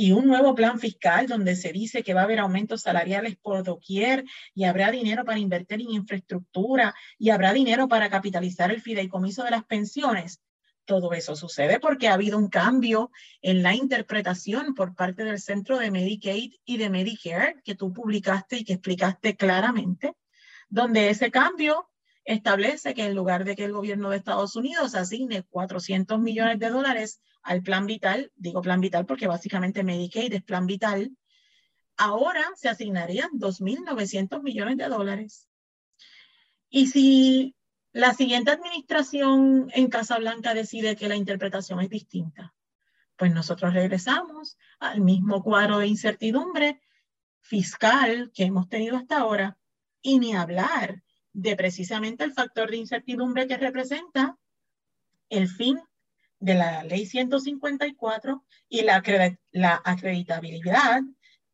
y 0.00 0.12
un 0.12 0.26
nuevo 0.26 0.54
plan 0.54 0.78
fiscal 0.78 1.26
donde 1.26 1.54
se 1.56 1.72
dice 1.72 2.02
que 2.02 2.14
va 2.14 2.22
a 2.22 2.24
haber 2.24 2.38
aumentos 2.38 2.80
salariales 2.80 3.36
por 3.36 3.62
doquier 3.62 4.24
y 4.54 4.64
habrá 4.64 4.90
dinero 4.90 5.26
para 5.26 5.38
invertir 5.38 5.82
en 5.82 5.90
infraestructura 5.90 6.94
y 7.18 7.28
habrá 7.28 7.52
dinero 7.52 7.86
para 7.86 8.08
capitalizar 8.08 8.70
el 8.70 8.80
fideicomiso 8.80 9.44
de 9.44 9.50
las 9.50 9.64
pensiones. 9.64 10.40
Todo 10.84 11.12
eso 11.12 11.36
sucede 11.36 11.78
porque 11.78 12.08
ha 12.08 12.14
habido 12.14 12.38
un 12.38 12.48
cambio 12.48 13.10
en 13.42 13.62
la 13.62 13.74
interpretación 13.74 14.74
por 14.74 14.94
parte 14.94 15.24
del 15.24 15.40
Centro 15.40 15.78
de 15.78 15.90
Medicaid 15.90 16.54
y 16.64 16.76
de 16.78 16.90
Medicare 16.90 17.60
que 17.64 17.74
tú 17.74 17.92
publicaste 17.92 18.58
y 18.58 18.64
que 18.64 18.74
explicaste 18.74 19.36
claramente, 19.36 20.14
donde 20.68 21.10
ese 21.10 21.30
cambio 21.30 21.88
establece 22.24 22.94
que 22.94 23.04
en 23.04 23.14
lugar 23.14 23.44
de 23.44 23.56
que 23.56 23.64
el 23.64 23.72
gobierno 23.72 24.10
de 24.10 24.16
Estados 24.16 24.56
Unidos 24.56 24.94
asigne 24.94 25.42
400 25.42 26.20
millones 26.20 26.58
de 26.58 26.70
dólares 26.70 27.20
al 27.42 27.62
plan 27.62 27.86
vital, 27.86 28.32
digo 28.36 28.60
plan 28.62 28.80
vital 28.80 29.06
porque 29.06 29.26
básicamente 29.26 29.82
Medicaid 29.82 30.32
es 30.32 30.42
plan 30.42 30.66
vital, 30.66 31.16
ahora 31.96 32.44
se 32.56 32.68
asignarían 32.68 33.30
2.900 33.32 34.42
millones 34.42 34.76
de 34.76 34.88
dólares. 34.88 35.48
Y 36.68 36.86
si 36.86 37.56
la 37.92 38.14
siguiente 38.14 38.52
administración 38.52 39.70
en 39.74 39.88
Casablanca 39.88 40.54
decide 40.54 40.96
que 40.96 41.08
la 41.08 41.16
interpretación 41.16 41.80
es 41.80 41.90
distinta, 41.90 42.54
pues 43.16 43.32
nosotros 43.32 43.74
regresamos 43.74 44.56
al 44.78 45.00
mismo 45.00 45.42
cuadro 45.42 45.78
de 45.78 45.88
incertidumbre 45.88 46.80
fiscal 47.40 48.30
que 48.32 48.44
hemos 48.44 48.68
tenido 48.68 48.96
hasta 48.96 49.18
ahora 49.18 49.58
y 50.02 50.18
ni 50.18 50.34
hablar 50.34 51.02
de 51.32 51.56
precisamente 51.56 52.24
el 52.24 52.32
factor 52.32 52.70
de 52.70 52.76
incertidumbre 52.76 53.46
que 53.46 53.56
representa 53.56 54.38
el 55.28 55.48
fin 55.48 55.80
de 56.38 56.54
la 56.54 56.84
ley 56.84 57.06
154 57.06 58.44
y 58.68 58.82
la, 58.82 59.02
la 59.50 59.80
acreditabilidad 59.84 61.02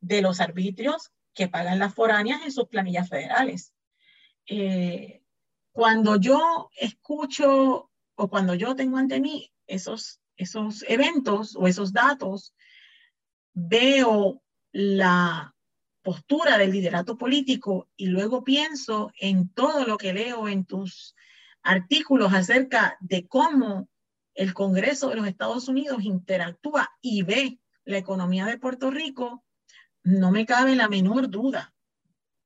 de 0.01 0.22
los 0.22 0.41
arbitrios 0.41 1.12
que 1.34 1.49
pagan 1.49 1.78
las 1.78 1.95
foráneas 1.95 2.43
en 2.45 2.53
sus 2.53 2.68
planillas 2.68 3.09
federales. 3.09 3.72
Eh, 4.47 5.22
cuando 5.76 6.16
yo 6.16 6.70
escucho 6.74 7.90
o 8.14 8.28
cuando 8.30 8.54
yo 8.54 8.74
tengo 8.74 8.96
ante 8.96 9.20
mí 9.20 9.52
esos, 9.66 10.22
esos 10.38 10.82
eventos 10.88 11.54
o 11.54 11.68
esos 11.68 11.92
datos, 11.92 12.54
veo 13.52 14.42
la 14.72 15.54
postura 16.00 16.56
del 16.56 16.70
liderato 16.70 17.18
político 17.18 17.90
y 17.94 18.06
luego 18.06 18.42
pienso 18.42 19.12
en 19.20 19.50
todo 19.50 19.84
lo 19.84 19.98
que 19.98 20.14
leo 20.14 20.48
en 20.48 20.64
tus 20.64 21.14
artículos 21.62 22.32
acerca 22.32 22.96
de 23.00 23.26
cómo 23.26 23.90
el 24.32 24.54
Congreso 24.54 25.10
de 25.10 25.16
los 25.16 25.26
Estados 25.26 25.68
Unidos 25.68 26.04
interactúa 26.04 26.88
y 27.02 27.20
ve 27.20 27.60
la 27.84 27.98
economía 27.98 28.46
de 28.46 28.58
Puerto 28.58 28.90
Rico, 28.90 29.44
no 30.02 30.30
me 30.30 30.46
cabe 30.46 30.74
la 30.74 30.88
menor 30.88 31.28
duda 31.28 31.74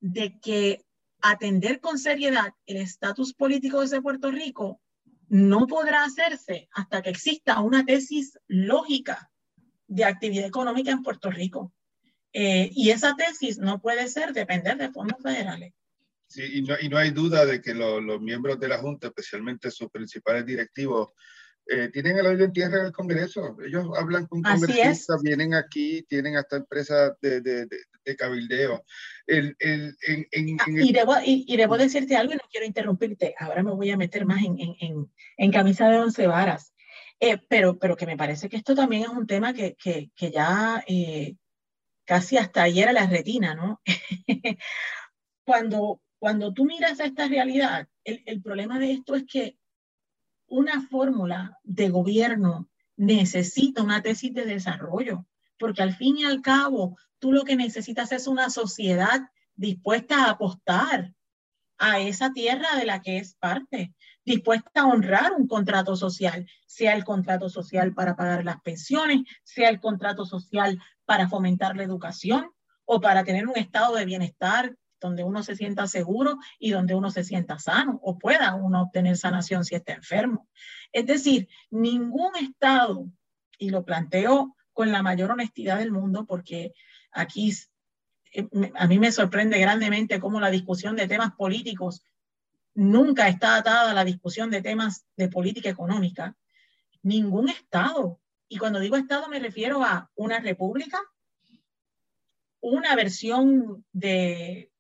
de 0.01 0.41
que 0.41 0.85
atender 1.23 1.81
con 1.81 1.99
seriedad 1.99 2.53
el 2.67 2.79
estatus 2.79 3.35
político 3.35 3.85
de 3.85 4.03
Puerto 4.03 4.31
Rico 4.31 4.81
no 5.29 5.67
podrá 5.67 6.05
hacerse 6.05 6.69
hasta 6.73 7.03
que 7.03 7.11
exista 7.11 7.61
una 7.61 7.85
tesis 7.85 8.39
lógica 8.49 9.31
de 9.87 10.05
actividad 10.05 10.47
económica 10.47 10.91
en 10.91 11.03
Puerto 11.03 11.31
Rico. 11.31 11.73
Eh, 12.33 12.71
y 12.73 12.91
esa 12.91 13.15
tesis 13.17 13.59
no 13.59 13.81
puede 13.81 14.09
ser 14.09 14.33
depender 14.33 14.77
de 14.77 14.91
fondos 14.91 15.21
federales. 15.23 15.73
Sí, 16.29 16.59
y 16.59 16.63
no, 16.63 16.75
y 16.81 16.89
no 16.89 16.97
hay 16.97 17.11
duda 17.11 17.45
de 17.45 17.61
que 17.61 17.75
los 17.75 18.21
miembros 18.21 18.61
de 18.61 18.69
la 18.69 18.79
Junta, 18.79 19.09
especialmente 19.09 19.71
sus 19.71 19.91
principales 19.91 20.47
directivos, 20.47 21.09
eh, 21.67 21.89
tienen 21.93 22.19
el 22.19 22.27
oído 22.27 22.45
en 22.45 22.53
tierra 22.53 22.81
en 22.81 22.87
el 22.87 22.93
Congreso. 22.93 23.57
Ellos 23.65 23.87
hablan 23.97 24.27
con 24.27 24.43
congresistas, 24.43 25.23
vienen 25.23 25.55
aquí, 25.55 26.03
tienen 26.09 26.37
hasta 26.37 26.57
empresas 26.57 27.13
de, 27.21 27.41
de, 27.41 27.67
de, 27.67 27.79
cabildeo. 28.19 28.85
El, 29.27 29.57
el, 29.59 29.97
en, 30.07 30.27
en, 30.33 30.61
ah, 30.61 30.65
y, 30.69 30.93
debo, 30.93 31.15
y, 31.25 31.57
debo, 31.57 31.79
decirte 31.79 32.17
algo 32.17 32.33
y 32.33 32.37
no 32.37 32.43
quiero 32.51 32.67
interrumpirte. 32.67 33.35
Ahora 33.39 33.63
me 33.63 33.73
voy 33.73 33.91
a 33.91 33.97
meter 33.97 34.27
más 34.27 34.43
en, 34.43 35.11
en 35.37 35.53
camisa 35.53 35.89
de 35.89 35.99
once 35.99 36.27
varas. 36.27 36.75
Eh, 37.23 37.39
pero, 37.49 37.79
pero 37.79 37.97
que 37.97 38.07
me 38.07 38.17
parece 38.17 38.49
que 38.49 38.57
esto 38.57 38.75
también 38.75 39.03
es 39.03 39.09
un 39.09 39.27
tema 39.27 39.53
que, 39.53 39.77
que, 39.77 40.11
que 40.17 40.31
ya 40.31 40.83
casi 42.07 42.39
hasta 42.39 42.63
ayer 42.63 42.89
a 42.89 42.95
la 42.95 43.07
retina, 43.07 43.55
¿no? 43.55 43.83
cuando, 45.45 46.01
cuando 46.19 46.55
tú 46.55 46.65
miras 46.65 46.99
a 46.99 47.05
esta 47.05 47.29
realidad, 47.29 47.89
el, 48.05 48.23
el 48.25 48.41
problema 48.41 48.79
de 48.79 48.93
esto 48.93 49.15
es 49.15 49.25
que 49.31 49.59
una 50.47 50.81
fórmula 50.89 51.59
de 51.63 51.91
gobierno 51.91 52.71
necesita 52.97 53.83
una 53.83 54.03
tesis 54.03 54.33
de 54.33 54.47
desarrollo, 54.47 55.27
porque 55.61 55.83
al 55.83 55.95
fin 55.95 56.17
y 56.17 56.25
al 56.25 56.41
cabo, 56.41 56.97
tú 57.21 57.33
lo 57.33 57.45
que 57.45 57.55
necesitas 57.55 58.11
es 58.11 58.27
una 58.27 58.49
sociedad 58.49 59.21
dispuesta 59.55 60.25
a 60.25 60.31
apostar 60.31 61.13
a 61.79 62.01
esa 62.01 62.33
tierra 62.33 62.77
de 62.77 62.87
la 62.87 63.03
que 63.03 63.19
es 63.19 63.35
parte, 63.35 63.95
dispuesta 64.25 64.81
a 64.81 64.87
honrar 64.87 65.33
un 65.33 65.47
contrato 65.47 65.97
social, 65.97 66.49
sea 66.67 66.95
el 66.95 67.05
contrato 67.05 67.51
social 67.51 67.95
para 67.95 68.17
pagar 68.17 68.45
las 68.45 68.61
pensiones, 68.63 69.21
sea 69.45 69.69
el 69.69 69.81
contrato 69.81 70.25
social 70.25 70.81
para 71.05 71.29
fomentar 71.29 71.77
la 71.77 71.85
educación 71.85 72.51
o 72.87 73.01
para 73.01 73.23
tener 73.23 73.47
un 73.47 73.57
estado 73.57 73.95
de 73.95 74.07
bienestar 74.07 74.75
donde 74.99 75.25
uno 75.25 75.43
se 75.43 75.57
sienta 75.57 75.87
seguro 75.87 76.39
y 76.59 76.71
donde 76.71 76.95
uno 76.95 77.11
se 77.11 77.25
sienta 77.25 77.59
sano 77.59 78.01
o 78.03 78.19
pueda 78.19 78.55
uno 78.55 78.83
obtener 78.83 79.17
sanación 79.17 79.65
si 79.65 79.75
está 79.75 79.93
enfermo. 79.93 80.49
Es 80.93 81.07
decir, 81.07 81.49
ningún 81.71 82.35
estado, 82.37 83.11
y 83.59 83.71
lo 83.71 83.85
planteo 83.85 84.57
con 84.81 84.93
la 84.93 85.03
mayor 85.03 85.31
honestidad 85.31 85.77
del 85.77 85.93
mundo, 85.93 86.25
porque 86.25 86.73
aquí 87.13 87.53
eh, 88.33 88.49
a 88.77 88.87
mí 88.87 88.99
me 88.99 89.13
sorprende 89.13 89.59
grandemente 89.59 90.19
cómo 90.19 90.41
la 90.41 90.51
discusión 90.51 90.97
de 90.97 91.07
temas 91.07 91.33
políticos 91.33 92.03
nunca 92.73 93.29
está 93.29 93.57
atada 93.57 93.91
a 93.91 93.95
la 93.95 94.07
discusión 94.07 94.49
de 94.49 94.63
temas 94.63 95.05
de 95.19 95.29
política 95.29 95.69
económica. 95.69 96.35
Ningún 97.03 97.51
Estado, 97.51 98.19
y 98.49 98.57
cuando 98.57 98.81
digo 98.81 98.97
Estado 98.97 99.29
me 99.29 99.39
refiero 99.39 99.85
a 99.85 100.11
una 100.15 100.41
república, 100.41 100.99
una 102.61 102.97
versión 102.97 103.85
de 103.93 104.73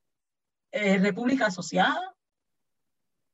eh, 0.72 0.96
república 0.96 1.48
asociada, 1.48 2.16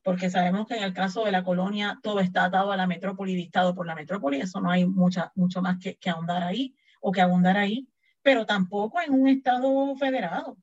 porque 0.06 0.30
sabemos 0.30 0.66
que 0.66 0.76
en 0.76 0.84
el 0.84 0.94
caso 0.94 1.24
de 1.24 1.32
la 1.32 1.42
colonia 1.42 1.98
todo 2.02 2.20
está 2.20 2.44
atado 2.44 2.72
a 2.72 2.76
la 2.76 2.86
metrópoli, 2.86 3.34
dictado 3.34 3.74
por 3.74 3.86
la 3.86 3.94
metrópoli, 3.94 4.40
eso 4.40 4.60
no 4.60 4.70
hay 4.70 4.86
mucha, 4.86 5.32
mucho 5.34 5.60
más 5.60 5.78
que, 5.78 5.96
que 5.96 6.08
ahondar 6.08 6.42
ahí 6.44 6.74
o 7.00 7.12
que 7.12 7.20
abundar 7.20 7.58
ahí 7.58 7.88
pero 8.26 8.44
tampoco 8.44 9.00
en 9.00 9.12
un 9.12 9.28
Estado 9.28 9.94
federado. 9.94 10.58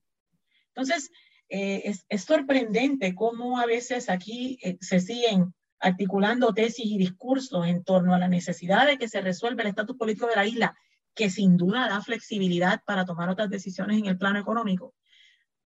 Entonces, 0.67 1.09
eh, 1.47 1.93
es, 2.09 2.23
sorprendente 2.25 3.15
cómo 3.15 3.57
a 3.57 3.65
veces 3.65 4.09
aquí 4.09 4.59
eh, 4.61 4.77
se 4.81 4.99
siguen 4.99 5.53
articulando 5.79 6.53
tesis 6.53 6.85
y 6.85 6.97
discursos 6.97 7.65
en 7.65 7.85
torno 7.85 8.13
a 8.13 8.19
la 8.19 8.27
necesidad 8.27 8.85
de 8.85 8.97
que 8.97 9.07
se 9.07 9.21
resuelva 9.21 9.61
el 9.61 9.69
estatus 9.69 9.95
político 9.95 10.27
de 10.27 10.35
la 10.35 10.45
isla, 10.45 10.77
que 11.15 11.29
sin 11.29 11.55
duda 11.55 11.87
da 11.87 12.01
flexibilidad 12.01 12.81
para 12.85 13.05
tomar 13.05 13.29
otras 13.29 13.49
decisiones 13.49 13.97
en 13.97 14.07
el 14.07 14.17
plano 14.17 14.39
económico. 14.39 14.93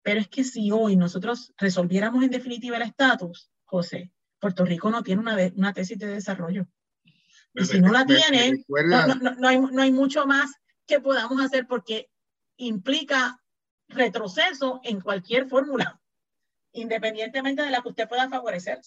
Pero 0.02 0.20
es 0.20 0.28
que 0.28 0.44
si 0.44 0.72
hoy 0.72 0.96
nosotros 0.96 1.54
resolviéramos 1.56 2.24
en 2.24 2.32
definitiva 2.32 2.78
el 2.78 2.84
estatus, 2.84 3.52
José, 3.66 4.12
Puerto 4.40 4.64
Rico 4.64 4.90
no 4.90 5.04
tiene 5.04 5.22
una, 5.22 5.38
una 5.56 5.74
tesis 5.74 5.98
de 5.98 6.08
desarrollo. 6.08 6.68
Y 7.54 7.66
si 7.66 7.80
no 7.80 7.92
la 7.92 8.06
tiene, 8.06 8.66
no, 9.40 9.48
hay, 9.48 9.60
no 9.60 9.82
hay 9.82 9.92
mucho 9.92 10.26
más 10.26 10.52
que 10.86 11.00
podamos 11.00 11.42
hacer 11.42 11.68
porque 11.68 12.10
implica 12.58 13.42
retroceso 13.88 14.82
en 14.84 15.00
cualquier 15.00 15.48
fórmula, 15.48 16.00
independientemente 16.74 17.62
de 17.62 17.72
la 17.72 17.82
que 17.82 17.90
usted 17.90 18.08
pueda 18.08 18.30
favorecer. 18.30 18.80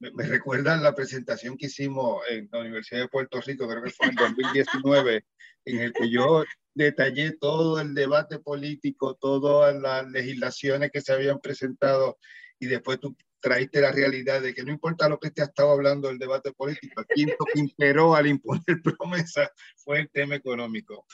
Me, 0.00 0.24
recuerda 0.24 0.76
la 0.76 0.94
presentación 0.94 1.56
que 1.56 1.66
hicimos 1.66 2.22
en 2.28 2.48
la 2.52 2.60
Universidad 2.60 3.00
de 3.00 3.08
Puerto 3.08 3.40
Rico, 3.40 3.68
creo 3.68 3.82
que 3.82 3.90
fue 3.90 4.06
en 4.06 4.14
2019, 4.14 5.24
en 5.64 5.78
el 5.78 5.92
que 5.92 6.08
yo 6.08 6.44
detallé 6.74 7.32
todo 7.32 7.80
el 7.80 7.94
debate 7.94 8.38
político, 8.38 9.16
todas 9.16 9.74
las 9.74 10.08
legislaciones 10.08 10.90
que 10.92 11.00
se 11.00 11.12
habían 11.12 11.40
presentado 11.40 12.18
y 12.60 12.66
después 12.66 13.00
tú 13.00 13.16
traíste 13.40 13.80
la 13.80 13.92
realidad 13.92 14.42
de 14.42 14.54
que 14.54 14.64
no 14.64 14.72
importa 14.72 15.08
lo 15.08 15.18
que 15.18 15.30
te 15.30 15.42
ha 15.42 15.46
estado 15.46 15.72
hablando 15.72 16.10
el 16.10 16.18
debate 16.18 16.52
político, 16.52 17.04
quien 17.08 17.28
que 17.28 17.60
imperó 17.60 18.14
al 18.14 18.26
imponer 18.26 18.62
promesa 18.84 19.50
fue 19.76 20.00
el 20.00 20.10
tema 20.10 20.34
económico. 20.34 21.06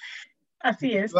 Así 0.65 0.97
es. 0.97 1.13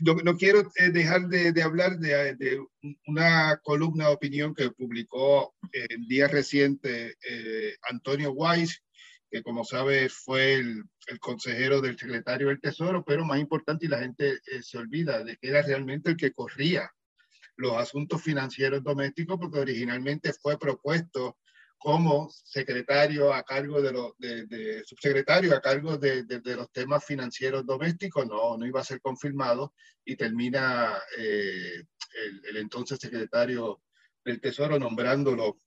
no, 0.00 0.14
no 0.24 0.36
quiero 0.36 0.72
eh, 0.74 0.90
dejar 0.90 1.28
de, 1.28 1.52
de 1.52 1.62
hablar 1.62 1.98
de, 2.00 2.34
de, 2.34 2.60
una 3.06 3.56
columna 3.62 4.08
de 4.08 4.14
opinión 4.14 4.56
que 4.56 4.72
publicó 4.72 5.54
en 5.72 6.08
día 6.08 6.26
reciente 6.26 7.16
eh, 7.22 7.76
Antonio 7.88 8.32
Weiss, 8.32 8.82
que 9.30 9.44
como 9.44 9.64
sabes 9.64 10.12
fue 10.12 10.54
el, 10.54 10.82
el, 11.06 11.20
consejero 11.20 11.80
del 11.80 11.96
secretario 11.96 12.48
del 12.48 12.60
Tesoro, 12.60 13.04
pero 13.04 13.24
más 13.24 13.38
importante, 13.38 13.86
y 13.86 13.88
la 13.88 14.00
gente 14.00 14.32
eh, 14.32 14.62
se 14.62 14.78
olvida 14.78 15.22
de 15.22 15.36
que 15.36 15.48
era 15.48 15.62
realmente 15.62 16.10
el 16.10 16.16
que 16.16 16.32
corría 16.32 16.90
los 17.58 17.76
asuntos 17.76 18.22
financieros 18.22 18.82
domésticos, 18.82 19.38
porque 19.38 19.60
originalmente 19.60 20.32
fue 20.32 20.58
propuesto 20.58 21.38
como 21.76 22.28
secretario 22.30 23.32
a 23.32 23.44
cargo 23.44 23.80
de 23.80 23.92
los, 23.92 24.12
subsecretario 24.84 25.54
a 25.54 25.60
cargo 25.60 25.96
de, 25.96 26.24
los 26.44 26.72
temas 26.72 27.04
financieros 27.04 27.64
domésticos, 27.64 28.26
no, 28.26 28.56
no 28.56 28.66
iba 28.66 28.80
a 28.80 28.84
ser 28.84 29.00
confirmado 29.00 29.74
y 30.04 30.16
termina 30.16 30.98
eh, 31.16 31.84
el, 32.24 32.42
el, 32.48 32.56
entonces 32.56 32.98
secretario 32.98 33.82
del 34.24 34.40
Tesoro 34.40 34.78
nombrándolo 34.78 35.58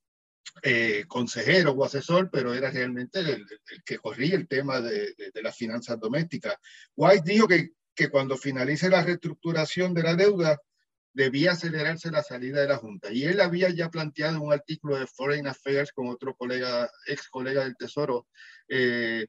eh, 0.62 1.04
consejero 1.08 1.72
o 1.72 1.84
asesor, 1.84 2.28
pero 2.30 2.52
era 2.52 2.70
realmente 2.70 3.20
el, 3.20 3.46
el 3.70 3.82
que 3.84 3.98
corría 3.98 4.36
el 4.36 4.48
tema 4.48 4.80
de, 4.80 5.14
las 5.42 5.56
finanzas 5.56 5.98
domésticas. 5.98 6.56
White 6.94 7.22
dijo 7.24 7.48
que, 7.48 7.70
que 7.94 8.10
cuando 8.10 8.36
finalice 8.36 8.90
la 8.90 9.02
reestructuración 9.02 9.94
de 9.94 10.02
la 10.02 10.14
deuda, 10.14 10.60
debía 11.14 11.52
acelerarse 11.52 12.10
la 12.10 12.22
salida 12.22 12.60
de 12.60 12.68
la 12.68 12.78
Junta. 12.78 13.12
Y 13.12 13.24
él 13.24 13.40
había 13.40 13.70
ya 13.70 13.90
planteado 13.90 14.40
un 14.40 14.52
artículo 14.52 14.98
de 14.98 15.06
Foreign 15.06 15.46
Affairs 15.46 15.92
con 15.92 16.08
otro 16.08 16.34
colega, 16.34 16.90
ex 17.06 17.28
colega 17.28 17.64
del 17.64 17.76
Tesoro, 17.76 18.26
eh, 18.68 19.26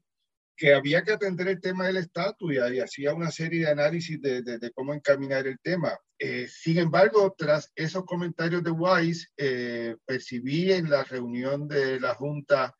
que 0.56 0.74
había 0.74 1.04
que 1.04 1.14
atender 1.14 1.48
el 1.48 1.60
tema 1.60 1.88
del 1.88 1.98
estatus 1.98 2.54
y, 2.54 2.80
hacía 2.80 3.14
una 3.14 3.32
serie 3.32 3.66
de 3.66 3.72
análisis 3.72 4.22
de, 4.22 4.42
de, 4.44 4.72
cómo 4.72 4.94
encaminar 4.94 5.48
el 5.48 5.60
tema. 5.60 5.98
Eh, 6.20 6.48
sin 6.48 6.78
embargo, 6.78 7.34
tras 7.38 7.72
esos 7.76 8.06
comentarios 8.06 8.64
de 8.64 8.72
Wise, 8.72 9.28
eh, 9.36 9.96
percibí 10.06 10.72
en 10.72 10.90
la 10.90 11.04
reunión 11.04 11.68
de 11.68 12.00
la 12.00 12.14
Junta 12.14 12.76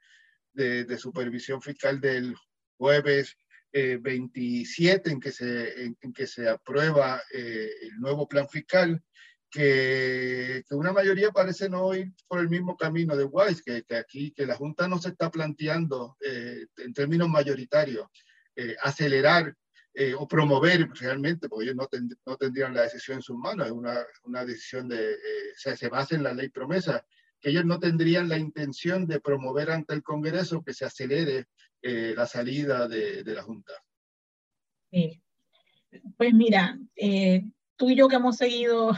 de, 0.54 0.86
de 0.86 0.98
Supervisión 0.98 1.62
Fiscal 1.62 2.00
del 2.00 2.36
jueves 2.78 3.36
27 3.74 5.10
eh, 5.10 5.14
en 5.14 5.20
que 5.20 5.32
se, 5.32 5.84
en, 5.84 6.14
que 6.14 6.28
se 6.28 6.48
aprueba 6.48 7.22
eh, 7.34 7.70
el 7.82 8.00
nuevo 8.00 8.28
plan 8.28 8.48
fiscal, 8.48 9.02
que, 9.50 10.64
que, 10.68 10.76
una 10.76 10.92
mayoría 10.92 11.32
parece 11.32 11.70
no 11.70 11.94
ir 11.94 12.12
por 12.28 12.40
el 12.40 12.50
mismo 12.50 12.78
camino 12.78 13.16
de 13.16 13.26
Wise, 13.26 13.62
que, 13.66 13.84
que 13.84 13.96
aquí 13.96 14.32
que 14.32 14.46
la 14.46 14.56
Junta 14.56 14.88
no 14.88 15.00
se 15.00 15.10
está 15.10 15.30
planteando 15.30 16.18
eh, 16.22 16.66
en 16.78 16.94
términos 16.94 17.30
mayoritarios 17.30 18.08
acelerar 18.84 19.56
o 20.18 20.28
promover 20.28 20.88
realmente, 20.94 21.50
porque 21.50 21.66
ellos 21.66 21.76
no, 21.76 21.88
no, 22.28 22.38
tendrían 22.38 22.76
la 22.76 22.84
decisión 22.84 23.18
en 23.18 23.24
sus 23.24 23.36
manos, 23.36 23.66
es 23.66 23.72
una, 23.72 24.00
una 24.26 24.46
decisión 24.46 24.88
de, 24.88 25.18
se, 25.56 25.76
se 25.76 25.90
basa 25.90 26.14
en 26.14 26.22
la 26.22 26.36
ley 26.36 26.50
promesa, 26.50 27.04
ellos 27.44 27.66
no 27.66 27.80
tendrían 27.80 28.30
la 28.30 28.38
intención 28.38 29.06
de 29.06 29.20
promover 29.20 29.72
ante 29.72 29.94
el 29.94 30.02
Congreso 30.02 30.64
que 30.64 30.74
se 30.74 30.86
acelere 30.86 31.48
eh, 31.82 32.14
la 32.16 32.26
salida 32.26 32.88
de, 32.88 33.24
la 33.26 33.44
Junta. 33.44 33.74
Sí. 34.92 35.22
Pues 36.18 36.34
mira, 36.34 36.80
eh, 36.96 37.44
tú 37.76 37.90
y 37.90 37.96
yo 37.96 38.08
que 38.08 38.16
hemos 38.16 38.38
seguido 38.38 38.92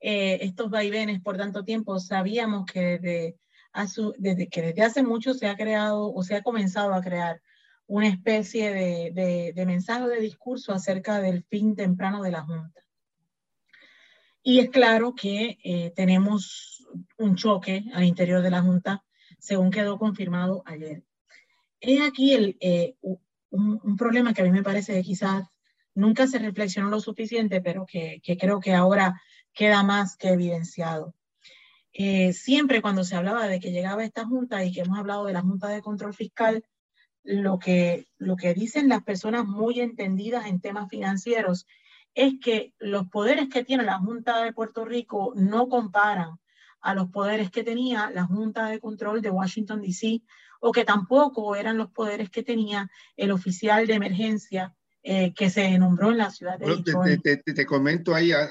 eh, 0.00 0.38
estos 0.42 0.70
vaivenes 0.70 1.20
por 1.22 1.36
tanto 1.36 1.64
tiempo, 1.64 1.98
sabíamos 1.98 2.66
que 2.66 2.98
desde, 2.98 3.38
desde, 4.18 4.48
que 4.48 4.62
desde 4.62 4.82
hace 4.82 5.02
mucho 5.02 5.34
se 5.34 5.48
ha 5.48 5.56
creado 5.56 6.12
o 6.12 6.22
se 6.22 6.36
ha 6.36 6.42
comenzado 6.42 6.92
a 6.92 7.02
crear 7.02 7.40
una 7.86 8.08
especie 8.08 8.70
de, 8.72 9.12
de, 9.12 9.52
de 9.54 9.66
mensaje 9.66 10.06
de 10.08 10.20
discurso 10.20 10.72
acerca 10.72 11.20
del 11.20 11.44
fin 11.44 11.74
temprano 11.74 12.22
de 12.22 12.30
la 12.32 12.42
Junta. 12.42 12.85
Y 14.48 14.60
es 14.60 14.70
claro 14.70 15.12
que 15.16 15.58
eh, 15.64 15.92
tenemos 15.96 16.86
un 17.18 17.34
choque 17.34 17.84
al 17.92 18.04
interior 18.04 18.42
de 18.42 18.50
la 18.50 18.62
Junta, 18.62 19.04
según 19.40 19.72
quedó 19.72 19.98
confirmado 19.98 20.62
ayer. 20.66 21.02
Es 21.80 22.00
aquí 22.00 22.32
el, 22.32 22.56
eh, 22.60 22.94
un, 23.50 23.96
problema 23.96 24.32
que 24.32 24.42
a 24.42 24.44
mí 24.44 24.52
me 24.52 24.62
parece 24.62 24.92
que 24.92 25.02
quizás 25.02 25.48
nunca 25.96 26.28
se 26.28 26.38
reflexionó 26.38 26.90
lo 26.90 27.00
suficiente, 27.00 27.60
pero 27.60 27.86
que, 27.86 28.20
que 28.22 28.36
creo 28.36 28.60
que 28.60 28.72
ahora 28.72 29.20
queda 29.52 29.82
más 29.82 30.16
que 30.16 30.28
evidenciado. 30.28 31.16
Eh, 31.92 32.32
siempre 32.32 32.80
cuando 32.80 33.02
se 33.02 33.16
hablaba 33.16 33.48
de 33.48 33.58
que 33.58 33.72
llegaba 33.72 34.04
esta 34.04 34.26
junta 34.26 34.64
y 34.64 34.70
que 34.70 34.82
hemos 34.82 34.96
hablado 34.96 35.24
de 35.24 35.32
la 35.32 35.42
Junta 35.42 35.70
de 35.70 35.82
Control 35.82 36.14
Fiscal, 36.14 36.64
lo 37.24 37.58
que, 37.58 38.06
lo 38.16 38.36
que 38.36 38.54
dicen 38.54 38.88
las 38.88 39.02
personas 39.02 39.44
muy 39.44 39.80
entendidas 39.80 40.46
en 40.46 40.60
temas 40.60 40.88
financieros 40.88 41.66
es 42.16 42.34
que 42.42 42.74
los 42.80 43.06
poderes 43.08 43.48
que 43.48 43.64
tiene 43.64 43.84
la 43.84 44.00
Junta 44.00 44.42
de 44.42 44.52
Puerto 44.52 44.84
Rico 44.84 45.32
no 45.36 45.68
comparan 45.68 46.40
a 46.80 46.94
los 46.94 47.10
poderes 47.10 47.52
que 47.52 47.62
tenía 47.62 48.10
la 48.10 48.24
Junta 48.24 48.66
de 48.66 48.80
Control 48.80 49.22
de 49.22 49.30
Washington, 49.30 49.80
D.C 49.80 50.22
o 50.60 50.72
que 50.72 50.84
tampoco 50.84 51.56
eran 51.56 51.78
los 51.78 51.90
poderes 51.90 52.30
que 52.30 52.42
tenía 52.42 52.90
el 53.16 53.30
oficial 53.30 53.86
de 53.86 53.94
emergencia 53.94 54.74
eh, 55.02 55.32
que 55.34 55.50
se 55.50 55.78
nombró 55.78 56.10
en 56.10 56.18
la 56.18 56.30
ciudad 56.30 56.58
de 56.58 56.66
Detroit. 56.66 57.22
Te, 57.22 57.36
te, 57.36 57.54
te, 57.54 57.66
comento 57.66 58.14
ahí, 58.14 58.32
a, 58.32 58.42
a, 58.42 58.50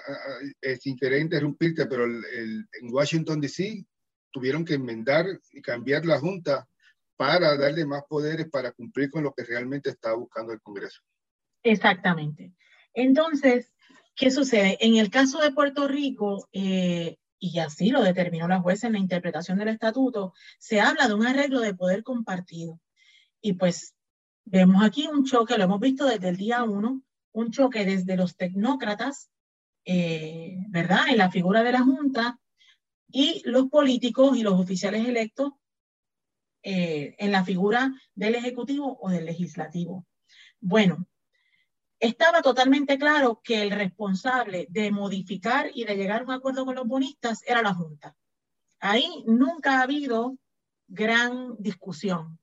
sin 0.79 0.95
querer 0.95 1.19
interrumpirte, 1.19 1.85
pero 1.85 2.05
el, 2.05 2.23
el, 2.33 2.67
en 2.81 2.93
Washington, 2.93 3.41
D.C. 3.41 3.85
tuvieron 4.31 4.63
que 4.63 4.75
enmendar 4.75 5.25
y 5.51 5.61
cambiar 5.61 6.05
la 6.05 6.19
junta 6.19 6.65
para 7.17 7.57
darle 7.57 7.85
más 7.85 8.03
poderes 8.07 8.47
para 8.49 8.71
cumplir 8.71 9.09
con 9.09 9.23
lo 9.23 9.33
que 9.33 9.43
realmente 9.43 9.89
está 9.89 10.13
buscando 10.13 10.53
el 10.53 10.61
Congreso. 10.61 11.01
Exactamente. 11.63 12.53
Entonces, 12.95 13.71
¿qué 14.15 14.31
sucede? 14.31 14.77
En 14.79 14.95
el 14.95 15.09
caso 15.09 15.39
de 15.39 15.51
Puerto 15.51 15.87
Rico, 15.87 16.47
eh, 16.53 17.17
y 17.37 17.59
así 17.59 17.89
lo 17.89 18.01
determinó 18.01 18.47
la 18.47 18.61
jueza 18.61 18.87
en 18.87 18.93
la 18.93 18.99
interpretación 18.99 19.59
del 19.59 19.67
estatuto, 19.67 20.33
se 20.57 20.79
habla 20.79 21.07
de 21.07 21.13
un 21.13 21.27
arreglo 21.27 21.59
de 21.59 21.75
poder 21.75 22.03
compartido. 22.03 22.79
Y 23.41 23.53
pues 23.53 23.93
vemos 24.45 24.83
aquí 24.83 25.07
un 25.07 25.25
choque, 25.25 25.57
lo 25.57 25.65
hemos 25.65 25.79
visto 25.79 26.05
desde 26.05 26.29
el 26.29 26.37
día 26.37 26.63
uno, 26.63 27.03
un 27.33 27.51
choque 27.51 27.85
desde 27.85 28.15
los 28.15 28.37
tecnócratas, 28.37 29.29
eh, 29.83 30.55
¿verdad? 30.69 31.09
En 31.09 31.17
la 31.17 31.29
figura 31.29 31.61
de 31.63 31.73
la 31.73 31.81
Junta 31.81 32.39
y 33.07 33.43
los 33.45 33.67
políticos 33.67 34.37
y 34.37 34.41
los 34.41 34.59
oficiales 34.59 35.07
electos 35.07 35.51
eh, 36.63 37.15
en 37.19 37.31
la 37.31 37.43
figura 37.43 37.93
del 38.15 38.35
Ejecutivo 38.35 38.97
o 39.01 39.09
del 39.09 39.25
Legislativo. 39.25 40.07
Bueno, 40.59 41.05
estaba 41.99 42.41
totalmente 42.41 42.97
claro 42.97 43.41
que 43.43 43.61
el 43.61 43.71
responsable 43.71 44.67
de 44.69 44.91
modificar 44.91 45.71
y 45.73 45.85
de 45.85 45.95
llegar 45.95 46.21
a 46.21 46.23
un 46.25 46.31
acuerdo 46.31 46.65
con 46.65 46.75
los 46.75 46.87
bonistas 46.87 47.41
era 47.45 47.61
la 47.61 47.73
Junta. 47.73 48.15
Ahí 48.79 49.23
nunca 49.25 49.79
ha 49.79 49.83
habido 49.83 50.37
gran 50.87 51.55
discusión, 51.57 52.39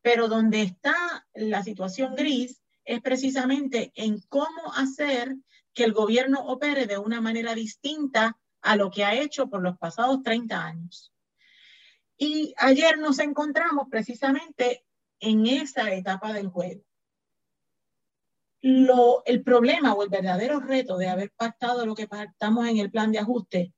pero 0.00 0.28
donde 0.28 0.62
está 0.62 1.26
la 1.34 1.62
situación 1.62 2.14
gris 2.14 2.62
es 2.84 3.00
precisamente 3.00 3.92
en 3.94 4.20
cómo 4.28 4.72
hacer 4.74 5.36
que 5.72 5.84
el 5.84 5.92
gobierno 5.92 6.40
opere 6.46 6.86
de 6.86 6.98
una 6.98 7.20
manera 7.20 7.54
distinta 7.54 8.38
a 8.62 8.76
lo 8.76 8.90
que 8.90 9.04
ha 9.04 9.14
hecho 9.14 9.48
por 9.48 9.62
los 9.62 9.76
pasados 9.76 10.22
30 10.22 10.64
años. 10.64 11.12
Y 12.16 12.54
ayer 12.56 12.98
nos 12.98 13.18
encontramos 13.18 13.88
precisamente 13.90 14.84
en 15.18 15.46
esa 15.46 15.92
etapa 15.92 16.32
del 16.32 16.48
juego. 16.48 16.82
Lo, 18.66 19.22
el 19.26 19.42
problema 19.42 19.92
o 19.92 20.02
el 20.02 20.08
verdadero 20.08 20.58
reto 20.58 20.96
de 20.96 21.10
haber 21.10 21.30
pactado 21.36 21.84
lo 21.84 21.94
que 21.94 22.08
pactamos 22.08 22.66
en 22.66 22.78
el 22.78 22.90
plan 22.90 23.12
de 23.12 23.18
ajuste 23.18 23.74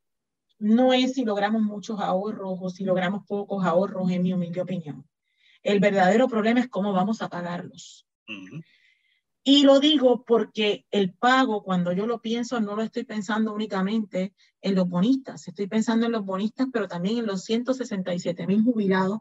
no 0.61 0.93
es 0.93 1.15
si 1.15 1.25
logramos 1.25 1.61
muchos 1.61 1.99
ahorros 1.99 2.57
o 2.63 2.71
si 2.71 2.85
logramos 2.85 3.27
pocos 3.27 3.65
ahorros, 3.65 4.09
en 4.13 4.23
mi 4.23 4.33
humilde 4.33 4.61
opinión. 4.61 5.05
El 5.65 5.81
verdadero 5.81 6.29
problema 6.29 6.61
es 6.61 6.69
cómo 6.69 6.93
vamos 6.93 7.21
a 7.21 7.29
pagarlos. 7.29 8.07
Y 9.43 9.65
lo 9.65 9.81
digo 9.81 10.25
porque 10.25 10.87
el 10.93 11.15
pago, 11.15 11.65
cuando 11.65 11.91
yo 11.91 12.07
lo 12.07 12.21
pienso, 12.23 12.61
no 12.61 12.77
lo 12.77 12.83
estoy 12.83 13.03
pensando 13.03 13.53
únicamente 13.53 14.35
en 14.61 14.77
los 14.77 14.89
bonistas, 14.89 15.49
estoy 15.49 15.67
pensando 15.67 16.07
en 16.07 16.13
los 16.13 16.25
bonistas, 16.25 16.69
pero 16.73 16.87
también 16.87 17.19
en 17.19 17.27
los 17.27 17.43
167 17.43 18.47
mil 18.47 18.63
jubilados 18.63 19.19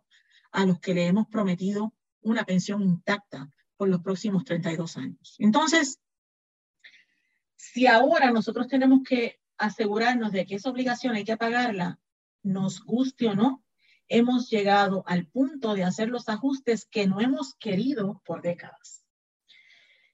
a 0.52 0.64
los 0.68 0.80
que 0.80 0.94
le 0.94 1.08
hemos 1.08 1.26
prometido 1.26 1.92
una 2.22 2.44
pensión 2.44 2.84
intacta 2.84 3.50
por 3.78 3.90
los 3.90 4.02
próximos 4.02 4.44
32 4.46 4.98
años. 4.98 5.36
Entonces, 5.40 6.00
si 7.56 7.88
ahora 7.88 8.32
nosotros 8.32 8.68
tenemos 8.68 9.02
que 9.08 9.40
asegurarnos 9.58 10.32
de 10.32 10.46
que 10.46 10.56
esa 10.56 10.70
obligación 10.70 11.16
hay 11.16 11.24
que 11.24 11.38
pagarla, 11.38 12.00
nos 12.44 12.84
guste 12.84 13.28
o 13.28 13.36
no, 13.36 13.64
hemos 14.08 14.50
llegado 14.50 15.04
al 15.08 15.28
punto 15.28 15.74
de 15.74 15.84
hacer 15.84 16.10
los 16.10 16.30
ajustes 16.30 16.86
que 16.86 17.08
no 17.08 17.20
hemos 17.22 17.56
querido 17.56 18.22
por 18.26 18.42
décadas. 18.42 19.04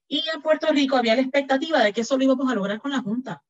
Y 0.07 0.23
en 0.33 0.41
Puerto 0.41 0.67
Rico 0.67 0.97
había 0.97 1.15
la 1.15 1.21
expectativa 1.21 1.83
de 1.83 1.93
que 1.93 2.01
eso 2.01 2.17
lo 2.17 2.23
íbamos 2.23 2.51
a 2.51 2.55
lograr 2.55 2.79
con 2.79 2.91
la 2.91 3.01
Junta. 3.01 3.43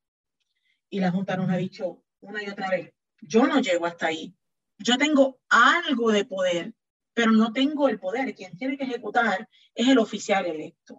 Y 0.90 1.00
la 1.00 1.12
Junta 1.12 1.36
nos 1.36 1.50
ha 1.50 1.58
dicho 1.58 2.04
una 2.20 2.44
y 2.44 2.50
otra 2.50 2.70
vez, 2.70 2.94
yo 3.22 3.48
no 3.48 3.62
llego 3.62 3.86
hasta 3.86 4.08
ahí. 4.08 4.36
Yo 4.78 4.98
tengo 4.98 5.40
algo 5.50 6.12
de 6.12 6.26
poder, 6.26 6.74
pero 7.14 7.32
no 7.32 7.52
tengo 7.54 7.90
el 7.90 8.00
poder. 8.00 8.34
Quien 8.36 8.58
tiene 8.58 8.78
que 8.78 8.86
ejecutar 8.86 9.48
es 9.76 9.88
el 9.88 10.00
oficial 10.00 10.46
electo. 10.46 10.98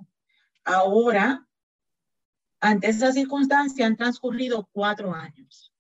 Ahora, 0.64 1.46
ante 2.60 2.88
esa 2.88 3.12
circunstancia, 3.12 3.86
han 3.86 3.96
transcurrido 3.96 4.68
cuatro 4.72 5.14
años. 5.14 5.72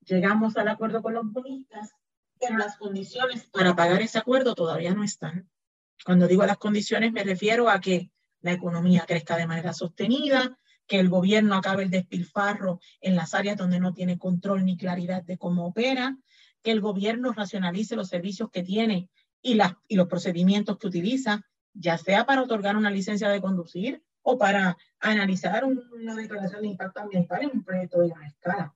Llegamos 0.00 0.56
al 0.56 0.68
acuerdo 0.68 1.02
con 1.02 1.14
los 1.14 1.30
bonistas, 1.30 1.94
pero 2.40 2.58
las 2.58 2.76
condiciones 2.76 3.44
para 3.52 3.74
pagar 3.76 4.02
ese 4.02 4.18
acuerdo 4.18 4.54
todavía 4.54 4.94
no 4.94 5.04
están. 5.04 5.48
Cuando 6.04 6.26
digo 6.26 6.44
las 6.44 6.58
condiciones, 6.58 7.12
me 7.12 7.22
refiero 7.22 7.70
a 7.70 7.80
que 7.80 8.10
la 8.40 8.52
economía 8.52 9.04
crezca 9.06 9.36
de 9.36 9.46
manera 9.46 9.72
sostenida, 9.72 10.58
que 10.86 10.98
el 10.98 11.08
gobierno 11.08 11.54
acabe 11.54 11.84
el 11.84 11.90
despilfarro 11.90 12.80
en 13.00 13.16
las 13.16 13.32
áreas 13.32 13.56
donde 13.56 13.80
no 13.80 13.94
tiene 13.94 14.18
control 14.18 14.64
ni 14.64 14.76
claridad 14.76 15.22
de 15.22 15.38
cómo 15.38 15.66
opera, 15.66 16.18
que 16.62 16.70
el 16.70 16.80
gobierno 16.80 17.32
racionalice 17.32 17.96
los 17.96 18.08
servicios 18.08 18.50
que 18.50 18.62
tiene 18.62 19.08
y, 19.44 19.54
las, 19.54 19.74
y 19.86 19.94
los 19.94 20.08
procedimientos 20.08 20.78
que 20.78 20.86
utiliza, 20.86 21.46
ya 21.74 21.98
sea 21.98 22.24
para 22.24 22.42
otorgar 22.42 22.76
una 22.76 22.90
licencia 22.90 23.28
de 23.28 23.42
conducir 23.42 24.02
o 24.22 24.38
para 24.38 24.78
analizar 24.98 25.64
una 25.64 26.14
declaración 26.14 26.62
de 26.62 26.68
impacto 26.68 27.00
ambiental 27.00 27.42
en 27.42 27.50
un 27.52 27.62
proyecto 27.62 28.00
de 28.00 28.08
gran 28.08 28.24
escala. 28.24 28.74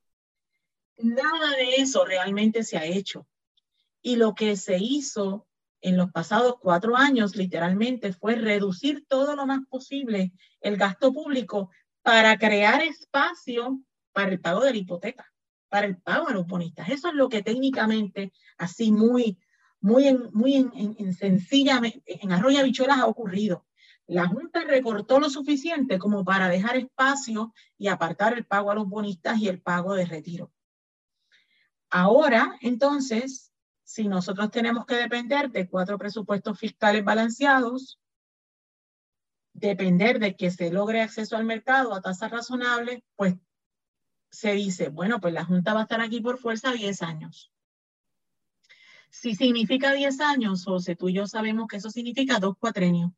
Nada 0.99 1.57
de 1.57 1.77
eso 1.77 2.05
realmente 2.05 2.63
se 2.65 2.77
ha 2.77 2.85
hecho. 2.85 3.27
Y 4.03 4.17
lo 4.17 4.35
que 4.35 4.57
se 4.57 4.77
hizo 4.79 5.47
en 5.81 5.97
los 5.97 6.13
pasados 6.13 6.57
cuatro 6.61 6.97
años, 6.97 7.35
literalmente, 7.35 8.13
fue 8.13 8.35
reducir 8.35 9.07
todo 9.09 9.37
lo 9.37 9.47
más 9.47 9.61
posible 9.71 10.33
el 10.61 10.77
gasto 10.77 11.15
público 11.15 11.71
para 12.03 12.37
crear 12.37 12.83
espacio 12.83 13.81
para 14.13 14.33
el 14.33 14.41
pago 14.41 14.63
de 14.65 14.73
la 14.73 14.79
hipoteca, 14.79 15.33
para 15.71 15.87
el 15.87 15.97
pago 15.97 16.29
a 16.29 16.33
los 16.33 16.47
bonistas. 16.47 16.91
Eso 16.91 17.09
es 17.09 17.15
lo 17.15 17.31
que 17.31 17.43
técnicamente, 17.43 18.33
así 18.59 18.93
muy, 18.93 19.39
muy, 19.81 20.09
en, 20.09 20.31
muy 20.33 20.55
en, 20.57 20.73
en, 20.75 21.15
sencillamente, 21.15 22.03
en 22.07 22.33
Arroyo 22.33 22.61
ha 22.91 23.07
ocurrido. 23.07 23.67
La 24.07 24.27
Junta 24.27 24.65
recortó 24.65 25.21
lo 25.21 25.29
suficiente 25.29 25.99
como 25.99 26.25
para 26.25 26.49
dejar 26.49 26.77
espacio 26.77 27.53
y 27.77 27.89
apartar 27.89 28.33
el 28.33 28.47
pago 28.47 28.71
a 28.71 28.75
los 28.75 28.89
bonistas 28.89 29.39
y 29.39 29.49
el 29.49 29.61
pago 29.61 29.95
de 29.95 30.07
retiro. 30.07 30.51
Ahora, 31.91 32.57
entonces, 32.63 33.53
si 33.85 34.09
nosotros 34.09 34.51
tenemos 34.51 34.87
que 34.87 34.95
depender 34.95 35.51
de 35.51 35.69
cuatro 35.69 35.99
presupuestos 35.99 36.59
fiscales 36.59 37.05
balanceados, 37.05 38.01
depender 39.53 40.19
de 40.19 40.37
que 40.37 40.51
se 40.51 40.71
logre 40.71 41.03
acceso 41.03 41.37
al 41.37 41.45
mercado 41.45 41.95
a 41.95 42.01
tasas 42.01 42.31
razonables, 42.31 43.03
pues 43.17 43.35
se 44.31 44.53
dice, 44.53 44.89
bueno, 44.89 45.21
pues 45.21 45.35
la 45.35 45.45
Junta 45.45 45.75
va 45.75 45.81
a 45.81 45.83
estar 45.85 46.01
aquí 46.01 46.21
por 46.21 46.39
fuerza 46.39 46.73
10 46.73 47.03
años. 47.03 47.53
Si 49.11 49.35
significa 49.35 49.93
10 49.93 50.21
años, 50.21 50.65
José, 50.65 50.97
tú 50.97 51.09
y 51.09 51.15
yo 51.15 51.27
sabemos 51.27 51.67
que 51.69 51.77
eso 51.77 51.91
significa 51.91 52.39
dos 52.39 52.57
cuatrenios, 52.59 53.13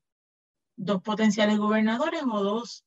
dos 0.77 1.03
potenciales 1.03 1.59
gobernadores 1.59 2.23
o 2.31 2.43
dos, 2.43 2.85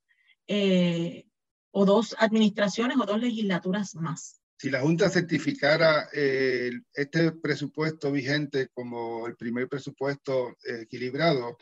eh, 0.47 1.25
o 1.71 1.85
dos 1.85 2.15
administraciones 2.19 2.97
o 2.97 3.05
dos 3.05 3.19
legislaturas 3.19 3.95
más 3.95 4.43
si 4.63 4.69
la 4.69 4.79
Junta 4.79 5.09
certificara 5.09 6.07
eh, 6.13 6.71
este 6.93 7.33
presupuesto 7.33 8.13
vigente 8.13 8.69
como 8.73 9.27
el 9.27 9.35
primer 9.35 9.67
presupuesto 9.67 10.51
eh, 10.63 10.83
equilibrado, 10.83 11.57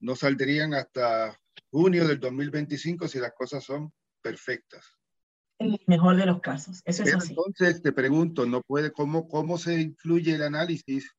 no 0.00 0.16
saldrían 0.16 0.72
hasta 0.72 1.38
junio 1.70 2.08
del 2.08 2.18
2025 2.18 3.08
si 3.08 3.18
las 3.18 3.34
cosas 3.34 3.62
son 3.62 3.92
perfectas. 4.22 4.95
En 5.58 5.72
el 5.72 5.80
mejor 5.86 6.16
de 6.16 6.26
los 6.26 6.40
casos, 6.40 6.82
eso 6.84 7.02
es 7.02 7.14
así. 7.14 7.30
Entonces 7.30 7.80
te 7.82 7.92
pregunto, 7.92 8.44
¿no 8.44 8.60
puede, 8.62 8.92
cómo, 8.92 9.26
¿cómo 9.26 9.56
se 9.56 9.80
incluye 9.80 10.34
el 10.34 10.42
análisis 10.42 11.10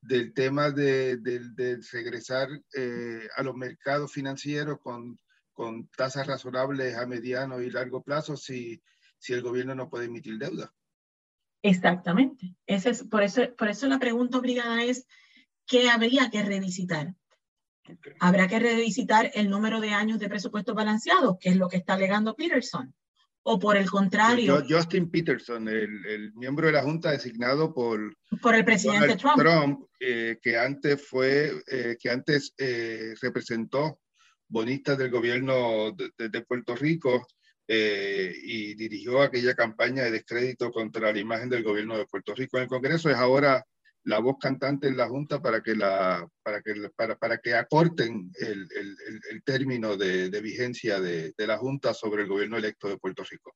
del 0.00 0.34
tema 0.34 0.70
de, 0.70 1.16
de, 1.16 1.80
regresar 1.92 2.48
eh, 2.76 3.28
a 3.36 3.42
los 3.42 3.54
mercados 3.54 4.12
financieros 4.12 4.78
con, 4.80 5.18
con 5.52 5.88
tasas 5.88 6.26
razonables 6.26 6.96
a 6.96 7.06
mediano 7.06 7.60
y 7.60 7.70
largo 7.70 8.02
plazo 8.02 8.36
si, 8.36 8.82
si 9.18 9.32
el 9.32 9.42
gobierno 9.42 9.74
no 9.74 9.88
puede 9.88 10.06
emitir 10.06 10.38
deuda? 10.38 10.72
Exactamente. 11.62 12.54
Ese 12.66 12.90
es, 12.90 13.04
por, 13.04 13.22
eso, 13.22 13.42
por 13.56 13.68
eso 13.68 13.86
la 13.86 13.98
pregunta 13.98 14.38
obligada 14.38 14.84
es, 14.84 15.06
¿qué 15.66 15.88
habría 15.88 16.30
que 16.30 16.42
revisitar? 16.42 17.14
Habrá 18.20 18.48
que 18.48 18.58
revisitar 18.58 19.30
el 19.34 19.48
número 19.48 19.80
de 19.80 19.90
años 19.90 20.18
de 20.18 20.28
presupuesto 20.28 20.74
balanceado, 20.74 21.38
que 21.38 21.50
es 21.50 21.56
lo 21.56 21.68
que 21.68 21.78
está 21.78 21.94
alegando 21.94 22.34
Peterson. 22.34 22.94
O 23.44 23.58
por 23.58 23.76
el 23.76 23.88
contrario. 23.90 24.64
Justin 24.68 25.10
Peterson, 25.10 25.68
el, 25.68 26.04
el 26.06 26.32
miembro 26.34 26.66
de 26.66 26.72
la 26.72 26.82
Junta 26.82 27.10
designado 27.10 27.72
por, 27.74 28.16
por 28.40 28.54
el 28.54 28.64
presidente 28.64 29.16
Trump, 29.16 29.36
Trump 29.38 29.80
eh, 30.00 30.38
que 30.42 30.58
antes 30.58 31.06
fue, 31.06 31.52
eh, 31.66 31.96
que 32.00 32.10
antes 32.10 32.54
eh, 32.56 33.14
representó 33.20 34.00
bonistas 34.48 34.96
del 34.96 35.10
gobierno 35.10 35.92
de, 35.92 36.28
de 36.28 36.40
Puerto 36.42 36.74
Rico 36.74 37.26
eh, 37.66 38.34
y 38.42 38.74
dirigió 38.74 39.22
aquella 39.22 39.54
campaña 39.54 40.04
de 40.04 40.10
descrédito 40.10 40.70
contra 40.70 41.10
la 41.12 41.18
imagen 41.18 41.48
del 41.48 41.62
gobierno 41.62 41.96
de 41.96 42.04
Puerto 42.06 42.34
Rico 42.34 42.58
en 42.58 42.64
el 42.64 42.68
Congreso, 42.68 43.08
es 43.08 43.16
ahora 43.16 43.64
la 44.04 44.18
voz 44.18 44.36
cantante 44.38 44.88
en 44.88 44.96
la 44.96 45.08
Junta 45.08 45.40
para 45.40 45.62
que, 45.62 45.74
la, 45.74 46.28
para 46.42 46.62
que, 46.62 46.74
para, 46.94 47.16
para 47.16 47.38
que 47.38 47.54
acorten 47.54 48.30
el, 48.38 48.68
el, 48.76 48.96
el 49.30 49.42
término 49.42 49.96
de, 49.96 50.30
de 50.30 50.40
vigencia 50.40 51.00
de, 51.00 51.32
de, 51.36 51.46
la 51.46 51.58
Junta 51.58 51.94
sobre 51.94 52.22
el 52.22 52.28
gobierno 52.28 52.56
electo 52.56 52.88
de 52.88 52.98
Puerto 52.98 53.24
Rico. 53.24 53.54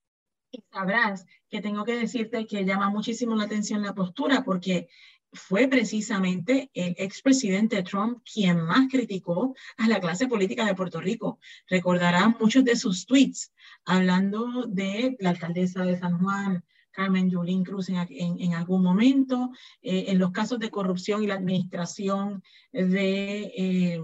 Y 0.51 0.63
sabrás 0.73 1.27
que 1.51 1.61
tengo 1.61 1.85
que 1.85 1.99
decirte 1.99 2.47
que 2.47 2.65
llama 2.65 2.89
muchísimo 2.89 3.37
la 3.37 3.45
atención 3.45 3.83
la 3.83 3.95
postura, 3.95 4.43
porque 4.43 4.89
fue 5.33 5.69
precisamente 5.69 6.71
el 6.73 6.95
expresidente 6.97 7.83
Trump 7.83 8.23
quien 8.25 8.61
más 8.63 8.89
criticó 8.91 9.55
a 9.77 9.87
la 9.87 10.01
clase 10.01 10.27
política 10.27 10.65
de 10.65 10.75
Puerto 10.75 11.01
Rico. 11.01 11.39
Recordarán 11.69 12.37
muchos 12.41 12.65
de 12.65 12.77
sus 12.77 13.05
tweets 13.05 13.53
hablando 13.85 14.67
de 14.67 15.17
la 15.21 15.31
alcaldesa 15.31 15.85
de 15.85 15.99
San 15.99 16.19
Juan, 16.19 16.65
Carmen 16.99 17.31
Yulín 17.31 17.63
Cruz, 17.63 17.89
en, 17.91 18.55
algún 18.55 18.83
momento, 18.83 19.53
eh, 19.83 20.07
en 20.09 20.19
los 20.19 20.33
casos 20.33 20.59
de 20.59 20.69
corrupción 20.69 21.23
y 21.23 21.29
la 21.29 21.35
administración 21.35 22.43
de... 22.73 23.53
Eh, 23.57 24.01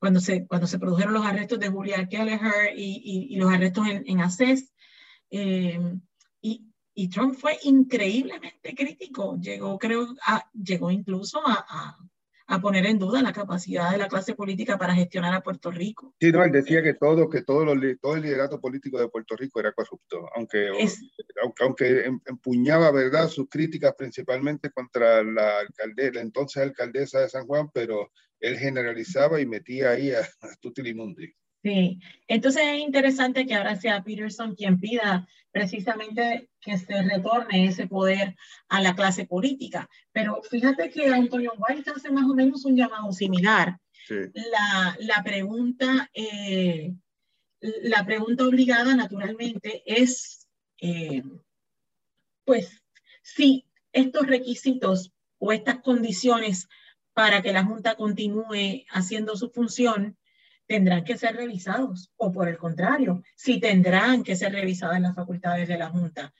cuando 0.00 0.18
se, 0.20 0.44
cuando 0.46 0.66
se 0.66 0.80
produjeron 0.80 1.14
los 1.14 1.24
arrestos 1.24 1.60
de 1.60 1.68
Julia 1.68 2.08
Kelleher 2.08 2.72
y, 2.76 3.36
los 3.36 3.52
arrestos 3.52 3.86
en, 3.86 4.02
en 4.06 4.20
ACES. 4.20 4.72
Eh, 5.30 5.78
y, 6.42 6.66
y 6.94 7.08
Trump 7.08 7.36
fue 7.36 7.56
increíblemente 7.62 8.74
crítico, 8.74 9.38
llegó, 9.40 9.78
creo, 9.78 10.08
a, 10.26 10.44
llegó 10.52 10.90
incluso 10.90 11.40
a, 11.46 11.66
a, 11.68 11.98
poner 12.60 12.86
en 12.86 12.98
duda 12.98 13.20
la 13.20 13.32
capacidad 13.32 13.90
de 13.90 13.98
la 13.98 14.08
clase 14.08 14.34
política 14.34 14.78
para 14.78 14.94
gestionar 14.94 15.34
a 15.34 15.42
Puerto 15.42 15.70
Rico. 15.70 16.14
Sí, 16.18 16.32
no, 16.32 16.42
él 16.42 16.50
decía 16.50 16.82
que 16.82 16.94
todo, 16.94 17.28
que 17.28 17.42
todo, 17.42 17.64
los, 17.64 17.76
todo 18.00 18.16
el 18.16 18.22
liderato 18.22 18.58
político 18.58 18.98
de 18.98 19.08
Puerto 19.08 19.36
Rico 19.36 19.60
era 19.60 19.72
corrupto, 19.72 20.26
aunque, 20.34 20.68
aunque, 21.42 21.64
aunque, 21.64 22.04
em, 22.06 22.20
empuñaba, 22.26 22.90
¿verdad?, 22.90 23.28
sus 23.28 23.48
críticas 23.48 23.94
principalmente 23.96 24.70
contra 24.70 25.22
la, 25.22 25.58
alcalde, 25.58 26.12
la 26.12 26.20
entonces 26.22 26.62
alcaldesa 26.62 27.20
de 27.20 27.28
San 27.28 27.46
Juan, 27.46 27.68
pero 27.72 28.10
él 28.40 28.58
generalizaba 28.58 29.40
y 29.40 29.46
metía 29.46 29.90
ahí 29.90 30.12
a, 30.12 30.20
a 30.20 30.56
Tutilimundi. 30.60 31.34
Sí, 31.62 31.98
entonces 32.28 32.62
es 32.64 32.80
interesante 32.80 33.46
que 33.46 33.54
ahora 33.54 33.76
sea 33.76 34.02
Peterson 34.04 34.54
quien 34.54 34.78
pida 34.78 35.26
precisamente 35.50 36.50
que 36.60 36.78
se 36.78 37.02
retorne 37.02 37.66
ese 37.66 37.86
poder 37.88 38.36
a 38.68 38.80
la 38.80 38.94
clase 38.94 39.26
política. 39.26 39.88
Pero 40.12 40.40
fíjate 40.42 40.90
que 40.90 41.06
Antonio 41.08 41.52
White 41.56 41.90
hace 41.90 42.10
más 42.10 42.24
o 42.30 42.34
menos 42.34 42.64
un 42.64 42.76
llamado 42.76 43.12
similar. 43.12 43.78
La, 44.08 44.96
la, 45.00 45.22
pregunta, 45.22 46.08
eh, 46.14 46.94
la 47.60 48.04
pregunta 48.06 48.46
obligada 48.46 48.94
naturalmente 48.94 49.82
es, 49.84 50.46
eh, 50.80 51.22
pues, 52.44 52.82
si 53.22 53.66
estos 53.92 54.26
requisitos 54.26 55.12
o 55.38 55.52
estas 55.52 55.80
condiciones 55.80 56.68
para 57.12 57.42
que 57.42 57.52
la 57.52 57.64
Junta 57.64 57.96
continúe 57.96 58.84
haciendo 58.90 59.36
su 59.36 59.50
función 59.50 60.16
tendrán 60.68 61.02
que 61.02 61.16
ser 61.16 61.34
revisados 61.34 62.12
o 62.16 62.30
por 62.30 62.46
el 62.46 62.58
contrario, 62.58 63.22
si 63.34 63.58
tendrán 63.58 64.22
que 64.22 64.36
ser 64.36 64.52
revisadas 64.52 65.00
las 65.00 65.14
facultades 65.14 65.66
de 65.66 65.78
la 65.78 65.88
Junta. 65.88 66.32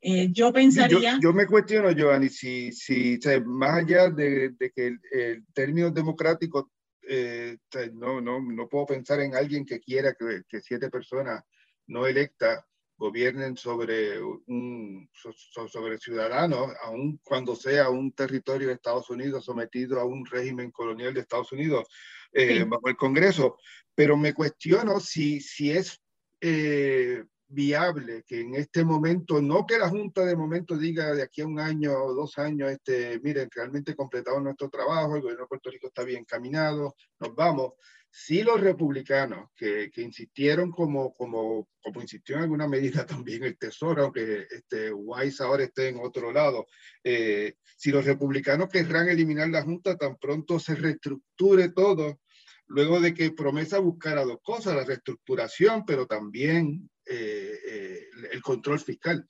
Eh, 0.00 0.28
yo 0.32 0.52
pensaría... 0.52 1.18
Yo, 1.20 1.32
me 1.32 1.46
cuestiono, 1.46 1.90
Giovanni, 1.90 2.28
si, 2.28 2.72
si 2.72 3.18
más 3.44 3.82
allá 3.82 4.08
de, 4.08 4.54
que 4.74 4.96
el, 5.10 5.44
término 5.52 5.90
democrático, 5.90 6.70
eh, 7.02 7.58
no, 7.94 8.20
no, 8.20 8.40
no 8.40 8.68
puedo 8.68 8.86
pensar 8.86 9.20
en 9.20 9.34
alguien 9.34 9.66
que 9.66 9.80
quiera 9.80 10.14
que, 10.14 10.42
que 10.48 10.60
siete 10.60 10.88
personas 10.88 11.42
no 11.88 12.06
electas 12.06 12.64
gobiernen 12.96 13.56
sobre 13.56 14.22
un 14.22 15.10
sobre 15.12 15.98
ciudadanos, 15.98 16.70
aun 16.84 17.18
cuando 17.24 17.56
sea 17.56 17.90
un 17.90 18.12
territorio 18.12 18.68
de 18.68 18.74
Estados 18.74 19.10
Unidos 19.10 19.44
sometido 19.44 19.98
a 19.98 20.04
un 20.04 20.24
régimen 20.24 20.70
colonial 20.70 21.12
de 21.12 21.20
Estados 21.20 21.50
Unidos 21.50 21.88
eh, 22.32 22.64
bajo 22.64 22.88
el 22.88 22.96
Congreso. 22.96 23.58
Pero 23.94 24.16
me 24.16 24.32
cuestiono 24.32 25.00
si, 25.00 25.40
si 25.40 25.70
es 25.70 26.00
eh, 26.40 27.24
viable 27.52 28.24
que 28.26 28.40
en 28.40 28.54
este 28.54 28.84
momento, 28.84 29.40
no 29.40 29.66
que 29.66 29.78
la 29.78 29.88
Junta 29.88 30.24
de 30.24 30.36
momento 30.36 30.76
diga 30.76 31.12
de 31.14 31.22
aquí 31.22 31.42
a 31.42 31.46
un 31.46 31.60
año 31.60 31.92
o 31.92 32.14
dos 32.14 32.38
años, 32.38 32.70
este, 32.70 33.20
miren, 33.20 33.48
realmente 33.54 33.94
completado 33.94 34.40
nuestro 34.40 34.68
trabajo, 34.68 35.16
el 35.16 35.22
gobierno 35.22 35.44
de 35.44 35.48
Puerto 35.48 35.70
Rico 35.70 35.88
está 35.88 36.02
bien 36.04 36.24
caminado, 36.24 36.96
nos 37.20 37.34
vamos, 37.34 37.72
si 38.14 38.42
los 38.42 38.60
republicanos 38.60 39.48
que, 39.56 39.90
que, 39.90 40.02
insistieron 40.02 40.70
como, 40.70 41.14
como, 41.14 41.68
como 41.82 42.02
insistió 42.02 42.36
en 42.36 42.42
alguna 42.42 42.68
medida 42.68 43.06
también 43.06 43.42
el 43.44 43.56
Tesoro, 43.56 44.04
aunque 44.04 44.46
este, 44.50 44.92
Wise 44.92 45.42
ahora 45.42 45.64
esté 45.64 45.88
en 45.88 45.98
otro 45.98 46.30
lado, 46.30 46.66
eh, 47.02 47.54
si 47.76 47.90
los 47.90 48.04
republicanos 48.04 48.68
querrán 48.68 49.08
eliminar 49.08 49.48
la 49.48 49.62
Junta 49.62 49.96
tan 49.96 50.16
pronto 50.16 50.58
se 50.58 50.74
reestructure 50.74 51.70
todo, 51.70 52.20
luego 52.66 53.00
de 53.00 53.14
que 53.14 53.32
Promesa 53.32 53.78
buscara 53.78 54.24
dos 54.24 54.38
cosas, 54.42 54.74
la 54.74 54.84
reestructuración, 54.84 55.84
pero 55.84 56.06
también 56.06 56.90
eh, 57.06 57.58
eh, 57.68 58.00
el 58.32 58.42
control 58.42 58.80
fiscal. 58.80 59.26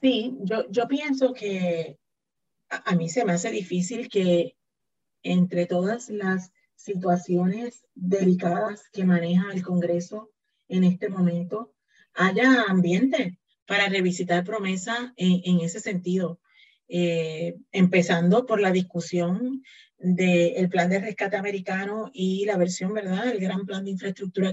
Sí, 0.00 0.36
yo, 0.42 0.70
yo 0.70 0.86
pienso 0.86 1.32
que 1.32 1.98
a, 2.68 2.94
mí 2.94 3.08
se 3.08 3.24
me 3.24 3.32
hace 3.32 3.50
difícil 3.50 4.08
que 4.08 4.56
entre 5.22 5.66
todas 5.66 6.10
las 6.10 6.52
situaciones 6.74 7.86
delicadas 7.94 8.88
que 8.92 9.04
maneja 9.04 9.52
el 9.52 9.62
Congreso 9.62 10.30
en 10.68 10.84
este 10.84 11.08
momento, 11.08 11.72
haya 12.14 12.64
ambiente 12.68 13.38
para 13.66 13.88
revisitar 13.88 14.44
promesa 14.44 15.14
en, 15.16 15.60
ese 15.60 15.80
sentido, 15.80 16.40
eh, 16.88 17.56
empezando 17.72 18.44
por 18.44 18.60
la 18.60 18.70
discusión 18.70 19.62
del 19.98 20.68
plan 20.68 20.90
de 20.90 20.98
rescate 20.98 21.36
americano 21.36 22.10
y 22.12 22.44
la 22.44 22.56
versión, 22.56 22.92
¿verdad?, 22.92 23.28
el 23.28 23.40
gran 23.40 23.64
plan 23.64 23.84
de 23.84 23.92
infraestructura 23.92 24.52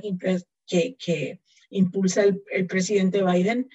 que, 0.68 1.40
impulsa 1.70 2.24
el, 2.24 2.68
presidente 2.68 3.24
Biden, 3.24 3.70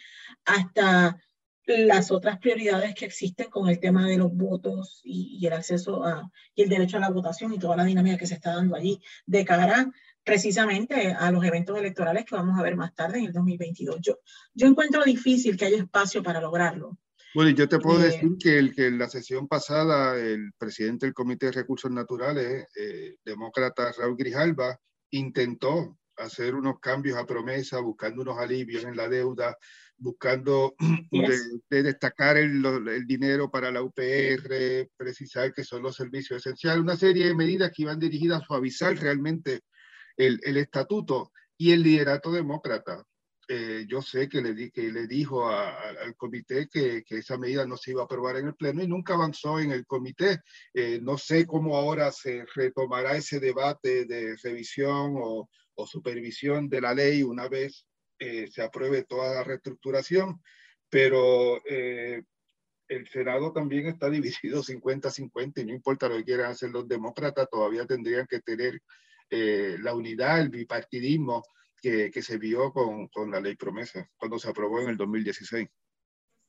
hasta 0.45 1.21
las 1.67 2.11
otras 2.11 2.39
prioridades 2.39 2.95
que 2.95 3.07
existen 3.07 3.51
con 3.51 3.69
el 3.69 3.81
tema 3.81 4.07
de 4.07 4.19
los 4.19 4.33
votos 4.33 5.01
y, 5.05 5.45
el 5.47 5.53
acceso 5.53 6.05
a, 6.05 6.31
y 6.55 6.63
el 6.63 6.69
derecho 6.69 6.97
a 6.97 7.01
la 7.01 7.11
votación 7.11 7.53
y 7.53 7.59
toda 7.59 7.77
la 7.77 7.85
dinámica 7.85 8.17
que 8.17 8.27
se 8.27 8.35
está 8.35 8.55
dando 8.55 8.77
allí 8.77 9.01
de 9.27 9.45
cara 9.45 9.91
precisamente 10.23 11.13
a 11.13 11.31
los 11.31 11.45
eventos 11.45 11.79
electorales 11.79 12.25
que 12.25 12.35
vamos 12.35 12.59
a 12.59 12.63
ver 12.63 12.77
más 12.77 12.95
tarde 12.95 13.19
en 13.19 13.27
el 13.27 13.33
2022. 13.33 13.99
Yo, 14.01 14.19
yo 14.55 14.67
encuentro 14.67 15.03
difícil 15.05 15.57
que 15.57 15.67
haya 15.67 15.79
espacio 15.79 16.23
para 16.23 16.41
lograrlo. 16.41 16.99
Bueno, 17.35 17.51
yo 17.51 17.69
te 17.69 17.79
puedo 17.79 18.01
eh, 18.01 18.05
decir 18.05 18.37
que, 18.39 18.59
el, 18.59 18.75
que 18.75 18.87
en 18.87 18.99
la 18.99 19.09
sesión 19.09 19.47
pasada 19.47 20.19
el 20.19 20.53
presidente 20.57 21.07
del 21.07 21.15
Comité 21.15 21.47
de 21.47 21.53
Recursos 21.53 21.91
Naturales, 21.91 22.67
eh, 22.77 23.17
demócrata 23.25 23.93
Raúl 23.93 24.17
Grijalba, 24.17 24.79
intentó 25.11 25.99
hacer 26.17 26.55
unos 26.55 26.81
cambios 26.81 27.19
a 27.19 27.27
promesa, 27.27 27.81
buscando 27.81 28.23
unos 28.23 28.39
alivios 28.39 28.85
en 28.85 28.97
la 28.97 29.09
deuda, 29.09 29.57
buscando 29.99 30.75
de, 31.71 31.83
destacar 31.83 32.37
el, 32.37 32.65
el, 32.65 33.07
dinero 33.07 33.51
para 33.51 33.71
la 33.71 33.83
UPR, 33.83 34.89
precisar 34.97 35.53
que 35.53 35.65
son 35.65 35.83
los 35.83 35.97
servicios 35.97 36.39
esenciales, 36.39 36.83
una 36.83 36.97
serie 36.97 37.27
de 37.27 37.35
medidas 37.35 37.71
que 37.75 37.83
iban 37.83 37.99
dirigidas 37.99 38.43
a 38.43 38.47
suavizar 38.47 38.97
realmente 38.97 39.61
el, 40.17 40.41
el 40.43 40.57
estatuto 40.57 41.33
y 41.59 41.73
el 41.73 41.83
liderato 41.83 42.33
demócrata. 42.33 43.05
Eh, 43.49 43.87
yo 43.89 44.03
sé 44.03 44.29
que 44.29 44.43
le, 44.43 44.55
di, 44.55 44.71
que 44.71 44.91
le 44.91 45.07
dijo 45.07 45.49
al 45.49 46.17
comité 46.17 46.69
que, 46.69 47.05
que, 47.05 47.19
esa 47.19 47.39
medida 47.39 47.65
no 47.65 47.77
se 47.77 47.93
iba 47.93 48.03
a 48.03 48.05
aprobar 48.07 48.37
en 48.37 48.49
el 48.49 48.57
Pleno 48.57 48.83
y 48.83 48.89
nunca 48.89 49.15
avanzó 49.15 49.61
en 49.61 49.71
el 49.71 49.87
comité. 49.87 50.41
Eh, 50.75 50.99
no 51.03 51.17
sé 51.17 51.47
cómo 51.47 51.77
ahora 51.77 52.11
se 52.11 52.45
retomará 52.55 53.17
ese 53.17 53.39
debate 53.39 54.05
de 54.05 54.37
revisión 54.43 55.15
o, 55.17 55.49
o 55.77 55.87
supervisión 55.87 56.69
de 56.69 56.81
la 56.81 56.95
ley 56.95 57.23
una 57.23 57.49
vez 57.49 57.87
eh, 58.19 58.49
se 58.51 58.63
apruebe 58.63 59.05
toda 59.05 59.35
la 59.35 59.45
reestructuración, 59.45 60.41
pero 60.89 61.61
eh, 61.67 62.23
el 62.89 63.09
Senado 63.09 63.53
también 63.53 63.87
está 63.87 64.09
dividido 64.11 64.63
50-50 64.63 65.61
y 65.61 65.67
no 65.67 65.75
importa 65.75 66.09
lo 66.09 66.17
que 66.17 66.25
quieran 66.25 66.53
hacer 66.53 66.71
los 66.71 66.89
demócratas, 66.89 67.49
todavía 67.51 67.87
tendrían 67.87 68.27
que 68.27 68.41
tener 68.41 68.81
eh, 69.29 69.77
la 69.81 69.95
unidad, 69.95 70.41
el 70.41 70.49
bipartidismo 70.49 71.43
que, 71.81 72.11
se 72.23 72.39
vio 72.39 72.73
con, 72.73 73.09
con, 73.09 73.31
la 73.31 73.41
ley 73.41 73.57
promesa 73.57 74.09
cuando 74.17 74.39
se 74.39 74.49
aprobó 74.49 74.81
en 74.81 74.89
el 74.89 74.97
2016. 74.97 75.69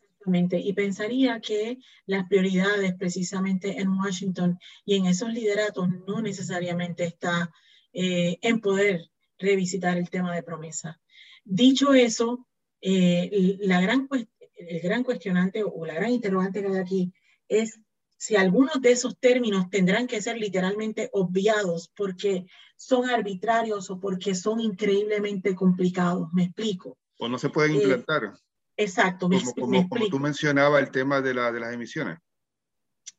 Exactamente, 0.02 0.60
y 0.60 0.74
pensaría 0.74 1.40
que 1.40 1.78
las 2.06 2.28
prioridades 2.28 2.96
precisamente 2.96 3.80
en 3.80 3.90
Washington 3.90 4.58
y 4.84 4.96
en 4.96 5.06
esos 5.06 5.32
lideratos 5.32 5.88
no 6.08 6.22
necesariamente 6.22 7.06
está 7.06 7.52
en 7.94 8.60
poder 8.60 9.10
revisitar 9.40 9.98
el 9.98 10.10
tema 10.10 10.36
de 10.36 10.44
promesa. 10.44 11.00
Dicho 11.44 11.94
eso, 11.94 12.48
eh, 12.82 13.58
la 13.62 13.82
gran, 13.82 14.08
el 14.56 14.80
gran 14.82 15.04
cuestionante 15.04 15.64
o 15.64 15.86
la 15.86 15.94
gran 15.94 16.12
interrogante 16.12 16.62
que 16.62 16.68
hay 16.68 16.78
aquí 16.78 17.14
es 17.48 17.80
si 18.18 18.36
algunos 18.36 18.82
de 18.82 18.92
esos 18.92 19.18
términos 19.20 19.70
tendrán 19.70 20.08
que 20.08 20.22
ser 20.22 20.38
literalmente 20.38 21.10
obviados 21.14 21.92
porque 21.96 22.46
son 22.78 23.10
arbitrarios 23.10 23.90
o 23.90 24.00
porque 24.00 24.34
son 24.34 24.62
increíblemente 24.62 25.54
complicados. 25.56 26.30
Me 26.32 26.44
explico. 26.46 26.98
O 27.20 27.28
no 27.28 27.38
se 27.38 27.50
pueden 27.50 27.74
eh, 27.74 27.76
implantar. 27.76 28.34
exacto. 28.78 29.28
Me, 29.28 29.42
como, 29.60 29.90
como, 29.90 30.08
tú 30.08 30.20
mencionabas 30.20 30.82
el 30.82 30.92
tema 30.92 31.20
de, 31.20 31.34
la, 31.34 31.52
de 31.52 31.60
las 31.60 31.74
emisiones. 31.74 32.20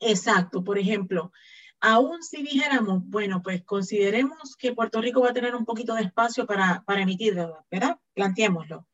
Exacto. 0.01 0.65
Por 0.65 0.79
ejemplo, 0.79 1.33
Aún 1.81 2.23
si 2.23 2.43
dijéramos, 2.43 3.05
bueno, 3.07 3.41
pues 3.43 3.63
consideremos 3.65 4.57
que 4.57 4.73
Puerto 4.73 5.01
Rico 5.01 5.21
va 5.21 5.31
a 5.31 5.35
tener 5.35 5.55
un 5.55 5.65
poquito 5.65 5.95
de 5.95 6.03
espacio 6.03 6.45
para, 6.45 6.83
para 6.85 7.03
emitir 7.03 7.37
¿verdad? 7.71 7.99
Planteémoslo. 8.15 8.89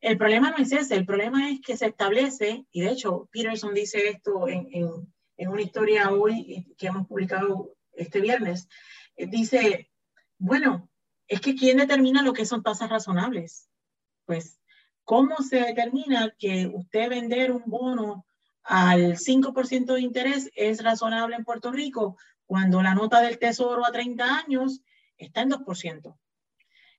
El 0.00 0.16
problema 0.16 0.50
no 0.50 0.56
es 0.56 0.72
ese, 0.72 0.96
el 0.96 1.06
problema 1.06 1.50
es 1.50 1.60
que 1.60 1.76
se 1.76 1.86
establece, 1.86 2.66
y 2.70 2.82
de 2.82 2.90
hecho 2.90 3.28
Peterson 3.30 3.74
dice 3.74 4.08
esto 4.08 4.48
en, 4.48 4.68
en, 4.72 5.14
en 5.36 5.48
una 5.48 5.62
historia 5.62 6.10
hoy 6.12 6.66
que 6.78 6.86
hemos 6.86 7.06
publicado 7.06 7.74
este 7.92 8.20
viernes, 8.20 8.68
eh, 9.16 9.26
dice, 9.26 9.90
bueno, 10.38 10.88
es 11.28 11.40
que 11.40 11.54
¿quién 11.54 11.78
determina 11.78 12.22
lo 12.22 12.32
que 12.32 12.46
son 12.46 12.62
tasas 12.62 12.90
razonables? 12.90 13.68
Pues, 14.26 14.60
¿cómo 15.04 15.36
se 15.38 15.60
determina 15.60 16.34
que 16.38 16.66
usted 16.66 17.08
vender 17.08 17.52
un 17.52 17.64
bono 17.66 18.26
al 18.62 19.16
5% 19.16 19.94
de 19.94 20.00
interés 20.00 20.50
es 20.54 20.82
razonable 20.82 21.36
en 21.36 21.44
Puerto 21.44 21.70
Rico 21.70 22.16
cuando 22.46 22.82
la 22.82 22.94
nota 22.94 23.20
del 23.20 23.38
tesoro 23.38 23.86
a 23.86 23.92
30 23.92 24.38
años 24.38 24.80
está 25.16 25.42
en 25.42 25.50
2%? 25.50 26.18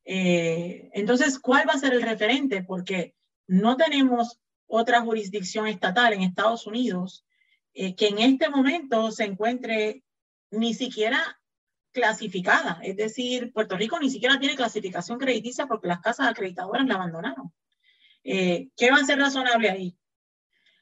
Eh, 0.05 0.89
entonces, 0.93 1.39
¿cuál 1.39 1.67
va 1.67 1.73
a 1.73 1.79
ser 1.79 1.93
el 1.93 2.03
referente? 2.03 2.63
Porque 2.63 3.15
no 3.47 3.75
tenemos 3.75 4.39
otra 4.67 5.01
jurisdicción 5.01 5.67
estatal 5.67 6.13
en 6.13 6.21
Estados 6.21 6.67
Unidos 6.67 7.25
eh, 7.73 7.95
que 7.95 8.07
en 8.07 8.19
este 8.19 8.49
momento 8.49 9.11
se 9.11 9.25
encuentre 9.25 10.03
ni 10.51 10.73
siquiera 10.73 11.39
clasificada. 11.95 12.79
Es 12.83 12.97
decir, 12.97 13.53
Puerto 13.53 13.77
Rico 13.77 13.97
ni 13.97 14.09
siquiera 14.09 14.37
tiene 14.37 14.57
clasificación 14.57 15.17
crediticia 15.17 15.65
porque 15.65 15.87
las 15.87 16.01
casas 16.01 16.27
acreditadoras 16.27 16.85
la 16.85 16.95
abandonaron. 16.95 17.53
Eh, 18.23 18.67
¿Qué 18.75 18.91
va 18.91 18.97
a 18.97 19.05
ser 19.05 19.17
razonable 19.17 19.69
ahí? 19.69 19.97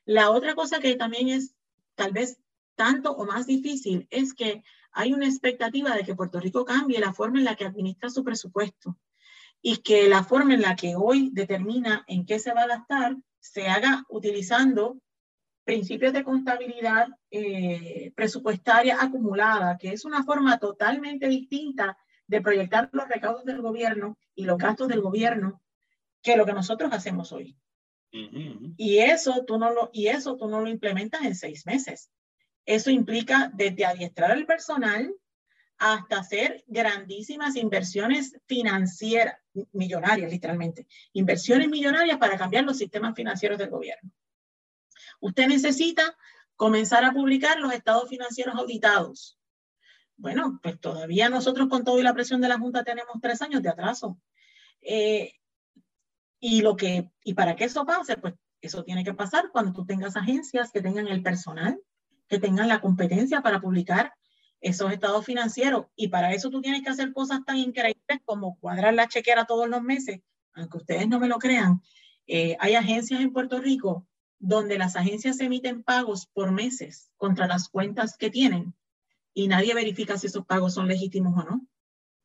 La 0.05 0.31
otra 0.31 0.55
cosa 0.55 0.79
que 0.79 0.95
también 0.95 1.29
es 1.29 1.53
tal 1.93 2.13
vez 2.13 2.39
tanto 2.75 3.11
o 3.11 3.25
más 3.25 3.45
difícil 3.45 4.07
es 4.09 4.33
que 4.33 4.63
hay 4.91 5.13
una 5.13 5.27
expectativa 5.27 5.95
de 5.95 6.03
que 6.03 6.15
Puerto 6.15 6.39
Rico 6.39 6.65
cambie 6.65 6.99
la 6.99 7.13
forma 7.13 7.37
en 7.37 7.45
la 7.45 7.55
que 7.55 7.65
administra 7.65 8.09
su 8.09 8.23
presupuesto 8.23 8.97
y 9.61 9.77
que 9.77 10.09
la 10.09 10.23
forma 10.23 10.55
en 10.55 10.61
la 10.61 10.75
que 10.75 10.95
hoy 10.95 11.29
determina 11.31 12.03
en 12.07 12.25
qué 12.25 12.39
se 12.39 12.53
va 12.53 12.63
a 12.63 12.67
gastar 12.67 13.17
se 13.39 13.67
haga 13.67 14.03
utilizando 14.09 14.97
principios 15.63 16.13
de 16.13 16.23
contabilidad 16.23 17.07
eh, 17.31 18.11
presupuestaria 18.15 18.97
acumulada, 19.01 19.77
que 19.77 19.91
es 19.91 20.05
una 20.05 20.23
forma 20.23 20.57
totalmente 20.57 21.27
distinta 21.27 21.97
de 22.27 22.41
proyectar 22.41 22.89
los 22.91 23.07
recaudos 23.07 23.45
del 23.45 23.61
gobierno 23.61 24.17
y 24.35 24.45
los 24.45 24.57
gastos 24.57 24.87
del 24.87 25.01
gobierno 25.01 25.61
que 26.21 26.37
lo 26.37 26.45
que 26.45 26.53
nosotros 26.53 26.91
hacemos 26.93 27.31
hoy. 27.31 27.57
Y, 28.77 28.99
eso 28.99 29.43
tú 29.45 29.57
no 29.57 29.71
lo, 29.71 29.89
y 29.91 30.07
eso 30.07 30.37
tú 30.37 30.47
no 30.47 30.61
lo 30.61 30.69
implementas 30.69 31.23
en 31.23 31.35
seis 31.35 31.65
meses. 31.65 32.11
Eso 32.65 32.91
implica 32.91 33.51
desde 33.53 33.85
adiestrar 33.85 34.31
al 34.31 34.45
personal 34.45 35.13
hasta 35.79 36.19
hacer 36.19 36.63
grandísimas 36.67 37.55
inversiones 37.55 38.37
financieras, 38.45 39.35
millonarias 39.71 40.31
literalmente, 40.31 40.85
inversiones 41.13 41.69
millonarias 41.69 42.17
para 42.19 42.37
cambiar 42.37 42.63
los 42.63 42.77
sistemas 42.77 43.15
financieros 43.15 43.57
del 43.57 43.71
gobierno. 43.71 44.11
Usted 45.23 45.47
necesita 45.47 46.17
comenzar 46.57 47.05
a 47.05 47.13
publicar 47.13 47.57
los 47.57 47.71
estados 47.71 48.09
financieros 48.09 48.55
auditados. 48.55 49.39
Bueno, 50.17 50.59
pues 50.61 50.77
todavía 50.81 51.29
nosotros 51.29 51.69
con 51.69 51.85
todo 51.85 51.97
y 51.97 52.03
la 52.03 52.13
presión 52.13 52.41
de 52.41 52.49
la 52.49 52.59
Junta 52.59 52.83
tenemos 52.83 53.15
tres 53.21 53.41
años 53.41 53.63
de 53.63 53.69
atraso. 53.69 54.19
Eh, 54.81 55.31
y, 56.41 56.61
lo 56.61 56.75
que, 56.75 57.09
y 57.23 57.35
para 57.35 57.55
que 57.55 57.63
eso 57.63 57.85
pase, 57.85 58.17
pues 58.17 58.33
eso 58.59 58.83
tiene 58.83 59.05
que 59.05 59.13
pasar 59.13 59.49
cuando 59.49 59.71
tú 59.71 59.85
tengas 59.85 60.17
agencias 60.17 60.73
que 60.73 60.81
tengan 60.81 61.07
el 61.07 61.23
personal, 61.23 61.79
que 62.27 62.37
tengan 62.37 62.67
la 62.67 62.81
competencia 62.81 63.41
para 63.41 63.61
publicar 63.61 64.13
esos 64.59 64.91
estados 64.91 65.25
financieros. 65.25 65.85
Y 65.95 66.09
para 66.09 66.33
eso 66.33 66.49
tú 66.49 66.59
tienes 66.59 66.83
que 66.83 66.89
hacer 66.89 67.13
cosas 67.13 67.45
tan 67.45 67.55
increíbles 67.55 68.19
como 68.25 68.59
cuadrar 68.59 68.93
la 68.93 69.07
chequera 69.07 69.45
todos 69.45 69.69
los 69.69 69.81
meses, 69.81 70.19
aunque 70.53 70.79
ustedes 70.79 71.07
no 71.07 71.17
me 71.17 71.29
lo 71.29 71.39
crean. 71.39 71.81
Eh, 72.27 72.57
hay 72.59 72.75
agencias 72.75 73.21
en 73.21 73.31
Puerto 73.31 73.61
Rico 73.61 74.05
donde 74.45 74.77
las 74.77 74.97
agencias 74.97 75.39
emiten 75.39 75.83
pagos 75.83 76.27
por 76.27 76.51
meses 76.51 77.09
contra 77.15 77.47
las 77.47 77.69
cuentas 77.69 78.17
que 78.17 78.29
tienen 78.29 78.75
y 79.33 79.47
nadie 79.47 79.73
verifica 79.73 80.17
si 80.17 80.27
esos 80.27 80.45
pagos 80.45 80.73
son 80.73 80.89
legítimos 80.89 81.33
o 81.37 81.49
no. 81.49 81.65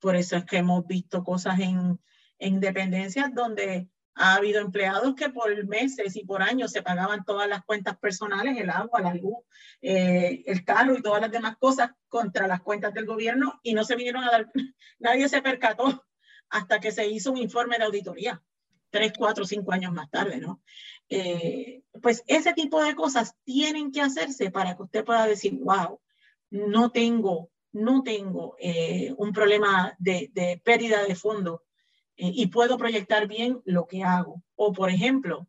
Por 0.01 0.17
eso 0.17 0.37
es 0.37 0.45
que 0.45 0.57
hemos 0.57 0.85
visto 0.85 1.23
cosas 1.23 1.61
en, 1.61 2.01
en 2.41 2.59
dependencias 2.59 3.33
donde 3.33 3.89
ha 4.17 4.35
habido 4.35 4.61
empleados 4.61 5.15
que 5.15 5.29
por 5.31 5.65
meses 5.69 6.17
y 6.17 6.25
por 6.25 6.43
años 6.43 6.73
se 6.73 6.83
pagaban 6.83 7.25
todas 7.25 7.49
las 7.49 7.65
cuentas 7.65 7.97
personales, 7.99 8.59
el 8.59 8.71
agua, 8.71 9.01
la 9.01 9.15
luz, 9.15 9.39
eh, 9.81 10.43
el 10.45 10.65
carro 10.65 10.99
y 10.99 11.03
todas 11.03 11.21
las 11.21 11.31
demás 11.31 11.57
cosas 11.59 11.93
contra 12.09 12.49
las 12.49 12.63
cuentas 12.63 12.93
del 12.95 13.07
gobierno 13.07 13.61
y 13.63 13.75
no 13.75 13.85
se 13.85 13.95
vinieron 13.95 14.25
a 14.25 14.31
dar, 14.33 14.51
nadie 14.99 15.29
se 15.29 15.41
percató 15.41 16.05
hasta 16.49 16.81
que 16.81 16.91
se 16.91 17.07
hizo 17.07 17.31
un 17.31 17.39
informe 17.39 17.79
de 17.79 17.85
auditoría 17.85 18.43
tres, 18.91 19.13
cuatro, 19.17 19.45
cinco 19.45 19.73
años 19.73 19.93
más 19.93 20.11
tarde, 20.11 20.39
¿no? 20.39 20.63
Eh, 21.11 21.83
pues 22.03 22.23
ese 22.27 22.53
tipo 22.53 22.83
de 22.83 22.95
cosas 22.95 23.35
tienen 23.45 23.93
que 23.93 24.03
hacerse 24.03 24.51
para 24.51 24.77
que 24.77 24.83
usted 24.83 25.05
pueda 25.05 25.27
decir, 25.27 25.59
wow, 25.61 26.01
no 26.51 26.91
tengo, 26.91 27.51
no 27.73 28.03
tengo 28.03 28.57
eh, 28.59 29.15
un 29.17 29.33
problema 29.33 29.95
de, 29.99 30.61
pérdida 30.65 31.05
de 31.05 31.15
fondo 31.15 31.65
eh, 32.17 32.31
y 32.35 32.47
puedo 32.49 32.77
proyectar 32.77 33.27
bien 33.27 33.61
lo 33.65 33.87
que 33.87 34.05
hago. 34.05 34.43
O, 34.55 34.73
por 34.73 34.91
ejemplo, 34.91 35.49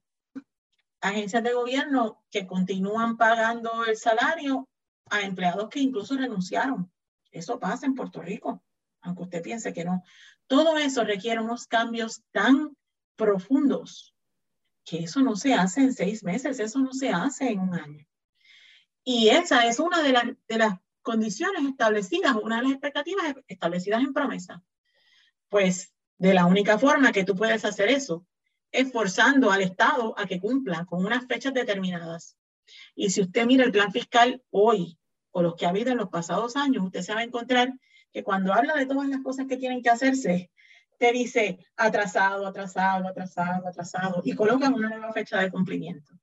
agencias 1.01 1.43
de 1.43 1.53
gobierno 1.53 2.23
que 2.31 2.47
continúan 2.47 3.17
pagando 3.17 3.85
el 3.85 3.97
salario 3.97 4.67
a 5.09 5.21
empleados 5.21 5.69
que 5.69 5.79
incluso 5.79 6.15
renunciaron. 6.15 6.91
Eso 7.31 7.59
pasa 7.59 7.85
en 7.85 7.95
Puerto 7.95 8.21
Rico, 8.21 8.63
aunque 9.01 9.23
usted 9.23 9.41
piense 9.41 9.73
que 9.73 9.85
no. 9.85 10.03
Todo 10.47 10.77
eso 10.77 11.03
requiere 11.03 11.41
unos 11.41 11.67
cambios 11.67 12.23
tan 12.31 12.75
profundos, 13.15 14.15
que 14.89 15.03
eso 15.03 15.21
no 15.21 15.35
se 15.35 15.53
hace 15.53 15.81
en 15.81 15.93
seis 15.93 16.23
meses, 16.23 16.59
eso 16.59 16.79
no 16.79 16.93
se 16.93 17.09
hace 17.09 17.49
en 17.49 17.59
un 17.59 17.75
año. 17.75 18.07
Y 19.03 19.29
esa 19.29 19.67
es 19.67 19.79
una 19.79 20.01
de, 20.01 20.13
las, 20.13 20.23
de 20.47 20.57
las 20.57 20.79
condiciones 21.01 21.63
establecidas, 21.65 22.35
una 22.41 22.57
de 22.57 22.63
las 22.63 22.71
expectativas 22.71 23.35
establecidas 23.47 24.01
en 24.01 24.13
promesa. 24.13 24.63
Pues 25.47 25.93
de 26.17 26.33
la 26.33 26.45
única 26.45 26.79
forma 26.79 27.11
que 27.11 27.23
tú 27.23 27.35
puedes 27.35 27.65
hacer 27.65 27.89
eso 27.89 28.25
es 28.71 28.91
forzando 28.91 29.51
al 29.51 29.61
Estado 29.61 30.17
a 30.17 30.25
que 30.25 30.39
cumpla 30.39 30.85
con 30.85 31.05
unas 31.05 31.25
fechas 31.27 31.53
determinadas. 31.53 32.35
Y 32.95 33.09
si 33.09 33.21
usted 33.21 33.45
mira 33.45 33.65
el 33.65 33.71
plan 33.71 33.91
fiscal 33.91 34.43
hoy 34.49 34.97
o 35.31 35.41
los 35.41 35.55
que 35.55 35.65
ha 35.65 35.69
habido 35.69 35.91
en 35.91 35.97
los 35.97 36.09
pasados 36.09 36.55
años, 36.55 36.83
usted 36.83 37.01
se 37.01 37.13
va 37.13 37.21
a 37.21 37.23
encontrar 37.23 37.73
que 38.11 38.23
cuando 38.23 38.53
habla 38.53 38.73
de 38.75 38.85
todas 38.85 39.07
las 39.07 39.21
cosas 39.21 39.45
que 39.47 39.57
tienen 39.57 39.81
que 39.83 39.89
hacerse, 39.89 40.51
te 40.99 41.11
dice 41.13 41.57
atrasado, 41.77 42.45
atrasado, 42.45 43.07
atrasado, 43.07 43.67
atrasado, 43.67 44.21
y 44.23 44.35
colocan 44.35 44.73
una 44.73 44.89
nueva 44.89 45.11
fecha 45.13 45.39
de 45.39 45.49
cumplimiento. 45.49 46.13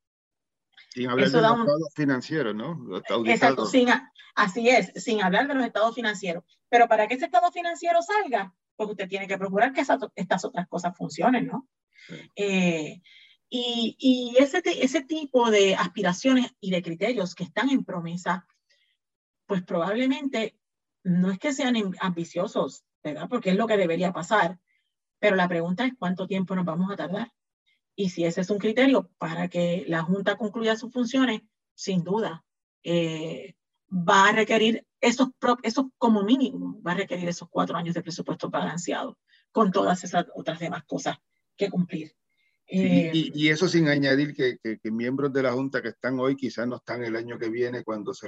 Sin 0.90 1.08
hablar 1.08 1.30
de 1.30 1.40
los 1.40 1.50
estados 1.50 1.94
financieros, 1.94 2.54
¿no? 2.54 3.00
Exacto, 3.24 3.66
sin, 3.66 3.88
así 4.34 4.68
es, 4.68 4.92
sin 5.02 5.22
hablar 5.22 5.48
de 5.48 5.54
los 5.54 5.64
estados 5.64 5.94
financieros. 5.94 6.44
Pero 6.68 6.88
para 6.88 7.08
que 7.08 7.14
ese 7.14 7.24
estado 7.24 7.50
financiero 7.50 8.00
salga, 8.02 8.54
pues 8.76 8.90
usted 8.90 9.08
tiene 9.08 9.26
que 9.26 9.38
procurar 9.38 9.72
que 9.72 9.80
estas 9.80 10.44
otras 10.44 10.68
cosas 10.68 10.96
funcionen, 10.96 11.46
¿no? 11.46 11.68
Eh, 12.34 13.00
y, 13.48 13.96
y 13.98 14.36
ese, 14.42 14.62
ese 14.64 15.02
tipo 15.02 15.50
de 15.50 15.74
aspiraciones 15.74 16.54
y 16.60 16.70
de 16.70 16.82
criterios 16.82 17.34
que 17.34 17.44
están 17.44 17.70
en 17.70 17.84
promesa, 17.84 18.46
pues 19.46 19.62
probablemente 19.62 20.58
no 21.02 21.30
es 21.30 21.38
que 21.38 21.52
sean 21.52 21.76
ambiciosos, 22.00 22.84
¿verdad? 23.02 23.28
Porque 23.28 23.50
es 23.50 23.56
lo 23.56 23.66
que 23.66 23.76
debería 23.76 24.12
pasar, 24.12 24.58
pero 25.18 25.36
la 25.36 25.48
pregunta 25.48 25.84
es 25.84 25.94
cuánto 25.98 26.26
tiempo 26.26 26.54
nos 26.54 26.64
vamos 26.64 26.90
a 26.90 26.96
tardar. 26.96 27.32
Y 27.94 28.10
si 28.10 28.24
ese 28.24 28.42
es 28.42 28.50
un 28.50 28.58
criterio 28.58 29.10
para 29.18 29.48
que 29.48 29.84
la 29.88 30.02
Junta 30.02 30.36
concluya 30.36 30.76
sus 30.76 30.92
funciones, 30.92 31.42
sin 31.74 32.04
duda, 32.04 32.44
eh, 32.82 33.54
va 33.90 34.28
a 34.28 34.32
requerir 34.32 34.86
esos, 35.00 35.28
esos, 35.62 35.86
como 35.98 36.22
mínimo, 36.22 36.80
va 36.82 36.92
a 36.92 36.96
requerir 36.96 37.28
esos 37.28 37.48
cuatro 37.48 37.76
años 37.76 37.94
de 37.94 38.02
presupuesto 38.02 38.50
balanceado, 38.50 39.18
con 39.50 39.70
todas 39.70 40.04
esas 40.04 40.26
otras 40.34 40.58
demás 40.58 40.84
cosas 40.84 41.16
que 41.56 41.70
cumplir. 41.70 42.14
Eh, 42.68 43.12
y, 43.32 43.48
eso 43.48 43.68
sin 43.68 43.88
añadir 43.88 44.34
que, 44.34 44.58
que, 44.60 44.90
miembros 44.90 45.32
de 45.32 45.40
la 45.40 45.52
Junta 45.52 45.80
que 45.80 45.90
están 45.90 46.18
hoy 46.18 46.34
quizás 46.34 46.66
no 46.66 46.76
están 46.76 47.04
el 47.04 47.14
año 47.14 47.38
que 47.38 47.48
viene 47.48 47.84
cuando 47.84 48.12
se... 48.12 48.26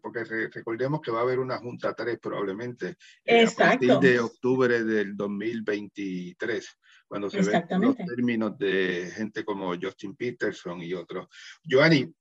porque 0.00 0.22
recordemos 0.52 1.00
que 1.00 1.10
va 1.10 1.18
a 1.18 1.22
haber 1.22 1.40
una 1.40 1.58
Junta 1.58 1.92
3 1.92 2.20
probablemente 2.20 2.94
eh, 3.24 3.44
a 3.44 3.50
partir 3.50 3.98
de 3.98 4.20
octubre 4.20 4.84
del 4.84 5.16
2023 5.16 6.78
cuando 7.08 7.28
se 7.28 7.42
ven 7.42 7.64
los 7.80 7.96
términos 7.96 8.56
de 8.58 9.10
gente 9.12 9.44
como 9.44 9.74
Justin 9.74 10.14
Peterson 10.14 10.80
y 10.80 10.94
otros. 10.94 11.26
Joanny, 11.68 12.14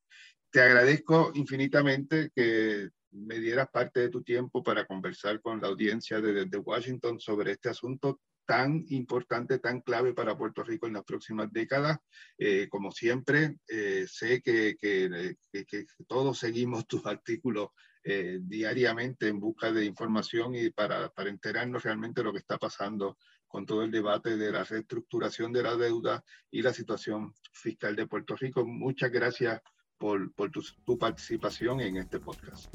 te 0.49 0.61
agradezco 0.61 1.31
infinitamente 1.35 2.31
que 2.35 2.89
me 3.11 3.39
dieras 3.39 3.69
parte 3.71 3.99
de 3.99 4.09
tu 4.09 4.23
tiempo 4.23 4.63
para 4.63 4.85
conversar 4.85 5.39
con 5.39 5.61
la 5.61 5.67
audiencia 5.67 6.19
de, 6.19 6.45
de 6.45 6.57
Washington 6.57 7.19
sobre 7.19 7.51
este 7.51 7.69
asunto 7.69 8.19
tan 8.51 8.83
importante, 8.89 9.59
tan 9.59 9.79
clave 9.79 10.13
para 10.13 10.37
Puerto 10.37 10.61
Rico 10.61 10.85
en 10.85 10.91
las 10.91 11.05
próximas 11.05 11.49
décadas. 11.53 11.99
Eh, 12.37 12.67
como 12.67 12.91
siempre, 12.91 13.59
eh, 13.65 14.05
sé 14.09 14.41
que, 14.41 14.75
que, 14.77 15.85
todos 16.05 16.37
seguimos 16.37 16.85
tus 16.87 17.05
artículos 17.05 17.69
eh, 18.03 18.39
diariamente 18.41 19.29
en 19.29 19.39
busca 19.39 19.71
de 19.71 19.85
información 19.85 20.53
y 20.53 20.69
para, 20.69 21.13
enterarnos 21.15 21.83
realmente 21.83 22.23
lo 22.23 22.33
que 22.33 22.39
está 22.39 22.57
pasando 22.57 23.17
con 23.47 23.65
todo 23.65 23.83
el 23.83 23.91
debate 23.91 24.35
de 24.35 24.51
la 24.51 24.65
reestructuración 24.65 25.53
de 25.53 25.63
la 25.63 25.77
deuda 25.77 26.21
y 26.51 26.61
la 26.61 26.73
situación 26.73 27.33
fiscal 27.53 27.95
de 27.95 28.07
Puerto 28.07 28.35
Rico. 28.35 28.65
Muchas 28.65 29.11
gracias 29.11 29.61
por, 29.97 30.33
por 30.33 30.51
tu, 30.51 30.61
tu 30.85 30.99
participación 30.99 31.79
en 31.79 31.95
este 31.95 32.19
podcast. 32.19 32.69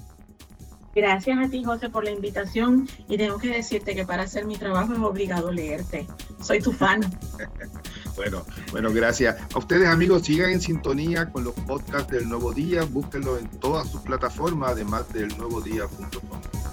Gracias 0.96 1.38
a 1.38 1.50
ti, 1.50 1.62
José, 1.62 1.90
por 1.90 2.04
la 2.04 2.10
invitación 2.10 2.88
y 3.06 3.18
tengo 3.18 3.36
que 3.36 3.48
decirte 3.48 3.94
que 3.94 4.06
para 4.06 4.22
hacer 4.22 4.46
mi 4.46 4.56
trabajo 4.56 4.94
es 4.94 4.98
obligado 4.98 5.52
leerte. 5.52 6.06
Soy 6.40 6.62
tu 6.62 6.72
fan. 6.72 7.02
bueno, 8.16 8.42
bueno, 8.72 8.90
gracias. 8.90 9.36
A 9.54 9.58
ustedes, 9.58 9.88
amigos, 9.88 10.22
sigan 10.22 10.52
en 10.52 10.60
sintonía 10.62 11.30
con 11.30 11.44
los 11.44 11.52
podcasts 11.52 12.10
del 12.10 12.26
Nuevo 12.30 12.54
Día. 12.54 12.84
Búsquenlo 12.84 13.36
en 13.36 13.46
todas 13.60 13.90
sus 13.90 14.00
plataformas, 14.00 14.70
además 14.70 15.12
del 15.12 15.36
nuevodía.com. 15.36 16.65